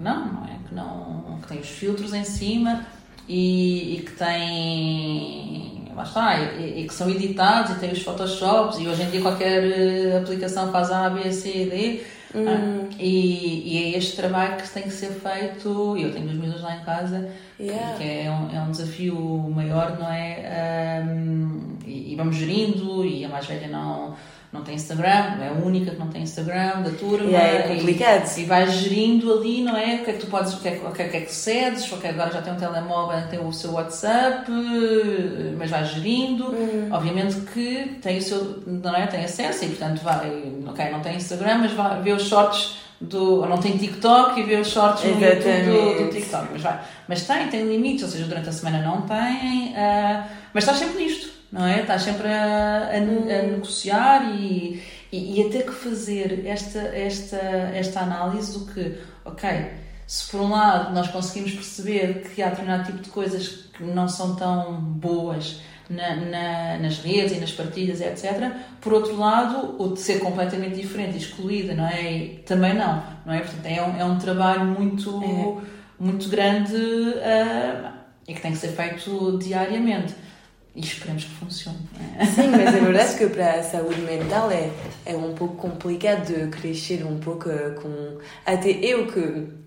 Não, 0.00 0.32
não 0.32 0.44
é? 0.44 0.57
Que 0.68 0.74
não. 0.74 1.38
que 1.42 1.48
têm 1.48 1.60
os 1.60 1.68
filtros 1.68 2.12
em 2.12 2.24
cima. 2.24 2.86
e, 3.28 3.96
e 3.96 4.02
que 4.02 4.12
têm 4.12 5.78
lá 5.98 6.04
está, 6.04 6.38
e, 6.38 6.82
e, 6.82 6.86
que 6.86 6.94
são 6.94 7.10
editados 7.10 7.72
e 7.72 7.80
têm 7.80 7.92
os 7.92 8.02
Photoshops 8.02 8.78
e 8.78 8.86
hoje 8.86 9.02
em 9.02 9.10
dia 9.10 9.20
qualquer 9.20 9.64
eh, 9.64 10.18
aplicação 10.18 10.70
faz 10.70 10.90
A, 10.90 11.10
B, 11.10 11.30
C 11.32 11.48
e 11.48 11.68
D 11.68 12.02
hum. 12.38 12.44
ah, 12.46 12.94
e, 12.98 13.62
e, 13.66 13.94
é 13.94 13.98
este 13.98 14.16
trabalho 14.16 14.56
que 14.56 14.70
tem 14.70 14.84
que 14.84 14.92
ser 14.92 15.10
feito 15.10 15.96
eu 15.98 16.12
tenho 16.12 16.26
duas 16.26 16.38
miúdas 16.38 16.62
lá 16.62 16.76
em 16.76 16.84
casa 16.84 17.28
yeah. 17.58 17.94
que, 17.94 18.04
que 18.04 18.04
é, 18.04 18.30
um, 18.30 18.56
é 18.56 18.60
um 18.60 18.70
desafio 18.70 19.16
maior, 19.54 19.98
não 19.98 20.10
é? 20.10 21.02
Um, 21.04 21.76
e, 21.84 22.12
e 22.12 22.16
vamos 22.16 22.36
gerindo 22.36 23.04
e 23.04 23.24
a 23.24 23.28
mais 23.28 23.46
velha 23.46 23.66
não 23.66 24.14
não 24.50 24.62
tem 24.62 24.76
Instagram, 24.76 25.42
é 25.42 25.48
a 25.48 25.52
única 25.62 25.90
que 25.90 25.98
não 25.98 26.08
tem 26.08 26.22
Instagram 26.22 26.80
da 26.82 26.90
turma. 26.90 27.30
E 27.30 27.34
é 27.34 27.62
complicado. 27.68 28.30
E, 28.34 28.40
e 28.40 28.44
vais 28.46 28.72
gerindo 28.72 29.30
ali, 29.30 29.62
não 29.62 29.76
é? 29.76 29.96
O 29.96 30.04
que 30.04 30.10
é 30.10 30.12
que 30.14 30.20
tu 30.20 30.26
podes, 30.28 30.54
o 30.54 30.60
que 30.60 30.68
é 30.68 30.70
que, 30.76 30.86
o 30.86 30.90
que, 30.90 31.02
é 31.02 31.20
que, 31.20 31.34
cedes, 31.34 31.86
porque 31.86 32.06
agora 32.06 32.32
já 32.32 32.40
tem 32.40 32.54
um 32.54 32.56
telemóvel, 32.56 33.28
tem 33.28 33.38
o 33.38 33.52
seu 33.52 33.72
WhatsApp, 33.72 34.50
mas 35.58 35.70
vais 35.70 35.88
gerindo. 35.88 36.46
Hum. 36.46 36.88
Obviamente 36.90 37.36
que 37.52 37.98
tem 38.00 38.18
o 38.18 38.22
seu, 38.22 38.62
não 38.66 38.96
é? 38.96 39.06
Tem 39.06 39.22
acesso 39.22 39.66
e 39.66 39.68
portanto 39.68 40.00
vai, 40.02 40.50
ok, 40.66 40.90
não 40.90 41.00
tem 41.00 41.16
Instagram, 41.16 41.58
mas 41.58 41.72
vai 41.72 42.00
ver 42.00 42.14
os 42.14 42.22
shorts 42.22 42.78
do. 42.98 43.44
Não 43.44 43.58
tem 43.58 43.76
TikTok 43.76 44.40
e 44.40 44.44
vê 44.44 44.56
os 44.56 44.68
shorts 44.68 45.04
no 45.04 45.10
YouTube 45.10 45.62
do, 45.66 46.04
do, 46.04 46.10
TikTok, 46.10 46.48
mas 46.52 46.62
vai. 46.62 46.80
Mas 47.06 47.26
tem, 47.26 47.48
tem 47.48 47.68
limites, 47.68 48.02
ou 48.02 48.08
seja, 48.08 48.24
durante 48.24 48.48
a 48.48 48.52
semana 48.52 48.80
não 48.80 49.02
tem, 49.02 49.72
uh, 49.72 50.24
mas 50.54 50.64
estás 50.64 50.78
sempre 50.78 51.04
nisto 51.04 51.37
não 51.50 51.66
é? 51.66 51.80
Estás 51.80 52.02
sempre 52.02 52.28
a, 52.28 52.90
a, 52.92 52.96
a 52.96 53.00
negociar 53.00 54.34
e, 54.34 54.82
e, 55.10 55.40
e, 55.40 55.46
a 55.46 55.50
ter 55.50 55.64
que 55.64 55.72
fazer 55.72 56.46
esta, 56.46 56.78
esta, 56.78 57.36
esta 57.36 58.00
análise 58.00 58.58
do 58.58 58.66
que, 58.72 58.98
ok, 59.24 59.48
se 60.06 60.30
por 60.30 60.40
um 60.40 60.50
lado 60.50 60.94
nós 60.94 61.08
conseguimos 61.08 61.52
perceber 61.52 62.22
que 62.22 62.42
há 62.42 62.50
determinado 62.50 62.84
tipo 62.84 62.98
de 62.98 63.10
coisas 63.10 63.48
que 63.72 63.82
não 63.82 64.08
são 64.08 64.36
tão 64.36 64.74
boas 64.80 65.60
na, 65.88 66.16
na, 66.16 66.78
nas 66.78 66.98
redes 66.98 67.36
e 67.36 67.40
nas 67.40 67.52
partilhas, 67.52 68.00
etc. 68.00 68.52
Por 68.80 68.92
outro 68.92 69.16
lado, 69.16 69.82
o 69.82 69.94
de 69.94 70.00
ser 70.00 70.20
completamente 70.20 70.80
diferente 70.80 71.16
excluída, 71.16 71.74
não 71.74 71.86
é? 71.86 72.12
E 72.12 72.28
também 72.46 72.74
não, 72.74 73.02
não 73.24 73.32
é? 73.32 73.40
Portanto, 73.40 73.66
é 73.66 73.82
um, 73.82 73.96
é 73.96 74.04
um 74.04 74.18
trabalho 74.18 74.66
muito, 74.66 75.22
é. 75.22 75.64
muito 75.98 76.28
grande 76.28 76.76
uh, 76.76 77.92
e 78.26 78.34
que 78.34 78.40
tem 78.40 78.52
que 78.52 78.58
ser 78.58 78.68
feito 78.68 79.38
diariamente 79.38 80.14
É? 82.18 82.26
Sim, 82.26 82.48
mas 82.48 82.74
é 82.74 82.80
verdade 82.80 83.16
que 83.16 83.26
para 83.26 83.54
a 83.54 83.62
saúde 83.62 84.00
mental 84.00 84.50
é, 84.50 84.70
é 85.04 85.16
um 85.16 85.34
pouco 85.34 85.56
complicado 85.56 86.26
de 86.26 86.48
crescer 86.48 87.04
um 87.04 87.18
pouco 87.18 87.50
eh, 87.50 87.70
com. 87.70 88.18
Até 88.46 88.70
eu 88.70 89.06
que 89.06 89.18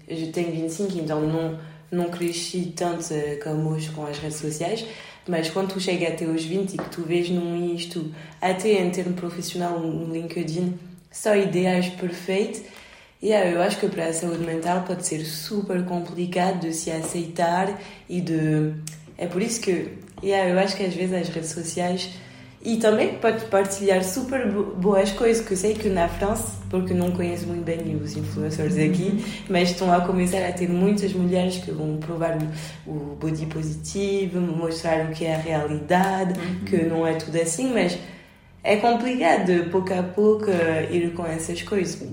eu 0.07 0.31
tenho 0.31 0.51
25, 0.51 0.97
então 0.97 1.21
não, 1.21 1.59
não 1.91 2.09
cresci 2.09 2.73
tanto 2.75 3.13
eh, 3.13 3.39
como 3.43 3.69
hoje 3.69 3.89
com 3.91 4.05
as 4.05 4.17
redes 4.19 4.37
sociais, 4.37 4.85
mas 5.27 5.49
quando 5.49 5.73
tu 5.73 5.79
chega 5.79 6.07
até 6.07 6.25
os 6.25 6.43
20 6.43 6.73
e 6.73 6.77
que 6.77 6.89
tu 6.89 7.01
vês 7.03 7.29
num 7.29 7.75
isto, 7.75 8.13
até 8.41 8.81
em 8.81 8.89
termo 8.89 9.13
profissional 9.13 9.79
no 9.79 10.13
LinkedIn, 10.13 10.77
só 11.11 11.35
ideias 11.35 11.87
perfeitas. 11.89 12.63
Yeah, 13.23 13.51
eu 13.51 13.61
acho 13.61 13.79
que 13.79 13.87
para 13.87 14.07
a 14.07 14.13
saúde 14.13 14.43
mental 14.43 14.83
pode 14.83 15.05
super 15.25 15.85
complicado 15.85 16.61
de 16.61 16.73
se 16.73 16.89
aceitar 16.89 17.79
e 18.09 18.19
de. 18.19 18.73
É 19.15 19.27
por 19.27 19.43
isso 19.43 19.61
que 19.61 19.89
Yeah, 20.23 20.49
eu 20.49 20.59
acho 20.59 20.75
que 20.75 20.83
às 20.83 20.93
vezes 20.93 21.13
as 21.13 21.29
redes 21.29 21.49
sociais 21.49 22.09
e 22.63 22.77
também 22.77 23.15
pode 23.15 23.45
partilhar 23.45 24.03
super 24.03 24.47
boas 24.47 25.11
coisas, 25.11 25.45
que 25.45 25.53
eu 25.53 25.57
sei 25.57 25.73
que 25.73 25.89
na 25.89 26.07
França, 26.07 26.59
porque 26.69 26.93
não 26.93 27.11
conheço 27.11 27.47
muito 27.47 27.63
bem 27.63 27.95
os 27.95 28.15
influencers 28.15 28.77
aqui, 28.77 29.23
mas 29.49 29.71
estão 29.71 29.91
a 29.91 30.01
começar 30.01 30.45
a 30.47 30.51
ter 30.51 30.69
muitas 30.69 31.11
mulheres 31.13 31.57
que 31.57 31.71
vão 31.71 31.97
provar 31.97 32.37
o 32.85 33.15
body 33.19 33.47
positivo, 33.47 34.39
mostrar 34.39 35.05
o 35.05 35.09
que 35.09 35.25
é 35.25 35.35
a 35.35 35.39
realidade, 35.39 36.39
uhum. 36.39 36.65
que 36.65 36.77
não 36.83 37.05
é 37.05 37.15
tudo 37.15 37.35
assim, 37.41 37.73
mas 37.73 37.97
é 38.63 38.75
complicado 38.75 39.71
pouco 39.71 39.93
a 39.93 40.03
pouco 40.03 40.51
ir 40.91 41.13
com 41.13 41.25
essas 41.25 41.63
coisas. 41.63 42.07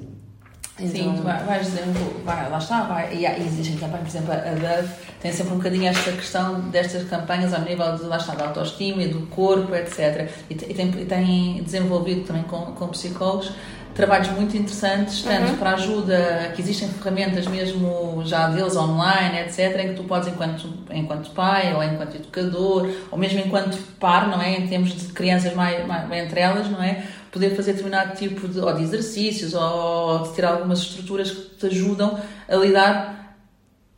Então... 0.81 0.91
Sim, 0.91 1.17
tu 1.17 1.23
vais 1.23 1.67
dizendo, 1.67 2.25
vai, 2.25 2.49
lá 2.49 2.59
está, 2.59 2.83
vai. 2.83 3.15
E, 3.15 3.27
e 3.27 3.47
existem 3.47 3.77
também, 3.77 4.01
por 4.01 4.09
exemplo, 4.09 4.33
a 4.33 4.37
Dove 4.37 4.89
tem 5.21 5.33
sempre 5.33 5.55
um 5.55 5.57
bocadinho 5.57 5.89
esta 5.89 6.13
questão 6.13 6.61
destas 6.61 7.09
campanhas 7.09 7.53
ao 7.53 7.63
nível 7.63 7.97
de, 7.97 8.05
lá 8.05 8.17
está, 8.17 8.35
da 8.35 8.47
autoestima 8.47 9.03
e 9.03 9.09
do 9.09 9.27
corpo, 9.27 9.75
etc. 9.75 10.31
E, 10.49 10.55
e, 10.55 10.57
tem, 10.57 10.89
e 10.89 11.05
tem 11.05 11.63
desenvolvido 11.63 12.25
também 12.25 12.45
com, 12.45 12.61
com 12.73 12.89
psicólogos 12.89 13.53
trabalhos 13.99 14.29
muito 14.29 14.57
interessantes, 14.57 15.23
tanto 15.23 15.51
uhum. 15.51 15.57
para 15.57 15.73
ajuda, 15.73 16.53
que 16.55 16.63
existem 16.63 16.89
ferramentas 16.89 17.49
mesmo 17.49 18.23
já 18.25 18.47
deles 18.47 18.77
online, 18.77 19.41
etc., 19.41 19.77
em 19.77 19.89
que 19.89 19.95
tu 19.95 20.05
podes, 20.05 20.29
enquanto, 20.29 20.73
enquanto 20.93 21.31
pai, 21.31 21.75
ou 21.75 21.83
enquanto 21.83 22.15
educador, 22.15 22.89
ou 23.11 23.19
mesmo 23.19 23.41
enquanto 23.41 23.77
par, 23.99 24.29
não 24.29 24.41
é? 24.41 24.55
Em 24.55 24.69
termos 24.69 24.91
de 24.95 25.13
crianças 25.13 25.53
mais, 25.53 25.85
mais 25.85 26.25
entre 26.25 26.39
elas, 26.39 26.71
não 26.71 26.81
é? 26.81 27.03
Poder 27.31 27.55
fazer 27.57 27.73
determinado 27.73 28.17
tipo 28.17 28.49
de, 28.49 28.59
ou 28.59 28.75
de 28.75 28.83
exercícios 28.83 29.55
ou 29.55 30.23
de 30.23 30.35
ter 30.35 30.45
algumas 30.45 30.81
estruturas 30.81 31.31
que 31.31 31.57
te 31.57 31.67
ajudam 31.67 32.19
a 32.49 32.57
lidar 32.57 33.19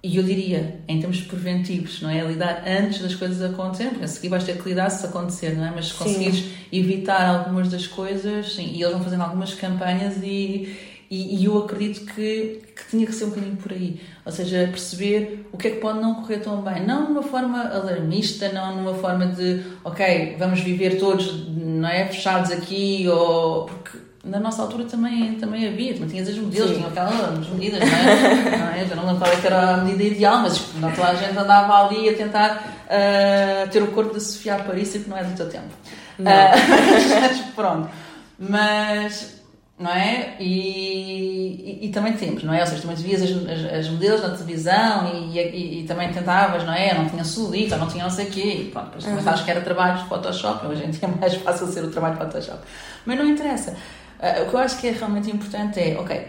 e 0.02 0.16
eu 0.16 0.22
diria, 0.22 0.80
em 0.88 0.98
termos 0.98 1.20
preventivos, 1.20 2.00
não 2.00 2.08
é? 2.08 2.22
A 2.22 2.24
lidar 2.24 2.64
antes 2.66 3.02
das 3.02 3.14
coisas 3.14 3.42
acontecerem, 3.42 3.92
porque 3.92 4.06
a 4.06 4.08
seguir 4.08 4.28
vais 4.30 4.44
ter 4.44 4.56
que 4.56 4.66
lidar 4.66 4.88
se 4.88 5.04
acontecer, 5.04 5.54
não 5.54 5.66
é? 5.66 5.70
Mas 5.70 5.88
se 5.88 5.94
conseguires 5.94 6.44
evitar 6.72 7.26
algumas 7.26 7.68
das 7.68 7.86
coisas, 7.86 8.54
sim, 8.54 8.72
e 8.72 8.82
eles 8.82 8.94
vão 8.94 9.04
fazendo 9.04 9.22
algumas 9.22 9.52
campanhas 9.52 10.16
e, 10.22 10.74
e, 11.11 11.40
e, 11.40 11.44
eu 11.46 11.59
acredito 11.59 12.07
que, 12.14 12.62
que 12.77 12.88
tinha 12.88 13.05
que 13.05 13.12
ser 13.12 13.25
um 13.25 13.31
bocadinho 13.31 13.57
por 13.57 13.73
aí. 13.73 14.01
Ou 14.25 14.31
seja, 14.31 14.68
perceber 14.70 15.44
o 15.53 15.59
que 15.59 15.66
é 15.66 15.70
que 15.73 15.79
pode 15.79 15.99
não 15.99 16.14
correr 16.14 16.38
tão 16.38 16.62
bem. 16.62 16.87
Não 16.87 17.09
numa 17.09 17.23
forma 17.23 17.64
alarmista, 17.64 18.49
não 18.51 18.77
numa 18.77 18.94
forma 18.94 19.27
de, 19.27 19.61
ok, 19.83 20.37
vamos 20.38 20.61
viver 20.61 21.01
todos, 21.01 21.49
não 21.49 21.88
é? 21.88 22.07
Fechados 22.07 22.53
aqui, 22.53 23.09
ou. 23.09 23.64
Porque 23.64 23.99
na 24.23 24.38
nossa 24.38 24.62
altura 24.62 24.85
também, 24.85 25.35
também 25.35 25.66
havia, 25.66 25.94
também 25.94 26.11
tinhas 26.11 26.29
as 26.29 26.38
modelos, 26.38 26.77
tinham 26.77 26.88
aquelas 26.88 27.49
medidas, 27.49 27.81
não 27.81 27.99
é? 27.99 28.59
não 28.59 28.68
é? 28.68 28.87
Já 28.87 28.94
não 28.94 29.07
lembro 29.07 29.18
qual 29.18 29.33
é 29.33 29.46
era 29.46 29.75
a 29.75 29.77
medida 29.79 30.05
ideal, 30.05 30.38
mas 30.42 30.75
não 30.77 30.92
toda 30.92 31.09
a 31.09 31.14
gente 31.16 31.37
andava 31.37 31.88
ali 31.88 32.09
a 32.09 32.14
tentar 32.14 32.85
uh, 32.87 33.68
ter 33.68 33.83
o 33.83 33.88
corpo 33.88 34.14
de 34.14 34.20
Sofia 34.20 34.57
Paris, 34.59 34.92
que 34.92 35.11
não 35.11 35.16
é 35.16 35.25
do 35.25 35.35
teu 35.35 35.49
tempo. 35.49 35.75
Uh, 36.20 36.23
mas 37.20 37.40
pronto. 37.57 37.90
Mas 38.38 39.39
não 39.80 39.90
é? 39.90 40.36
E, 40.38 41.80
e, 41.80 41.86
e, 41.86 41.88
também 41.88 42.12
temos, 42.12 42.44
não 42.44 42.52
é? 42.52 42.60
Ou 42.60 42.66
seja, 42.66 42.82
também 42.82 42.96
vias 42.96 43.22
as, 43.22 43.30
as, 43.30 43.72
as, 43.72 43.88
modelos 43.88 44.20
na 44.20 44.28
televisão 44.28 45.10
e, 45.32 45.80
e, 45.80 45.84
também 45.84 46.12
tentavas, 46.12 46.64
não 46.64 46.74
é? 46.74 46.92
Não 46.92 47.08
tinha 47.08 47.24
solita, 47.24 47.78
não 47.78 47.88
tinha 47.88 48.04
não 48.04 48.10
sei 48.10 48.26
o 48.26 48.30
quê, 48.30 48.56
e 48.60 48.70
pronto, 48.70 48.98
depois 48.98 49.06
uhum. 49.06 49.22
sabes 49.22 49.40
que 49.40 49.50
era 49.50 49.62
trabalho 49.62 50.02
de 50.02 50.08
Photoshop, 50.08 50.66
hoje 50.66 50.84
em 50.84 50.90
dia 50.90 51.08
é 51.08 51.18
mais 51.18 51.34
fácil 51.42 51.66
ser 51.68 51.82
o 51.82 51.90
trabalho 51.90 52.18
de 52.18 52.20
Photoshop. 52.20 52.58
Mas 53.06 53.18
não 53.18 53.26
interessa. 53.26 53.70
Uh, 53.70 54.42
o 54.42 54.50
que 54.50 54.54
eu 54.54 54.60
acho 54.60 54.78
que 54.78 54.88
é 54.88 54.90
realmente 54.90 55.30
importante 55.30 55.80
é, 55.80 55.98
ok, 55.98 56.28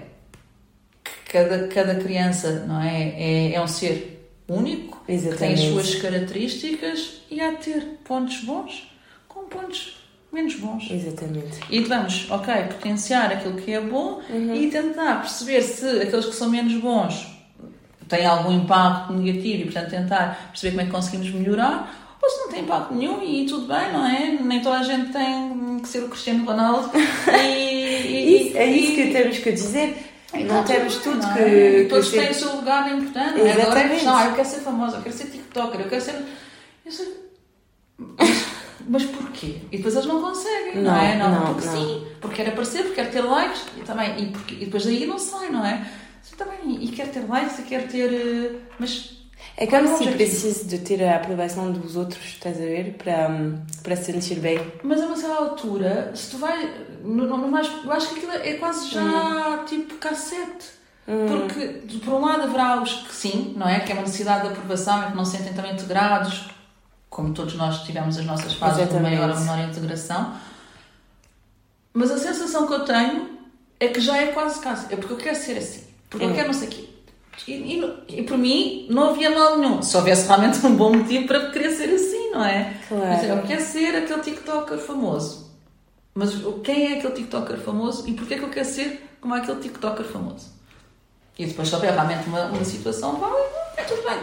cada, 1.30 1.68
cada 1.68 1.96
criança, 1.96 2.64
não 2.66 2.82
é? 2.82 3.10
É, 3.18 3.54
é 3.56 3.62
um 3.62 3.68
ser 3.68 4.34
único, 4.48 5.04
Exatamente. 5.10 5.34
que 5.34 5.40
tem 5.40 5.54
as 5.54 5.74
suas 5.74 6.02
características 6.02 7.22
e 7.30 7.42
há 7.42 7.52
de 7.52 7.58
ter 7.58 8.00
pontos 8.06 8.40
bons 8.46 8.90
com 9.28 9.44
pontos 9.44 10.01
menos 10.32 10.56
bons. 10.56 10.90
Exatamente. 10.90 11.60
E 11.70 11.82
vamos, 11.82 12.30
ok, 12.30 12.54
potenciar 12.64 13.32
aquilo 13.32 13.56
que 13.56 13.74
é 13.74 13.82
bom 13.82 14.22
uhum. 14.30 14.56
e 14.56 14.70
tentar 14.70 15.22
perceber 15.22 15.62
se 15.62 15.86
aqueles 16.02 16.26
que 16.26 16.36
são 16.36 16.50
menos 16.50 16.74
bons 16.76 17.28
têm 18.08 18.26
algum 18.26 18.52
impacto 18.52 19.14
negativo 19.14 19.62
e, 19.62 19.66
portanto, 19.66 19.90
tentar 19.90 20.50
perceber 20.52 20.72
como 20.72 20.82
é 20.82 20.86
que 20.86 20.92
conseguimos 20.92 21.30
melhorar 21.32 22.18
ou 22.22 22.30
se 22.30 22.40
não 22.42 22.50
tem 22.50 22.62
impacto 22.62 22.94
nenhum 22.94 23.24
e 23.24 23.46
tudo 23.46 23.68
bem, 23.68 23.92
não 23.92 24.06
é? 24.06 24.38
Nem 24.42 24.62
toda 24.62 24.80
a 24.80 24.84
gente 24.84 25.12
tem 25.12 25.80
que 25.82 25.88
ser 25.88 26.04
o 26.04 26.10
Cristiano 26.10 26.46
Ronaldo 26.46 26.92
e, 27.44 28.52
e, 28.52 28.58
é 28.58 28.66
isso 28.66 28.96
que 28.96 29.12
temos 29.12 29.40
que 29.40 29.52
dizer. 29.52 29.98
Então, 30.34 30.58
não 30.58 30.64
temos 30.64 30.96
tudo 30.98 31.18
não 31.18 31.32
é? 31.32 31.34
que. 31.34 31.88
Todos 31.90 32.10
que 32.10 32.20
têm 32.20 32.34
ser... 32.34 32.46
o 32.46 32.48
seu 32.48 32.56
lugar 32.58 32.92
importante. 32.92 33.40
Exatamente. 33.40 33.62
Agora, 33.62 34.04
não, 34.04 34.26
eu 34.30 34.36
quero 34.36 34.48
ser 34.48 34.60
famosa, 34.60 34.98
eu 34.98 35.02
quero 35.02 35.16
ser 35.16 35.26
TikToker, 35.26 35.82
eu 35.82 35.90
quero 35.90 36.02
ser. 36.02 36.16
Eu 36.86 36.92
sei... 36.92 37.22
Mas 38.92 39.06
porquê? 39.06 39.56
E 39.72 39.78
depois 39.78 39.96
eles 39.96 40.06
não 40.06 40.22
conseguem, 40.22 40.76
não, 40.76 40.92
não 40.92 41.02
é? 41.02 41.18
Não, 41.18 41.32
não 41.32 41.54
porque 41.54 41.66
não. 41.66 41.78
sim, 41.78 42.08
porque 42.20 42.36
quer 42.44 42.50
aparecer, 42.50 42.84
porque 42.84 42.96
quer 42.96 43.10
ter 43.10 43.22
likes 43.22 43.64
e 43.78 43.82
também, 43.84 44.22
e, 44.22 44.26
porque, 44.32 44.56
e 44.56 44.66
depois 44.66 44.84
daí 44.84 45.06
não 45.06 45.18
sai, 45.18 45.50
não 45.50 45.66
é? 45.66 45.90
Também, 46.38 46.84
e 46.84 46.90
quer 46.90 47.08
ter 47.08 47.26
likes 47.26 47.60
e 47.60 47.62
quer 47.64 47.88
ter. 47.88 48.12
Eh, 48.12 48.60
mas. 48.78 49.18
É 49.56 49.66
como 49.66 49.98
se 49.98 50.12
precise 50.12 50.66
de 50.66 50.80
ter 50.80 51.04
a 51.04 51.16
aprovação 51.16 51.72
dos 51.72 51.96
outros, 51.96 52.24
estás 52.26 52.58
a 52.58 52.66
ver? 52.66 52.96
Para, 52.98 53.30
para 53.82 53.96
se 53.96 54.12
sentir 54.12 54.40
bem. 54.40 54.60
Mas 54.84 55.02
a 55.02 55.06
uma 55.06 55.16
certa 55.16 55.36
altura, 55.36 56.12
se 56.14 56.32
tu 56.32 56.38
vai. 56.38 56.70
No, 57.02 57.26
no, 57.26 57.48
mais, 57.48 57.72
eu 57.86 57.92
acho 57.92 58.10
que 58.10 58.20
aquilo 58.20 58.34
é 58.34 58.54
quase 58.56 58.90
já 58.90 59.02
hum. 59.62 59.66
tipo 59.66 59.96
cassete. 59.96 60.68
Hum. 61.08 61.28
Porque, 61.28 62.00
por 62.04 62.16
um 62.16 62.26
lado, 62.26 62.44
haverá 62.44 62.82
os 62.82 62.94
que 62.94 63.16
sim, 63.16 63.54
não 63.56 63.70
é? 63.70 63.80
Que 63.80 63.92
é 63.92 63.96
uma 63.96 64.02
necessidade 64.02 64.42
de 64.42 64.48
aprovação 64.50 65.04
e 65.04 65.12
que 65.12 65.16
não 65.16 65.24
se 65.24 65.38
sentem 65.38 65.54
também 65.54 65.74
integrados, 65.74 66.50
como 67.12 67.34
todos 67.34 67.56
nós 67.56 67.84
tivemos 67.84 68.18
as 68.18 68.26
nossas 68.26 68.54
fases 68.54 68.80
Exatamente. 68.80 69.12
de 69.12 69.18
maior 69.18 69.30
ou 69.30 69.40
menor 69.42 69.60
integração. 69.60 70.34
Mas 71.94 72.10
a 72.10 72.18
sensação 72.18 72.66
que 72.66 72.74
eu 72.74 72.86
tenho 72.86 73.38
é 73.82 73.90
que 73.90 74.00
já 74.00 74.18
é 74.18 74.28
quase 74.28 74.62
caso. 74.62 74.88
É 74.90 74.96
porque 74.96 75.14
eu 75.14 75.18
quero 75.18 75.36
ser 75.36 75.58
assim. 75.58 75.84
Porque 76.10 76.26
é. 76.26 76.30
eu 76.30 76.34
quero 76.34 76.48
não 76.48 76.54
sei 76.54 76.70
o 76.70 76.72
quê. 76.72 76.90
E, 77.48 77.52
e, 77.52 78.20
e 78.20 78.24
por 78.24 78.38
mim 78.38 78.88
não 78.90 79.10
havia 79.10 79.30
mal 79.30 79.58
nenhum. 79.58 79.82
Se 79.82 79.96
houvesse 79.98 80.26
realmente 80.26 80.66
um 80.66 80.74
bom 80.74 80.96
motivo 80.96 81.28
para 81.28 81.52
querer 81.52 81.72
ser 81.72 81.94
assim, 81.94 82.32
não 82.32 82.46
é? 82.46 82.78
Claro. 82.88 83.06
Mas 83.06 83.30
eu 83.30 83.42
quero 83.44 83.62
ser 83.62 83.96
aquele 83.96 84.22
TikToker 84.22 84.78
famoso. 84.78 85.52
Mas 86.16 86.34
quem 86.64 86.94
é 86.94 86.98
aquele 86.98 87.14
TikToker 87.14 87.58
famoso 87.58 88.08
e 88.08 88.14
porquê 88.14 88.38
que 88.38 88.44
eu 88.44 88.50
quero 88.50 88.68
ser 88.68 89.18
como 89.20 89.34
aquele 89.34 89.60
TikToker 89.60 90.06
famoso? 90.06 90.50
E 91.38 91.46
depois, 91.46 91.68
se 91.68 91.76
houver 91.76 91.94
realmente 91.94 92.28
uma, 92.30 92.46
uma 92.46 92.64
situação 92.64 93.18
válida, 93.18 93.61
é 93.78 93.84
tudo 93.84 94.02
bem. 94.04 94.18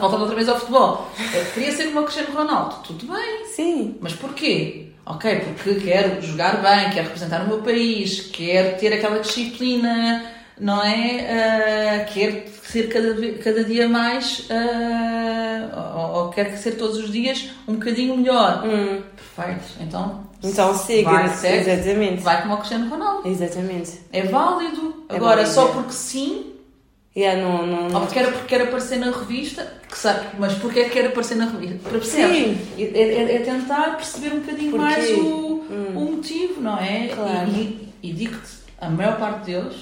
Voltando 0.00 0.20
outra 0.20 0.34
vez 0.36 0.48
ao 0.48 0.58
futebol. 0.58 1.08
Eu 1.34 1.44
queria 1.52 1.72
ser 1.72 1.84
como 1.86 2.00
o 2.00 2.04
Cristiano 2.04 2.34
Ronaldo. 2.34 2.76
Tudo 2.86 3.06
bem. 3.12 3.46
Sim. 3.46 3.96
Mas 4.00 4.12
porquê? 4.14 4.88
Ok, 5.04 5.40
porque 5.40 5.80
quero 5.80 6.22
jogar 6.22 6.62
bem, 6.62 6.90
quero 6.90 7.06
representar 7.08 7.42
o 7.42 7.48
meu 7.48 7.58
país, 7.62 8.30
quero 8.32 8.78
ter 8.78 8.92
aquela 8.92 9.18
disciplina, 9.18 10.24
não 10.60 10.80
é? 10.80 12.04
Uh, 12.06 12.12
quero 12.14 12.44
ser 12.62 12.88
cada, 12.88 13.32
cada 13.42 13.64
dia 13.64 13.88
mais, 13.88 14.46
uh, 14.48 15.98
ou, 15.98 16.24
ou 16.24 16.28
quero 16.30 16.56
ser 16.56 16.72
todos 16.76 16.98
os 16.98 17.10
dias 17.10 17.50
um 17.66 17.74
bocadinho 17.74 18.16
melhor. 18.16 18.62
Hum. 18.64 19.02
Perfeito. 19.34 19.64
Então, 19.80 20.24
Então 20.40 20.72
siga, 20.72 21.10
vai, 21.10 21.28
segue, 21.30 21.68
exatamente. 21.70 22.22
vai 22.22 22.40
como 22.42 22.54
o 22.54 22.56
Cristiano 22.58 22.88
Ronaldo. 22.88 23.28
Exatamente. 23.28 24.00
É 24.12 24.22
válido. 24.22 25.04
É 25.08 25.16
Agora, 25.16 25.36
válido. 25.38 25.52
só 25.52 25.66
porque 25.66 25.92
sim, 25.92 26.51
Yeah, 27.14 27.42
não, 27.42 27.66
não, 27.66 27.82
ou 27.84 27.90
não. 27.90 28.00
porque 28.00 28.14
quer, 28.20 28.32
porque 28.32 28.46
quer 28.46 28.62
aparecer 28.62 28.96
na 28.98 29.10
revista, 29.10 29.70
que 29.90 29.98
sabe, 29.98 30.28
mas 30.38 30.54
porque 30.54 30.80
é 30.80 30.84
que 30.84 30.90
quer 30.90 31.06
aparecer 31.08 31.34
na 31.36 31.44
revista? 31.44 31.76
Para 31.82 31.98
perceber. 31.98 32.32
Sim. 32.34 32.58
É, 32.78 32.82
é- 33.02 33.34
é 33.36 33.38
tentar 33.40 33.96
perceber 33.96 34.34
um 34.34 34.40
bocadinho 34.40 34.70
Porquê? 34.70 34.84
mais 34.86 35.10
o, 35.18 35.64
Hum. 35.70 35.92
o 35.96 36.00
motivo, 36.16 36.60
não 36.62 36.78
é? 36.78 37.08
Claro. 37.08 37.50
E, 37.50 37.92
e, 38.02 38.10
e 38.10 38.12
digo-te, 38.14 38.48
a 38.80 38.88
maior 38.88 39.18
parte 39.18 39.44
deles 39.46 39.74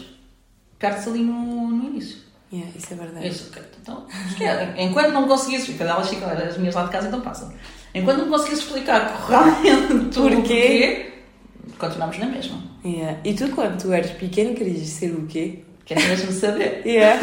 perde-se 0.79 1.09
ali 1.09 1.21
no, 1.21 1.69
no 1.69 1.85
início. 1.89 2.19
Yeah, 2.53 2.69
isso 2.77 2.93
é 2.93 2.97
verdade. 2.97 3.25
Eu 3.27 3.31
disse, 3.31 3.49
ok, 3.49 3.63
então, 3.81 4.07
esquece. 4.29 4.73
enquanto 4.83 5.13
não 5.13 5.29
conseguires, 5.29 5.69
cada 5.79 5.91
elas 5.93 6.09
ficam, 6.09 6.29
as 6.31 6.59
minhas 6.59 6.75
lá 6.75 6.83
de 6.85 6.91
casa 6.91 7.07
então 7.07 7.21
passam. 7.21 7.53
Enquanto 7.95 8.19
não 8.19 8.29
conseguires 8.29 8.59
explicar 8.65 9.25
realmente 9.29 9.93
o 9.93 10.23
Porquê? 10.23 10.35
porquê, 10.37 11.13
continuamos 11.79 12.19
na 12.19 12.27
mesma. 12.27 12.61
Yeah. 12.85 13.19
E 13.25 13.35
tu, 13.35 13.49
quando 13.51 13.81
tu 13.81 13.93
eras 13.93 14.11
pequeno, 14.11 14.53
querias 14.57 14.85
ser 14.89 15.13
o 15.13 15.27
quê? 15.29 15.61
Queres 15.95 16.07
mesmo 16.09 16.33
saber? 16.33 16.83
Yeah. 16.87 17.21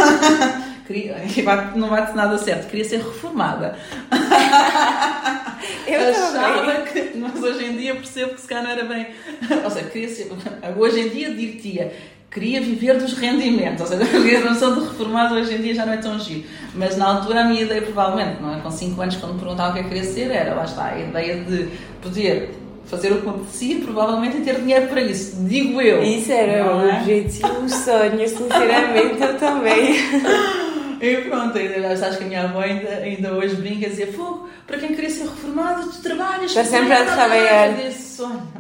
Queria, 0.86 1.18
e 1.36 1.42
bate- 1.42 1.78
não 1.78 1.90
bate 1.90 2.16
nada 2.16 2.38
certo, 2.38 2.70
queria 2.70 2.86
ser 2.86 2.98
reformada. 2.98 3.76
Eu 5.88 6.10
Achava 6.10 6.62
também. 6.66 6.86
que, 7.12 7.18
mas 7.18 7.42
hoje 7.44 7.66
em 7.66 7.78
dia 7.78 7.96
percebo 7.96 8.34
que 8.36 8.42
se 8.42 8.48
calhar 8.48 8.64
não 8.64 8.72
era 8.72 8.84
bem. 8.86 9.08
Ou 9.64 9.70
seja, 9.70 9.86
queria 9.90 10.10
ser, 10.10 10.32
hoje 10.78 11.00
em 11.00 11.10
dia 11.10 11.34
dir-te-ia, 11.34 11.94
queria 12.32 12.62
viver 12.62 12.98
dos 12.98 13.14
rendimentos. 13.14 13.82
Ou 13.82 13.88
seja, 13.88 14.04
a 14.38 14.50
noção 14.50 14.76
de 14.76 14.82
reformado 14.88 15.36
hoje 15.36 15.56
em 15.56 15.62
dia 15.62 15.76
já 15.76 15.86
não 15.86 15.94
é 15.94 15.98
tão 15.98 16.20
giro. 16.20 16.44
Mas 16.74 16.96
na 16.98 17.06
altura 17.08 17.42
a 17.42 17.44
minha 17.46 17.62
ideia, 17.62 17.82
provavelmente, 17.82 18.42
não 18.42 18.56
é? 18.58 18.60
Com 18.62 18.72
5 18.72 19.02
anos, 19.02 19.16
quando 19.18 19.34
me 19.34 19.40
perguntavam 19.40 19.72
o 19.72 19.74
que 19.74 19.80
é 19.80 19.84
que 19.84 19.90
queria 19.90 20.04
ser, 20.04 20.32
era, 20.32 20.54
lá 20.54 20.64
está, 20.66 20.86
a 20.92 21.00
ideia 21.00 21.38
de 21.44 21.70
poder 22.02 22.52
fazer 22.90 23.12
o 23.12 23.18
que 23.20 23.24
me 23.28 23.30
apetecia, 23.36 23.80
provavelmente 23.82 24.38
e 24.38 24.42
ter 24.42 24.56
dinheiro 24.60 24.88
para 24.88 25.02
isso. 25.02 25.36
Digo 25.46 25.82
eu. 25.82 26.02
Isso 26.04 26.32
era 26.32 26.64
Não 26.64 26.78
o 26.86 26.90
é? 26.90 27.00
objetivo, 27.00 27.48
o 27.64 27.70
sonho, 27.70 28.28
sinceramente, 28.28 29.22
eu 29.22 29.38
também. 29.38 29.96
E 31.00 31.18
pronto, 31.30 31.56
ainda, 31.56 31.90
acho 31.94 32.18
que 32.18 32.24
a 32.24 32.28
minha 32.28 32.44
avó 32.46 32.60
ainda, 32.62 32.90
ainda 32.90 33.32
hoje 33.34 33.56
brinca 33.58 33.86
a 33.86 33.90
dizer: 33.90 34.14
Fogo, 34.14 34.50
para 34.66 34.80
quem 34.80 34.96
queria 34.96 35.12
ser 35.12 35.26
reformado, 35.26 35.92
tu 35.92 36.02
trabalhas. 36.02 36.46
Está 36.50 36.64
sempre 36.64 36.92
a 36.94 37.06
trabalhar. 37.06 37.74
desse 37.76 38.18
sonho. 38.18 38.42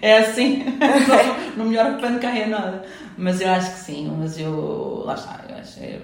É 0.00 0.18
assim, 0.18 0.64
não, 1.56 1.64
não 1.64 1.70
melhor 1.70 1.96
que 1.96 2.02
pano 2.02 2.20
caia 2.20 2.46
nada. 2.46 2.84
Mas 3.16 3.40
eu 3.40 3.48
acho 3.50 3.72
que 3.72 3.78
sim, 3.80 4.12
mas 4.16 4.38
eu. 4.38 5.02
Lá 5.04 5.14
está, 5.14 5.40
eu 5.48 5.56
acho. 5.56 5.80
Eu, 5.80 6.00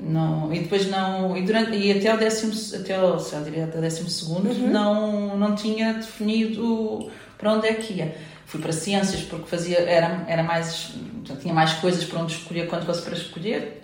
não, 0.00 0.52
e 0.54 0.60
depois 0.60 0.88
não. 0.88 1.36
E, 1.36 1.42
durante, 1.42 1.76
e 1.76 1.90
até 1.92 2.14
o 2.14 2.18
décimo. 2.18 2.52
Até 2.80 3.02
o, 3.02 3.18
sei 3.18 3.38
lá, 3.38 3.44
diria, 3.44 3.64
até 3.64 3.78
o 3.78 3.80
décimo 3.80 4.08
segundo 4.08 4.54
não, 4.54 5.36
não 5.36 5.54
tinha 5.54 5.94
definido 5.94 7.10
para 7.36 7.52
onde 7.52 7.66
é 7.66 7.74
que 7.74 7.94
ia. 7.94 8.16
Fui 8.46 8.60
para 8.60 8.72
ciências 8.72 9.22
porque 9.22 9.46
fazia, 9.46 9.78
era, 9.80 10.24
era 10.26 10.42
mais, 10.42 10.94
tinha 11.40 11.52
mais 11.52 11.74
coisas 11.74 12.04
para 12.04 12.20
onde 12.20 12.32
escolher 12.32 12.66
quando 12.66 12.86
fosse 12.86 13.02
para 13.02 13.14
escolher. 13.14 13.80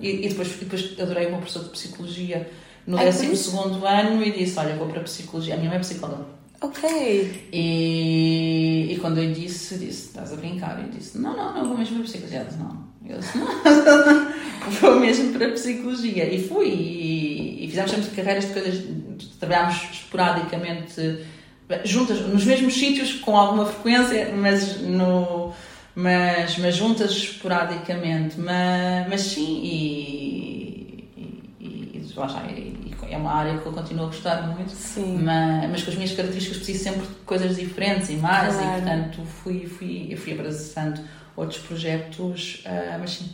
e, 0.00 0.26
e 0.26 0.28
depois, 0.28 0.48
depois 0.56 0.98
adorei 0.98 1.26
o 1.26 1.30
meu 1.30 1.38
professor 1.38 1.64
de 1.64 1.70
psicologia 1.70 2.50
no 2.86 2.98
Ai, 2.98 3.04
décimo 3.06 3.36
segundo 3.36 3.86
ano 3.86 4.22
e 4.22 4.32
disse: 4.32 4.58
Olha, 4.58 4.74
vou 4.76 4.88
para 4.88 5.00
a 5.00 5.04
psicologia. 5.04 5.54
A 5.54 5.56
minha 5.56 5.68
mãe 5.68 5.78
é 5.78 5.80
psicóloga. 5.80 6.26
Ok. 6.60 7.48
E, 7.52 8.92
e 8.92 8.98
quando 9.00 9.18
eu 9.18 9.32
disse, 9.32 9.78
disse: 9.78 10.08
Estás 10.08 10.32
a 10.32 10.36
brincar? 10.36 10.82
Eu 10.82 10.88
disse: 10.88 11.18
Não, 11.18 11.36
não, 11.36 11.54
não 11.54 11.68
vou 11.68 11.78
mesmo 11.78 11.96
para 11.96 12.04
psicologia. 12.04 12.38
Ela 12.38 12.48
disse: 12.48 12.58
Não. 12.58 12.93
Eu 13.08 13.18
disse: 13.18 13.38
Não, 13.38 14.32
vou 14.80 15.00
mesmo 15.00 15.32
para 15.32 15.48
a 15.48 15.50
psicologia. 15.52 16.32
E 16.32 16.46
fui. 16.48 16.68
E, 16.68 17.64
e 17.64 17.68
fizemos 17.68 17.90
sempre 17.90 18.10
carreiras 18.16 18.46
de 18.46 18.52
coisas. 18.52 18.84
Trabalhámos 19.38 19.76
esporadicamente 19.92 21.20
juntas, 21.84 22.20
nos 22.20 22.44
mesmos 22.44 22.74
sítios, 22.74 23.12
com 23.14 23.36
alguma 23.36 23.64
frequência, 23.66 24.32
mas, 24.34 24.80
no, 24.80 25.52
mas, 25.94 26.58
mas 26.58 26.76
juntas 26.76 27.10
esporadicamente. 27.12 28.38
Mas, 28.38 29.08
mas 29.08 29.20
sim, 29.22 29.60
e, 29.64 31.08
e, 31.60 32.00
e, 32.10 32.12
lá 32.18 32.44
e- 32.50 32.74
e 33.08 33.12
é 33.14 33.16
uma 33.18 33.32
área 33.32 33.58
que 33.58 33.66
eu 33.66 33.72
continuo 33.72 34.04
a 34.04 34.06
gostar 34.08 34.42
muito. 34.48 34.70
Sim. 34.70 35.20
Mas, 35.22 35.70
mas 35.70 35.82
com 35.82 35.90
as 35.90 35.96
minhas 35.96 36.12
características 36.12 36.58
preciso 36.58 36.84
sempre 36.84 37.02
de 37.06 37.14
coisas 37.26 37.56
diferentes 37.56 38.08
e 38.10 38.14
mais, 38.14 38.54
Claro. 38.54 38.78
e 38.78 38.82
portanto 38.82 39.20
fui, 39.42 39.66
fui, 39.66 40.06
eu 40.10 40.16
fui 40.18 40.32
abraçando 40.32 41.00
outros 41.36 41.60
projetos, 41.60 42.62
ah, 42.66 42.98
mas 42.98 43.10
sim. 43.10 43.30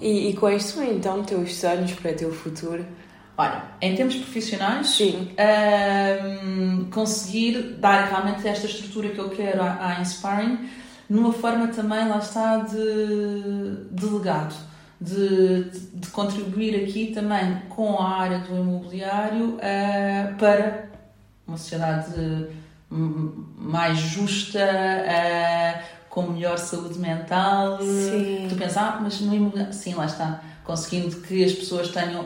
E, 0.00 0.30
e 0.30 0.36
quais 0.36 0.64
são 0.64 0.84
então 0.84 1.22
teus 1.22 1.56
sonhos 1.56 1.92
para 1.92 2.12
o 2.12 2.14
teu 2.14 2.32
futuro? 2.32 2.84
Olha, 3.36 3.64
em 3.80 3.96
termos 3.96 4.14
profissionais, 4.14 4.90
Sim. 4.90 5.30
ahm, 5.36 6.84
conseguir 6.90 7.76
dar 7.80 8.04
realmente 8.08 8.46
esta 8.46 8.66
estrutura 8.66 9.08
que 9.08 9.18
eu 9.18 9.28
quero 9.30 9.60
à, 9.60 9.88
à 9.88 10.00
Inspiring 10.00 10.68
numa 11.10 11.32
forma 11.32 11.66
também, 11.68 12.08
lá 12.08 12.18
está, 12.18 12.58
de, 12.58 14.06
legado. 14.06 14.54
De, 15.00 15.64
de, 15.64 15.80
de 15.96 16.08
contribuir 16.10 16.84
aqui 16.84 17.12
também 17.12 17.60
com 17.68 17.98
a 17.98 18.20
área 18.20 18.38
do 18.38 18.56
imobiliário 18.56 19.58
ah, 19.60 20.32
para 20.38 20.88
uma 21.46 21.56
sociedade 21.56 22.46
hum, 22.90 23.44
mais 23.56 23.98
justa, 23.98 24.64
ah, 24.64 25.82
com 26.14 26.22
melhor 26.22 26.56
saúde 26.58 26.96
mental. 26.96 27.80
Sim. 27.82 28.46
Tu 28.48 28.54
pensas, 28.54 28.76
ah, 28.76 29.00
mas 29.02 29.20
no 29.20 29.34
imobiliário, 29.34 29.74
sim, 29.74 29.94
lá 29.94 30.06
está, 30.06 30.40
conseguindo 30.62 31.16
que 31.16 31.44
as 31.44 31.52
pessoas 31.52 31.88
tenham 31.88 32.24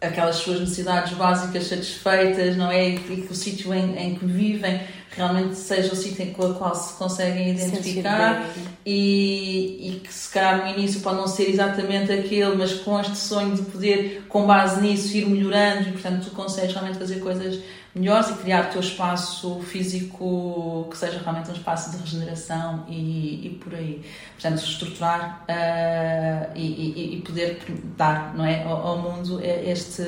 aquelas 0.00 0.36
suas 0.36 0.58
necessidades 0.58 1.12
básicas 1.12 1.68
satisfeitas, 1.68 2.56
não 2.56 2.72
é? 2.72 2.88
E 2.88 2.96
que 2.98 3.32
o 3.32 3.34
sítio 3.34 3.72
em, 3.72 3.96
em 3.96 4.14
que 4.16 4.26
vivem 4.26 4.80
realmente 5.12 5.54
seja 5.54 5.92
o 5.92 5.96
sítio 5.96 6.32
com 6.32 6.46
o 6.46 6.54
qual 6.54 6.74
se 6.74 6.94
conseguem 6.94 7.50
identificar 7.50 8.48
e, 8.84 9.90
e 9.90 10.00
que 10.00 10.12
se 10.12 10.32
calhar 10.32 10.64
no 10.64 10.78
início 10.78 11.00
pode 11.00 11.16
não 11.16 11.28
ser 11.28 11.50
exatamente 11.50 12.10
aquele, 12.12 12.56
mas 12.56 12.74
com 12.74 12.98
este 13.00 13.16
sonho 13.16 13.54
de 13.54 13.62
poder, 13.62 14.24
com 14.28 14.46
base 14.46 14.80
nisso, 14.80 15.16
ir 15.16 15.26
melhorando 15.28 15.88
e 15.88 15.92
portanto 15.92 16.24
tu 16.24 16.30
consegues 16.30 16.72
realmente 16.72 16.98
fazer 16.98 17.20
coisas 17.20 17.60
melhores 17.94 18.30
e 18.30 18.34
criar 18.34 18.66
o 18.68 18.72
teu 18.72 18.80
espaço 18.80 19.60
físico 19.62 20.86
que 20.90 20.96
seja 20.96 21.18
realmente 21.18 21.50
um 21.50 21.54
espaço 21.54 21.90
de 21.90 21.96
regeneração 21.98 22.84
e, 22.88 23.46
e 23.46 23.58
por 23.62 23.74
aí. 23.74 24.00
Portanto, 24.40 24.62
estruturar 24.62 25.44
ah, 25.48 26.46
e, 26.54 26.60
e- 26.66 27.14
e 27.18 27.22
poder 27.22 27.58
dar 27.96 28.32
não 28.36 28.44
é, 28.44 28.62
ao, 28.62 28.86
ao 28.86 28.98
mundo 28.98 29.40
este, 29.42 30.06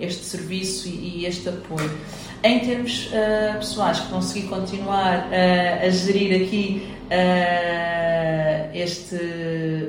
este 0.00 0.24
serviço 0.24 0.88
e, 0.88 1.24
este 1.24 1.48
apoio. 1.48 1.90
Em 2.42 2.58
termos 2.60 3.08
ah, 3.14 3.56
pessoais, 3.58 4.00
consegui 4.00 4.48
continuar 4.48 5.28
ah, 5.32 5.86
a 5.86 5.88
gerir 5.88 6.42
aqui 6.44 6.88
este, 8.72 9.16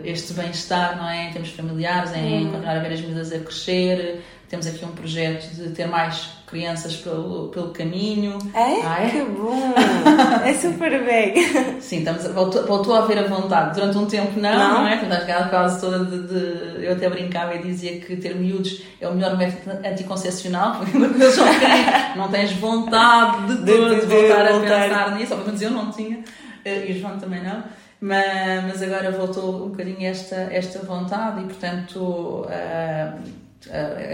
este 0.04 0.34
bem-estar, 0.34 0.98
não 0.98 1.08
é? 1.10 1.28
Em 1.30 1.32
termos 1.32 1.50
familiares, 1.52 2.12
em 2.16 2.46
Hum. 2.48 2.52
continuar 2.52 2.78
a 2.78 2.80
ver 2.80 2.94
as 2.94 3.02
miúdas 3.02 3.32
a 3.32 3.39
crescer. 3.39 4.22
Temos 4.52 4.68
aqui 4.68 4.84
um 4.84 4.89
projeto 4.91 5.49
de 5.56 5.70
ter 5.70 5.88
mais 5.88 6.30
crianças 6.45 6.97
pelo, 6.97 7.47
pelo 7.47 7.70
caminho. 7.70 8.38
É? 8.54 8.82
Ah, 8.86 9.02
é? 9.02 9.10
Que 9.10 9.22
bom! 9.24 9.74
é 10.45 10.54
super 10.54 11.06
bem. 11.06 11.80
Sim, 11.80 11.99
estamos, 11.99 12.28
voltou, 12.28 12.68
voltou 12.68 12.93
a 12.95 12.99
haver 12.99 13.18
a 13.20 13.28
vontade. 13.30 13.76
Durante 13.80 13.97
um 13.97 14.06
tempo 14.06 14.38
não, 14.38 14.52
Não. 14.52 14.74
não, 14.82 14.88
é? 14.89 14.97
Portanto, 14.97 15.22
aquela 15.22 15.47
fase 15.47 15.80
toda 15.80 16.04
de, 16.04 16.28
de- 16.28 16.86
Eu 16.86 16.91
até 16.91 17.10
brincava 17.10 17.56
e 17.56 17.62
dizia 17.64 17.97
que 18.02 18.18
ter 18.18 18.36
miúdos 18.36 18.82
é 18.99 19.08
o 19.08 19.14
melhor 19.16 19.38
método 19.38 19.88
anticoncepcional, 19.88 20.82
porque 20.84 20.97
eles 20.97 21.39
pequeninos, 21.39 22.16
não 22.18 22.28
tens 22.28 22.52
vontade 22.52 23.56
de, 23.64 23.72
todo 23.72 23.95
de- 23.95 24.02
de 24.02 24.06
voltar, 24.08 24.52
voltar. 24.52 24.76
a 24.76 24.84
pensar 24.89 25.16
nisso, 25.16 25.32
ou 25.34 25.38
pelo 25.39 25.45
menos 25.47 25.62
eu 25.62 25.72
não 25.72 25.91
tinha, 25.91 26.20
eh, 26.66 26.88
e 26.89 26.91
o 26.91 26.99
João 26.99 27.18
também 27.18 27.41
não. 27.41 27.64
Mas, 28.02 28.64
mas 28.66 28.84
agora 28.84 29.12
voltou 29.12 29.68
um 29.68 29.70
bocadinho 29.70 30.06
esta, 30.08 30.36
esta 30.52 30.80
vontade 30.80 31.39
e, 31.41 31.43
portanto, 31.45 32.45
ah, 32.49 33.14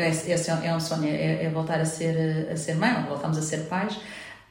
esse 0.07 0.31
esse 0.31 0.49
é 0.49 0.75
um 0.75 0.79
sonho, 0.79 1.07
é, 1.07 1.43
é 1.43 1.49
voltar 1.49 1.79
a 1.79 1.85
ser, 1.85 2.49
a 2.51 2.55
ser 2.55 2.75
mãe, 2.75 2.95
ou 2.97 3.03
voltamos 3.03 3.37
a 3.37 3.41
ser 3.41 3.65
pais. 3.67 3.97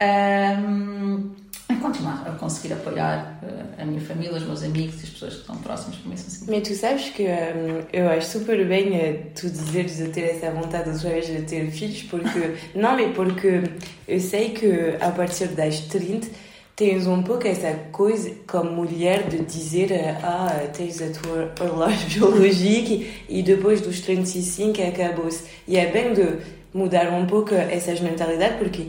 Ahm, 0.01 1.35
continuar 1.81 2.27
a 2.27 2.33
conseguir 2.33 2.75
apoiar 2.75 3.39
uh, 3.43 3.83
a 3.83 3.85
minha 3.85 4.01
família, 4.01 4.37
os 4.37 4.45
meus 4.45 4.63
amigos 4.63 5.01
e 5.01 5.05
as 5.05 5.11
pessoas 5.11 5.35
que 5.35 5.41
estão 5.41 5.57
próximas 5.57 5.97
para 5.97 6.09
mim. 6.09 6.15
Assim. 6.15 6.47
Mas 6.49 6.69
tu 6.69 6.75
sabes 6.75 7.11
que 7.11 7.23
um, 7.25 7.85
eu 7.93 8.11
acho 8.11 8.29
super 8.29 8.67
bem 8.67 8.89
uh, 8.89 9.23
tu 9.35 9.49
dizeres 9.49 9.97
de 9.97 10.09
ter 10.09 10.23
essa 10.23 10.51
vontade 10.51 10.91
outra 10.91 11.11
vez 11.11 11.27
de 11.27 11.43
ter 11.43 11.71
filhos, 11.71 12.03
porque, 12.05 12.57
não, 12.75 12.99
é 12.99 13.09
porque 13.13 13.63
eu 14.07 14.21
sei 14.21 14.51
que 14.51 14.97
a 15.01 15.11
partir 15.11 15.49
das 15.49 15.81
30 15.81 16.29
tens 16.77 17.07
um 17.07 17.23
pouco 17.23 17.49
essa 17.49 17.73
coisa 17.91 18.31
como 18.47 18.71
mulher 18.71 19.29
de 19.31 19.39
dizer 19.39 19.91
ah, 20.23 20.69
tens 20.77 21.01
a 21.01 21.09
tua 21.09 21.51
horloge 21.59 22.05
biológica 22.15 23.07
e 23.31 23.43
depois 23.43 23.81
dos 23.81 24.01
35 24.01 24.83
acabou-se. 24.83 25.45
E 25.67 25.79
é 25.79 25.91
bem 25.91 26.13
de 26.13 26.37
mudar 26.75 27.11
um 27.15 27.27
pouco 27.27 27.55
essas 27.55 27.99
mentalidades, 28.01 28.59
porque 28.59 28.89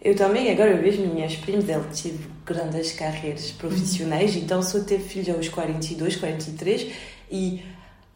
eu 0.00 0.16
também 0.16 0.50
agora 0.50 0.74
vejo 0.78 1.02
minhas 1.02 1.36
primas, 1.36 1.68
ela 1.68 1.86
tive 1.92 2.24
grandes 2.46 2.92
carreiras 2.92 3.50
profissionais, 3.50 4.34
uhum. 4.34 4.42
então 4.42 4.62
só 4.62 4.80
teve 4.80 5.04
filho 5.04 5.34
aos 5.36 5.48
42, 5.48 6.16
43 6.16 6.86
e 7.30 7.60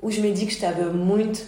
os 0.00 0.16
médicos 0.16 0.54
estavam 0.54 0.94
muito 0.94 1.44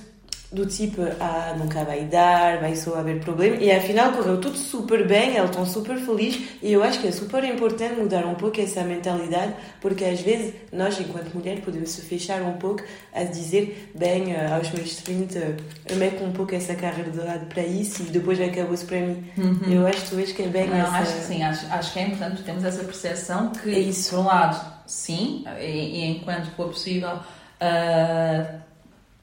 do 0.52 0.66
tipo, 0.66 1.00
ah, 1.18 1.56
nunca 1.58 1.82
vai 1.82 2.04
dar, 2.04 2.60
vai 2.60 2.76
só 2.76 2.96
haver 2.96 3.20
problema. 3.20 3.56
E 3.56 3.72
afinal 3.72 4.12
correu 4.12 4.38
tudo 4.38 4.58
super 4.58 5.08
bem, 5.08 5.36
eles 5.36 5.48
estão 5.48 5.64
super 5.64 5.98
felizes. 5.98 6.42
E 6.62 6.72
eu 6.72 6.84
acho 6.84 7.00
que 7.00 7.08
é 7.08 7.12
super 7.12 7.42
importante 7.42 7.98
mudar 7.98 8.26
um 8.26 8.34
pouco 8.34 8.60
essa 8.60 8.84
mentalidade, 8.84 9.54
porque 9.80 10.04
às 10.04 10.20
vezes 10.20 10.52
nós, 10.70 11.00
enquanto 11.00 11.34
mulher, 11.34 11.60
podemos 11.62 11.90
se 11.90 12.02
fechar 12.02 12.42
um 12.42 12.58
pouco 12.58 12.82
a 13.14 13.24
dizer, 13.24 13.90
bem, 13.94 14.36
ah, 14.36 14.56
aos 14.56 14.70
meus 14.72 14.96
30, 14.96 15.56
eu 15.88 15.96
meto 15.96 16.22
um 16.22 16.32
pouco 16.32 16.54
essa 16.54 16.74
carreira 16.74 17.10
de 17.10 17.18
lado 17.18 17.46
para 17.46 17.62
isso 17.62 18.02
e 18.02 18.06
depois 18.06 18.38
acabou-se 18.38 18.84
para 18.84 19.00
mim. 19.00 19.24
Uhum. 19.38 19.72
Eu 19.72 19.86
acho 19.86 20.02
que 20.02 20.10
tu 20.10 20.16
vês 20.16 20.32
que 20.32 20.42
é 20.42 20.48
bem 20.48 20.68
Não, 20.68 20.76
essa... 20.76 20.96
acho 20.98 21.14
que 21.14 21.24
sim, 21.24 21.42
acho, 21.42 21.66
acho 21.72 21.92
que 21.94 21.98
é 21.98 22.06
importante 22.08 22.42
termos 22.42 22.64
essa 22.64 22.84
percepção 22.84 23.50
que, 23.50 23.74
é 23.74 23.78
isso. 23.78 24.10
por 24.10 24.18
um 24.18 24.26
lado, 24.26 24.82
sim, 24.86 25.44
e, 25.58 25.64
e 25.64 26.04
enquanto 26.10 26.50
for 26.56 26.68
possível. 26.68 27.18
Uh, 27.62 28.71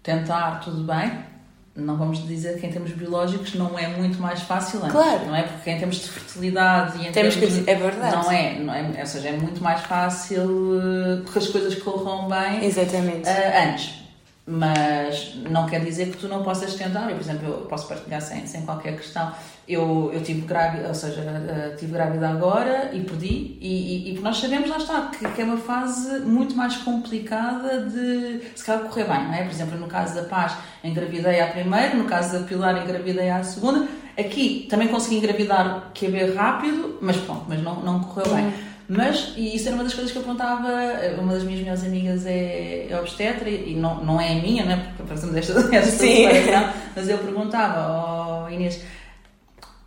tentar, 0.09 0.59
tudo 0.59 0.83
bem. 0.83 1.29
Não 1.75 1.95
vamos 1.95 2.27
dizer 2.27 2.59
que 2.59 2.67
em 2.67 2.71
termos 2.71 2.91
biológicos 2.91 3.53
não 3.55 3.77
é 3.77 3.87
muito 3.87 4.19
mais 4.21 4.41
fácil 4.41 4.79
antes, 4.79 4.91
claro. 4.91 5.25
não 5.27 5.35
é? 5.35 5.43
Porque 5.43 5.69
em 5.69 5.77
termos 5.77 5.97
de 5.97 6.09
fertilidade 6.09 6.97
e 6.97 7.07
em 7.07 7.11
Temos 7.11 7.35
termos 7.35 7.59
que, 7.59 7.69
é 7.69 7.75
verdade. 7.75 8.15
Não 8.15 8.31
é, 8.31 8.59
não 8.59 8.73
é, 8.73 8.99
ou 8.99 9.05
seja, 9.05 9.29
é 9.29 9.31
muito 9.33 9.63
mais 9.63 9.81
fácil 9.81 10.43
uh, 10.43 11.23
que 11.31 11.37
as 11.37 11.47
coisas 11.47 11.75
corram 11.75 12.27
bem 12.27 12.65
Exatamente. 12.65 13.29
Uh, 13.29 13.69
antes. 13.69 13.93
Mas 14.51 15.35
não 15.47 15.67
quer 15.67 15.85
dizer 15.85 16.09
que 16.09 16.17
tu 16.17 16.27
não 16.27 16.41
possas 16.41 16.73
tentar. 16.73 17.07
Eu, 17.07 17.15
por 17.15 17.21
exemplo, 17.21 17.47
eu 17.47 17.57
posso 17.67 17.87
partilhar 17.87 18.19
sem, 18.19 18.47
sem 18.47 18.63
qualquer 18.63 18.97
questão. 18.97 19.31
Eu, 19.67 20.09
eu 20.11 20.23
tive 20.23 20.41
grávida, 20.41 20.87
ou 20.87 20.93
seja, 20.95 21.21
uh, 21.21 21.77
tive 21.77 21.91
grávida 21.93 22.27
agora 22.27 22.89
e 22.91 22.99
perdi, 23.01 23.59
e, 23.61 24.09
e, 24.09 24.15
e 24.15 24.19
nós 24.21 24.37
sabemos, 24.37 24.67
lá 24.67 24.77
está, 24.77 25.11
que, 25.15 25.27
que, 25.27 25.41
é 25.43 25.45
uma 25.45 25.57
fase 25.57 26.21
muito 26.21 26.55
mais 26.55 26.77
complicada 26.77 27.85
de 27.85 28.41
se 28.55 28.65
calhar 28.65 28.85
correr 28.85 29.03
bem, 29.03 29.23
não 29.25 29.33
é? 29.35 29.43
Por 29.43 29.51
exemplo, 29.51 29.77
no 29.77 29.85
caso 29.85 30.15
da 30.15 30.23
Paz, 30.23 30.57
engravidei 30.83 31.39
à 31.41 31.47
primeira, 31.47 31.93
no 31.93 32.05
caso 32.05 32.39
da 32.39 32.45
Pilar, 32.47 32.81
engravidei 32.81 33.29
à 33.29 33.43
segunda. 33.43 33.87
Aqui 34.17 34.65
também 34.67 34.87
consegui 34.87 35.17
engravidar 35.17 35.91
QB 35.93 36.33
rápido, 36.33 36.97
mas 37.01 37.17
pronto, 37.17 37.45
mas 37.47 37.61
não, 37.61 37.83
não 37.83 37.99
correu 37.99 38.33
bem. 38.33 38.68
Mas, 38.89 39.33
e 39.37 39.55
isso 39.55 39.67
era 39.67 39.75
uma 39.75 39.83
das 39.83 39.93
coisas 39.93 40.11
que 40.11 40.17
eu 40.17 40.23
perguntava, 40.23 40.67
uma 41.19 41.33
das 41.33 41.43
minhas 41.43 41.59
melhores 41.59 41.83
amigas 41.83 42.25
é, 42.25 42.87
é 42.89 42.99
obstetra, 42.99 43.47
e 43.47 43.75
não, 43.75 44.03
não 44.03 44.19
é 44.19 44.31
a 44.31 44.41
minha, 44.41 44.65
né? 44.65 44.93
Porque 44.97 45.13
fazemos 45.13 45.35
esta, 45.35 45.53
esta 45.75 45.91
Sim. 45.91 46.25
mas 46.95 47.07
eu 47.07 47.19
perguntava, 47.19 48.47
oh 48.47 48.49
Inês, 48.49 48.81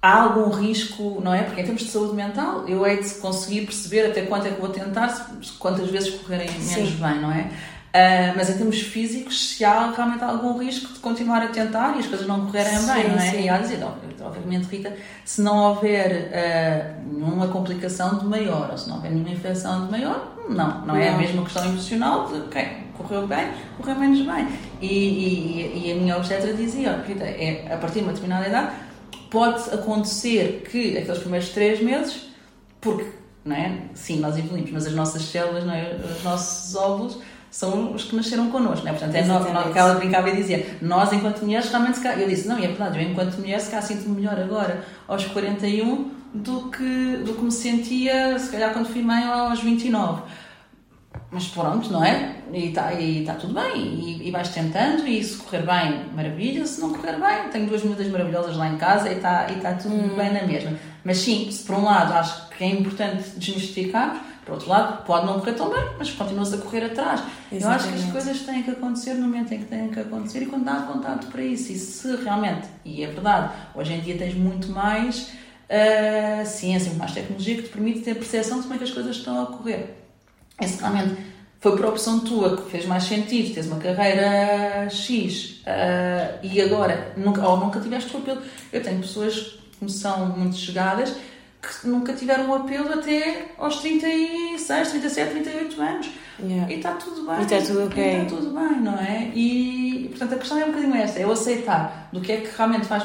há 0.00 0.22
algum 0.22 0.50
risco, 0.50 1.20
não 1.20 1.34
é? 1.34 1.42
Porque 1.42 1.62
em 1.62 1.64
termos 1.64 1.82
de 1.82 1.90
saúde 1.90 2.14
mental, 2.14 2.68
eu 2.68 2.86
hei 2.86 3.02
de 3.02 3.10
conseguir 3.14 3.62
perceber 3.62 4.06
até 4.06 4.22
quanto 4.22 4.46
é 4.46 4.50
que 4.50 4.60
vou 4.60 4.70
tentar, 4.70 5.28
quantas 5.58 5.90
vezes 5.90 6.10
correrem 6.20 6.48
menos 6.50 6.90
Sim. 6.90 6.96
bem, 7.00 7.20
não 7.20 7.32
é? 7.32 7.50
Uh, 7.92 8.32
mas 8.34 8.48
em 8.48 8.56
termos 8.56 8.80
físicos, 8.80 9.50
se 9.50 9.62
há 9.66 9.90
realmente 9.90 10.24
algum 10.24 10.56
risco 10.56 10.94
de 10.94 10.98
continuar 11.00 11.42
a 11.42 11.48
tentar 11.48 11.94
e 11.96 11.98
as 11.98 12.06
coisas 12.06 12.26
não 12.26 12.46
correrem 12.46 12.78
sim, 12.78 12.86
bem, 12.86 13.08
não 13.10 13.18
é? 13.18 13.30
Sim. 13.30 13.42
E 13.42 13.48
há 13.50 13.58
dizer, 13.58 13.84
obviamente, 14.18 14.64
Rita, 14.64 14.96
se 15.26 15.42
não 15.42 15.58
houver 15.58 16.30
uh, 16.30 17.12
nenhuma 17.12 17.48
complicação 17.48 18.18
de 18.18 18.24
maior 18.24 18.70
ou 18.70 18.78
se 18.78 18.88
não 18.88 18.96
houver 18.96 19.10
nenhuma 19.10 19.28
infecção 19.28 19.84
de 19.84 19.90
maior, 19.90 20.38
não, 20.48 20.80
não, 20.80 20.86
não. 20.86 20.96
é 20.96 21.10
a 21.10 21.18
mesma 21.18 21.42
questão 21.42 21.66
emocional 21.66 22.28
de 22.28 22.40
quem 22.48 22.62
okay, 22.62 22.82
correu 22.96 23.26
bem, 23.26 23.50
correu 23.76 23.96
menos 23.96 24.20
bem. 24.20 24.48
E, 24.80 24.86
e, 24.86 25.86
e 25.86 25.92
a 25.92 25.94
minha 25.96 26.16
obstetra 26.16 26.54
dizia, 26.54 27.04
Rita, 27.06 27.24
é, 27.24 27.74
a 27.74 27.76
partir 27.76 27.98
de 27.98 28.04
uma 28.04 28.14
determinada 28.14 28.48
idade, 28.48 28.72
pode 29.30 29.68
acontecer 29.68 30.66
que 30.70 30.96
aqueles 30.96 31.18
primeiros 31.18 31.50
três 31.50 31.82
meses, 31.82 32.30
porque, 32.80 33.04
não 33.44 33.54
é? 33.54 33.80
Sim, 33.92 34.18
nós 34.20 34.38
evoluímos, 34.38 34.70
mas 34.70 34.86
as 34.86 34.94
nossas 34.94 35.20
células, 35.24 35.64
não 35.64 35.74
é? 35.74 35.94
os 35.94 36.24
nossos 36.24 36.74
óvulos 36.74 37.18
são 37.52 37.92
os 37.92 38.04
que 38.04 38.16
nasceram 38.16 38.50
connosco, 38.50 38.82
né? 38.82 38.92
Portanto, 38.92 39.14
é 39.14 39.22
nós, 39.24 39.44
que 39.72 39.78
ela 39.78 39.94
brincava 39.94 40.30
e 40.30 40.36
dizia, 40.36 40.78
nós 40.80 41.12
enquanto 41.12 41.42
mulheres 41.42 41.68
realmente 41.68 41.98
se 41.98 42.08
eu 42.08 42.26
disse, 42.26 42.48
não, 42.48 42.58
e 42.58 42.64
é 42.64 42.68
verdade, 42.68 42.98
eu 42.98 43.10
enquanto 43.10 43.36
mulher 43.36 43.60
se 43.60 43.70
calhar 43.70 43.82
sinto-me 43.82 44.16
melhor 44.16 44.40
agora 44.40 44.82
aos 45.06 45.26
41 45.26 46.10
do 46.32 46.70
que, 46.70 47.22
do 47.22 47.34
que 47.34 47.42
me 47.42 47.52
sentia 47.52 48.38
se 48.38 48.50
calhar 48.50 48.72
quando 48.72 48.88
fui 48.88 49.02
mãe 49.02 49.24
aos 49.24 49.60
29. 49.60 50.22
Mas 51.30 51.46
pronto, 51.48 51.92
não 51.92 52.02
é? 52.02 52.36
E 52.54 52.68
está 52.68 52.94
e 52.94 53.22
tá 53.22 53.34
tudo 53.34 53.52
bem, 53.52 53.76
e, 53.76 54.28
e 54.28 54.30
vais 54.30 54.48
tentando, 54.48 55.06
e 55.06 55.22
se 55.22 55.36
correr 55.36 55.62
bem, 55.66 56.06
maravilha, 56.14 56.64
se 56.64 56.80
não 56.80 56.94
correr 56.94 57.20
bem, 57.20 57.50
tenho 57.50 57.66
duas 57.66 57.82
miúdas 57.84 58.08
maravilhosas 58.08 58.56
lá 58.56 58.68
em 58.68 58.78
casa 58.78 59.10
e 59.10 59.16
está 59.16 59.46
e 59.50 59.56
tá 59.56 59.74
tudo 59.74 59.94
hum. 59.94 60.16
bem 60.16 60.32
na 60.32 60.44
mesma. 60.44 60.72
Mas 61.04 61.18
sim, 61.18 61.50
se 61.50 61.64
por 61.64 61.76
um 61.76 61.84
lado 61.84 62.14
acho 62.14 62.48
que 62.48 62.64
é 62.64 62.68
importante 62.68 63.28
desmistificar, 63.36 64.31
por 64.44 64.54
outro 64.54 64.68
lado, 64.68 65.04
pode 65.04 65.24
não 65.24 65.38
correr 65.38 65.52
tão 65.52 65.70
bem, 65.70 65.84
mas 65.98 66.10
continuas 66.10 66.52
a 66.52 66.58
correr 66.58 66.84
atrás. 66.84 67.22
Exatamente. 67.50 67.62
Eu 67.62 67.68
acho 67.68 67.88
que 67.88 67.94
as 67.94 68.12
coisas 68.12 68.40
têm 68.42 68.62
que 68.62 68.70
acontecer 68.72 69.14
no 69.14 69.22
momento 69.22 69.54
em 69.54 69.58
que 69.58 69.66
têm 69.66 69.88
que 69.88 70.00
acontecer 70.00 70.42
e 70.42 70.46
quando 70.46 70.64
dá 70.64 70.78
vontade 70.80 71.26
para 71.26 71.42
isso. 71.42 71.70
E 71.70 71.76
se 71.76 72.16
realmente, 72.16 72.66
e 72.84 73.04
é 73.04 73.06
verdade, 73.06 73.52
hoje 73.74 73.92
em 73.92 74.00
dia 74.00 74.18
tens 74.18 74.34
muito 74.34 74.68
mais 74.72 75.30
uh, 75.68 76.44
ciência, 76.44 76.88
muito 76.88 76.98
mais 76.98 77.12
tecnologia 77.12 77.56
que 77.56 77.62
te 77.62 77.68
permite 77.68 78.00
ter 78.00 78.14
percepção 78.14 78.58
de 78.58 78.62
como 78.64 78.74
é 78.74 78.78
que 78.78 78.84
as 78.84 78.90
coisas 78.90 79.16
estão 79.16 79.38
a 79.38 79.42
ocorrer. 79.44 79.90
E 80.60 80.66
se 80.66 80.80
realmente 80.80 81.16
foi 81.60 81.76
por 81.76 81.86
opção 81.86 82.18
tua 82.20 82.56
que 82.56 82.68
fez 82.68 82.84
mais 82.84 83.04
sentido, 83.04 83.54
tens 83.54 83.66
uma 83.66 83.78
carreira 83.78 84.90
X 84.90 85.62
uh, 85.62 86.38
e 86.42 86.60
agora 86.60 87.12
nunca, 87.16 87.48
ou 87.48 87.58
nunca 87.58 87.78
tiveste 87.78 88.12
o 88.16 88.18
apelo. 88.18 88.42
Eu 88.72 88.82
tenho 88.82 88.98
pessoas 88.98 89.38
que 89.78 89.84
me 89.84 89.90
são 89.90 90.26
muito 90.36 90.56
chegadas 90.56 91.14
que 91.62 91.86
nunca 91.86 92.12
tiveram 92.12 92.50
um 92.50 92.54
apelo 92.54 92.92
até 92.92 93.52
aos 93.56 93.76
36, 93.76 94.90
37, 94.90 95.30
38 95.30 95.80
anos. 95.80 96.10
Yeah. 96.40 96.72
E 96.72 96.76
está 96.76 96.94
tudo 96.94 97.24
bem. 97.24 97.38
E 97.38 97.42
está 97.42 97.62
tudo 97.62 97.86
ok. 97.86 98.02
E 98.02 98.16
está 98.16 98.36
tudo 98.36 98.50
bem, 98.50 98.80
não 98.80 98.98
é? 98.98 99.30
E, 99.32 100.06
portanto, 100.10 100.34
a 100.34 100.38
questão 100.38 100.58
é 100.58 100.64
um 100.64 100.72
bocadinho 100.72 100.94
esta: 100.96 101.20
é 101.20 101.24
eu 101.24 101.30
aceitar 101.30 102.08
do 102.12 102.20
que 102.20 102.32
é 102.32 102.36
que 102.38 102.56
realmente 102.56 102.86
faz, 102.86 103.04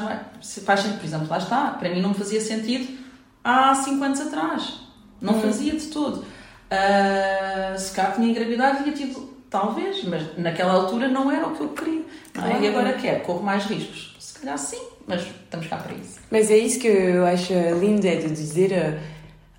faz 0.64 0.80
sentido. 0.80 0.98
Por 0.98 1.06
exemplo, 1.06 1.28
lá 1.28 1.38
está, 1.38 1.70
para 1.70 1.88
mim 1.88 2.02
não 2.02 2.08
me 2.08 2.16
fazia 2.16 2.40
sentido 2.40 2.98
há 3.44 3.74
5 3.74 4.04
anos 4.04 4.20
atrás. 4.20 4.80
Não 5.20 5.34
hum. 5.34 5.40
fazia 5.40 5.72
de 5.72 5.86
todo. 5.86 6.24
Uh, 6.70 7.78
se 7.78 7.92
cá 7.92 8.10
tinha 8.10 8.28
engravidado, 8.28 8.82
tinha 8.82 8.94
tido, 8.94 9.34
talvez, 9.48 10.02
mas 10.04 10.36
naquela 10.36 10.72
altura 10.72 11.06
não 11.06 11.30
era 11.30 11.46
o 11.46 11.54
que 11.54 11.62
eu 11.62 11.68
queria. 11.68 12.04
É? 12.34 12.60
E 12.60 12.68
agora 12.68 12.92
quer, 12.94 13.22
corro 13.22 13.42
mais 13.42 13.64
riscos. 13.64 14.16
Se 14.18 14.38
calhar 14.38 14.58
sim, 14.58 14.80
mas 15.08 15.22
estamos 15.22 15.66
cá 15.66 15.76
para 15.78 15.94
isso. 15.94 16.20
Mas 16.30 16.50
é 16.50 16.58
isso 16.58 16.78
que 16.78 16.86
eu 16.86 17.26
acho 17.26 17.52
lindo, 17.80 18.06
é 18.06 18.16
de 18.16 18.28
dizer 18.28 18.72
uh, 18.72 19.00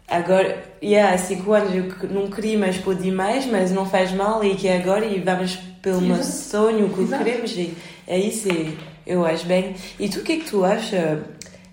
agora, 0.08 0.64
yeah, 0.82 1.14
há 1.14 1.18
5 1.18 1.52
anos 1.52 1.76
eu 1.76 2.10
não 2.10 2.30
queria, 2.30 2.58
mas 2.58 2.78
pude 2.78 3.12
mais, 3.12 3.46
mas 3.46 3.72
não 3.72 3.86
faz 3.86 4.12
mal 4.12 4.44
e 4.44 4.56
que 4.56 4.68
é 4.68 4.78
agora 4.78 5.06
e 5.06 5.20
vamos 5.20 5.58
pelo 5.82 6.02
meu 6.02 6.24
sonho 6.24 6.90
que 6.90 7.02
Exato. 7.02 7.24
queremos 7.24 7.52
e 7.52 7.74
é 8.08 8.18
isso, 8.20 8.50
e 8.50 8.78
eu 9.06 9.26
acho 9.26 9.46
bem. 9.46 9.76
E 10.00 10.08
tu 10.08 10.20
o 10.20 10.24
que 10.24 10.34
é 10.34 10.38
que 10.38 10.46
tu 10.46 10.64
achas 10.64 11.20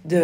de, 0.05 0.19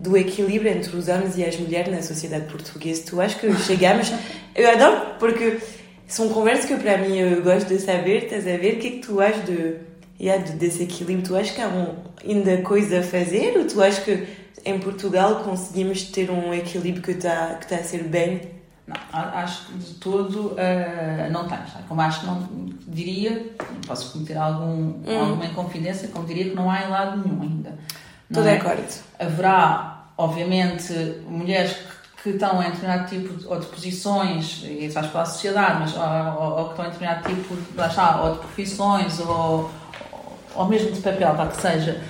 do 0.00 0.16
equilíbrio 0.16 0.72
entre 0.72 0.96
os 0.96 1.08
homens 1.08 1.36
e 1.36 1.44
as 1.44 1.56
mulheres 1.56 1.92
na 1.92 2.02
sociedade 2.02 2.46
portuguesa? 2.46 3.02
Tu 3.06 3.20
achas 3.20 3.40
que 3.40 3.54
chegamos... 3.58 4.12
eu 4.54 4.68
adoro 4.70 5.14
porque 5.18 5.58
são 6.06 6.28
conversas 6.30 6.64
que 6.64 6.74
para 6.74 6.98
mim 6.98 7.16
eu 7.16 7.42
gosto 7.42 7.68
de 7.68 7.78
saber, 7.78 8.24
estás 8.24 8.46
a 8.46 8.56
ver? 8.56 8.74
O 8.74 8.78
que 8.78 8.86
é 8.88 8.90
que 8.90 8.98
tu 8.98 9.20
achas 9.20 9.44
de 9.44 9.89
e 10.20 10.30
há 10.30 10.36
de 10.36 10.52
desequilíbrio. 10.52 11.26
Tu 11.26 11.34
achas 11.34 11.50
que 11.50 11.62
há 11.62 11.68
um, 11.68 11.94
ainda 12.22 12.58
coisa 12.58 13.00
a 13.00 13.02
fazer 13.02 13.56
ou 13.56 13.66
tu 13.66 13.82
achas 13.82 14.04
que 14.04 14.26
em 14.64 14.78
Portugal 14.78 15.36
conseguimos 15.36 16.04
ter 16.04 16.30
um 16.30 16.52
equilíbrio 16.52 17.02
que 17.02 17.12
está 17.12 17.54
que 17.54 17.66
tá 17.66 17.76
a 17.76 17.82
ser 17.82 18.04
bem? 18.04 18.42
Não, 18.86 18.96
acho 19.12 19.66
que 19.66 19.78
de 19.78 19.94
todo 19.94 20.48
uh, 20.48 21.32
não 21.32 21.48
tens. 21.48 21.70
Como 21.88 22.00
acho 22.02 22.20
que 22.20 22.26
não 22.26 22.48
diria, 22.86 23.50
posso 23.86 24.12
cometer 24.12 24.36
algum, 24.36 24.92
hum. 25.06 25.20
alguma 25.20 25.46
inconfidência, 25.46 26.08
como 26.08 26.26
diria 26.26 26.50
que 26.50 26.54
não 26.54 26.70
há 26.70 26.82
em 26.82 26.90
lado 26.90 27.26
nenhum 27.26 27.42
ainda. 27.42 27.78
Estou 28.28 28.42
de 28.42 28.50
é? 28.50 28.56
acordo. 28.58 29.02
Haverá, 29.18 30.04
obviamente, 30.18 30.92
mulheres 31.26 31.72
que 31.72 32.00
que 32.22 32.30
estão 32.30 32.62
em 32.62 32.70
determinado 32.70 33.08
tipo 33.08 33.34
de, 33.34 33.46
ou 33.46 33.58
de 33.58 33.66
posições, 33.66 34.62
e 34.64 34.84
isso 34.84 34.94
faz 34.94 35.06
para 35.06 35.22
a 35.22 35.24
sociedade, 35.24 35.80
mas 35.80 35.96
ou, 35.96 36.02
ou, 36.42 36.58
ou, 36.58 36.64
que 36.66 36.70
estão 36.72 36.84
em 36.84 36.90
determinado 36.90 37.28
tipo 37.28 37.56
de, 37.56 37.76
lá 37.76 37.86
está, 37.86 38.22
ou 38.22 38.32
de 38.34 38.38
profissões, 38.40 39.20
ou, 39.20 39.70
ou 40.60 40.68
mesmo 40.68 40.92
de 40.92 41.00
papel, 41.00 41.34
para 41.34 41.46
que 41.46 41.60
seja, 41.60 42.00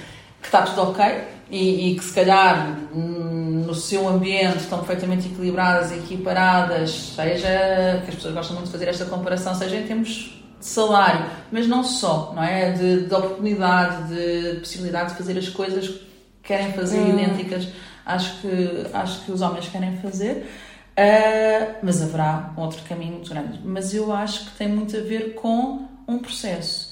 que 0.41 0.47
está 0.47 0.63
tudo 0.63 0.91
ok 0.91 1.05
e, 1.51 1.93
e 1.93 1.97
que 1.97 2.05
se 2.05 2.13
calhar 2.13 2.77
90% 2.95 3.41
no 3.71 3.75
seu 3.75 4.09
ambiente 4.09 4.59
estão 4.59 4.79
perfeitamente 4.79 5.29
equilibradas, 5.29 5.93
equiparadas, 5.93 6.91
seja, 7.15 8.03
que 8.05 8.11
as 8.11 8.15
pessoas 8.17 8.35
gostam 8.35 8.57
muito 8.57 8.67
de 8.67 8.73
fazer 8.73 8.89
esta 8.89 9.05
comparação, 9.05 9.55
seja 9.55 9.77
em 9.77 9.87
termos 9.87 10.43
de 10.59 10.67
salário, 10.67 11.25
mas 11.53 11.69
não 11.69 11.85
só, 11.85 12.33
não 12.35 12.43
é? 12.43 12.73
De, 12.73 13.07
de 13.07 13.15
oportunidade, 13.15 14.09
de 14.09 14.59
possibilidade 14.59 15.11
de 15.11 15.17
fazer 15.17 15.39
as 15.39 15.49
coisas 15.49 15.87
que 15.89 16.03
querem 16.43 16.73
fazer 16.73 16.99
hum. 16.99 17.11
idênticas 17.11 17.69
acho 18.05 18.41
que, 18.41 18.87
acho 18.93 19.25
que 19.25 19.31
os 19.31 19.41
homens 19.41 19.69
querem 19.69 19.97
fazer. 19.99 20.51
Uh, 20.91 21.77
mas 21.83 22.03
haverá 22.03 22.53
outro 22.57 22.83
caminho 22.89 23.13
muito 23.13 23.31
grande. 23.31 23.61
Mas 23.65 23.95
eu 23.95 24.13
acho 24.13 24.47
que 24.47 24.59
tem 24.59 24.69
muito 24.69 24.97
a 24.97 25.01
ver 25.01 25.35
com 25.35 25.87
um 26.09 26.19
processo. 26.19 26.90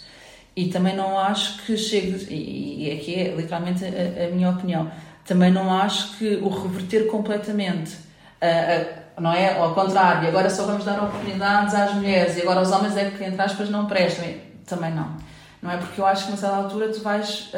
E 0.58 0.70
também 0.70 0.96
não 0.96 1.16
acho 1.16 1.62
que 1.62 1.76
chegue, 1.76 2.26
e 2.34 2.90
aqui 2.90 3.14
é 3.14 3.32
literalmente 3.32 3.84
a, 3.84 4.24
a 4.24 4.30
minha 4.34 4.50
opinião, 4.50 4.90
também 5.24 5.52
não 5.52 5.72
acho 5.72 6.18
que 6.18 6.34
o 6.34 6.48
reverter 6.48 7.06
completamente, 7.06 7.94
uh, 7.94 9.20
uh, 9.20 9.22
não 9.22 9.32
é? 9.32 9.56
Ao 9.56 9.72
contrário, 9.72 10.26
agora 10.26 10.50
só 10.50 10.64
vamos 10.64 10.84
dar 10.84 11.00
oportunidades 11.00 11.76
às 11.76 11.94
mulheres 11.94 12.36
e 12.36 12.42
agora 12.42 12.60
os 12.60 12.72
homens 12.72 12.96
é 12.96 13.08
que, 13.08 13.22
entre 13.22 13.40
aspas, 13.40 13.70
não 13.70 13.86
prestam. 13.86 14.24
Também 14.66 14.92
não. 14.92 15.14
Não 15.62 15.70
é? 15.70 15.76
Porque 15.76 16.00
eu 16.00 16.04
acho 16.04 16.24
que 16.24 16.32
nessa 16.32 16.48
altura 16.48 16.88
tu 16.88 17.02
vais 17.02 17.52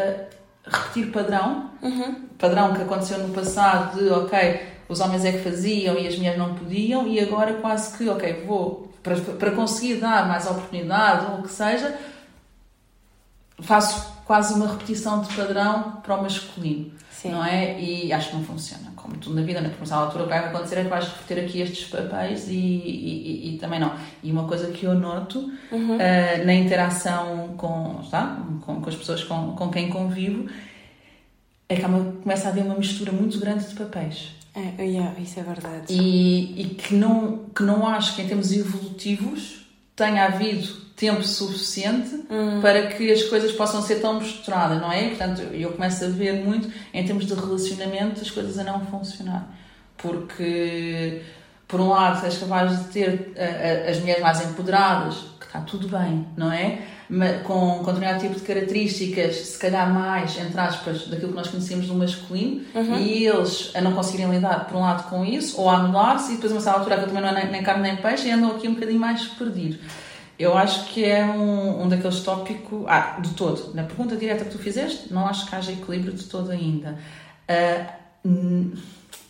repetir 0.67 1.11
padrão, 1.11 1.71
uhum. 1.81 2.29
padrão 2.39 2.75
que 2.75 2.83
aconteceu 2.83 3.19
no 3.27 3.33
passado 3.33 3.99
de, 3.99 4.11
ok, 4.11 4.61
os 4.91 5.01
homens 5.01 5.25
é 5.25 5.33
que 5.33 5.39
faziam 5.39 5.95
e 5.95 6.07
as 6.07 6.19
mulheres 6.19 6.39
não 6.39 6.55
podiam, 6.55 7.07
e 7.07 7.19
agora 7.19 7.55
quase 7.55 7.97
que, 7.97 8.07
ok, 8.11 8.45
vou, 8.47 8.93
para, 9.03 9.17
para 9.17 9.53
conseguir 9.53 9.95
dar 9.95 10.29
mais 10.29 10.47
oportunidade 10.47 11.33
ou 11.33 11.39
o 11.39 11.43
que 11.45 11.51
seja, 11.51 11.97
faço 13.63 14.21
quase 14.25 14.55
uma 14.55 14.69
repetição 14.69 15.23
de 15.23 15.35
padrão 15.35 16.01
para 16.03 16.15
o 16.15 16.23
masculino, 16.23 16.93
Sim. 17.11 17.33
não 17.33 17.45
é? 17.45 17.81
E 17.81 18.13
acho 18.13 18.31
que 18.31 18.37
não 18.37 18.45
funciona. 18.45 18.93
Como 18.95 19.17
tudo 19.17 19.35
na 19.35 19.43
vida, 19.43 19.61
na 19.61 19.71
promoção 19.71 19.99
à 19.99 20.03
altura, 20.03 20.25
o 20.25 20.27
que 20.29 20.33
vai 20.33 20.47
acontecer 20.47 20.77
é 20.77 20.83
que 20.85 20.89
vais 20.89 21.05
repetir 21.05 21.45
aqui 21.45 21.61
estes 21.61 21.89
papéis 21.89 22.49
e, 22.49 22.53
e, 22.53 23.49
e, 23.51 23.55
e 23.55 23.59
também 23.59 23.81
não. 23.81 23.93
E 24.23 24.31
uma 24.31 24.47
coisa 24.47 24.71
que 24.71 24.85
eu 24.85 24.95
noto 24.95 25.51
uhum. 25.73 25.97
uh, 25.97 26.45
na 26.45 26.55
interação 26.55 27.55
com, 27.57 28.01
está? 28.05 28.39
Com, 28.65 28.81
com, 28.81 28.89
as 28.89 28.95
pessoas 28.95 29.25
com, 29.25 29.57
com 29.57 29.69
quem 29.69 29.89
convivo 29.89 30.49
é 31.69 31.77
que 31.77 31.85
uma, 31.85 32.13
começa 32.23 32.49
a 32.49 32.51
haver 32.51 32.65
uma 32.65 32.77
mistura 32.77 33.11
muito 33.11 33.39
grande 33.41 33.67
de 33.67 33.75
papéis. 33.75 34.31
É, 34.55 34.85
yeah, 34.85 35.19
isso 35.19 35.39
é 35.39 35.43
verdade. 35.43 35.93
E, 35.93 36.63
e 36.63 36.65
que, 36.75 36.95
não, 36.95 37.47
que 37.55 37.63
não 37.63 37.87
acho 37.87 38.17
que 38.17 38.23
em 38.23 38.27
termos 38.27 38.53
evolutivos 38.53 39.67
tenha 39.95 40.27
havido 40.27 40.90
tempo 41.01 41.25
suficiente 41.25 42.15
hum. 42.31 42.61
para 42.61 42.89
que 42.89 43.11
as 43.11 43.23
coisas 43.23 43.51
possam 43.53 43.81
ser 43.81 43.97
tão 43.97 44.21
misturadas, 44.21 44.79
não 44.79 44.93
é? 44.93 45.09
Portanto, 45.09 45.41
eu 45.55 45.73
começo 45.73 46.05
a 46.05 46.09
ver 46.09 46.45
muito 46.45 46.71
em 46.93 47.03
termos 47.05 47.25
de 47.25 47.33
relacionamento 47.33 48.21
as 48.21 48.31
coisas 48.31 48.59
a 48.59 48.65
não 48.65 48.85
funcionar. 48.85 49.49
Porque, 49.97 51.23
por 51.67 51.81
um 51.81 51.89
lado, 51.89 52.25
és 52.25 52.37
capaz 52.37 52.79
de 52.79 52.85
ter 52.93 53.35
as 53.89 53.99
mulheres 53.99 54.23
mais 54.23 54.45
empoderadas, 54.45 55.15
que 55.39 55.47
está 55.47 55.61
tudo 55.61 55.89
bem, 55.89 56.27
não 56.37 56.53
é? 56.53 56.81
com, 57.45 57.79
com 57.79 57.93
determinado 57.93 58.21
tipo 58.21 58.35
de 58.35 58.43
características, 58.43 59.37
se 59.37 59.59
calhar 59.59 59.93
mais, 59.93 60.39
entre 60.39 60.61
aspas, 60.61 61.07
daquilo 61.09 61.31
que 61.31 61.37
nós 61.37 61.49
conhecemos 61.49 61.87
do 61.87 61.95
masculino, 61.95 62.63
uhum. 62.75 62.99
e 62.99 63.27
eles 63.27 63.73
a 63.75 63.81
não 63.81 63.93
conseguirem 63.93 64.31
lidar, 64.31 64.67
por 64.67 64.77
um 64.77 64.81
lado, 64.81 65.09
com 65.09 65.25
isso, 65.25 65.61
ou 65.61 65.69
a 65.69 65.77
anular-se, 65.77 66.33
e 66.33 66.35
depois, 66.37 66.53
a 66.53 66.55
uma 66.55 66.61
certa 66.61 66.79
altura, 66.79 66.99
que 66.99 67.07
também 67.07 67.23
não 67.23 67.31
é 67.31 67.51
nem 67.51 67.63
carne 67.63 67.83
nem 67.83 67.97
peixe, 67.97 68.29
e 68.29 68.31
andam 68.31 68.53
aqui 68.53 68.69
um 68.69 68.75
bocadinho 68.75 69.01
mais 69.01 69.25
perdidos. 69.25 69.79
Eu 70.41 70.57
acho 70.57 70.87
que 70.87 71.05
é 71.05 71.23
um, 71.23 71.83
um 71.83 71.89
daqueles 71.89 72.21
tópicos. 72.21 72.85
Ah, 72.89 73.19
de 73.21 73.35
todo. 73.35 73.75
Na 73.75 73.83
pergunta 73.83 74.17
direta 74.17 74.43
que 74.47 74.51
tu 74.51 74.59
fizeste, 74.59 75.13
não 75.13 75.27
acho 75.27 75.47
que 75.47 75.55
haja 75.55 75.71
equilíbrio 75.71 76.15
de 76.15 76.25
todo 76.25 76.51
ainda. 76.51 76.99
Uh, 78.25 78.73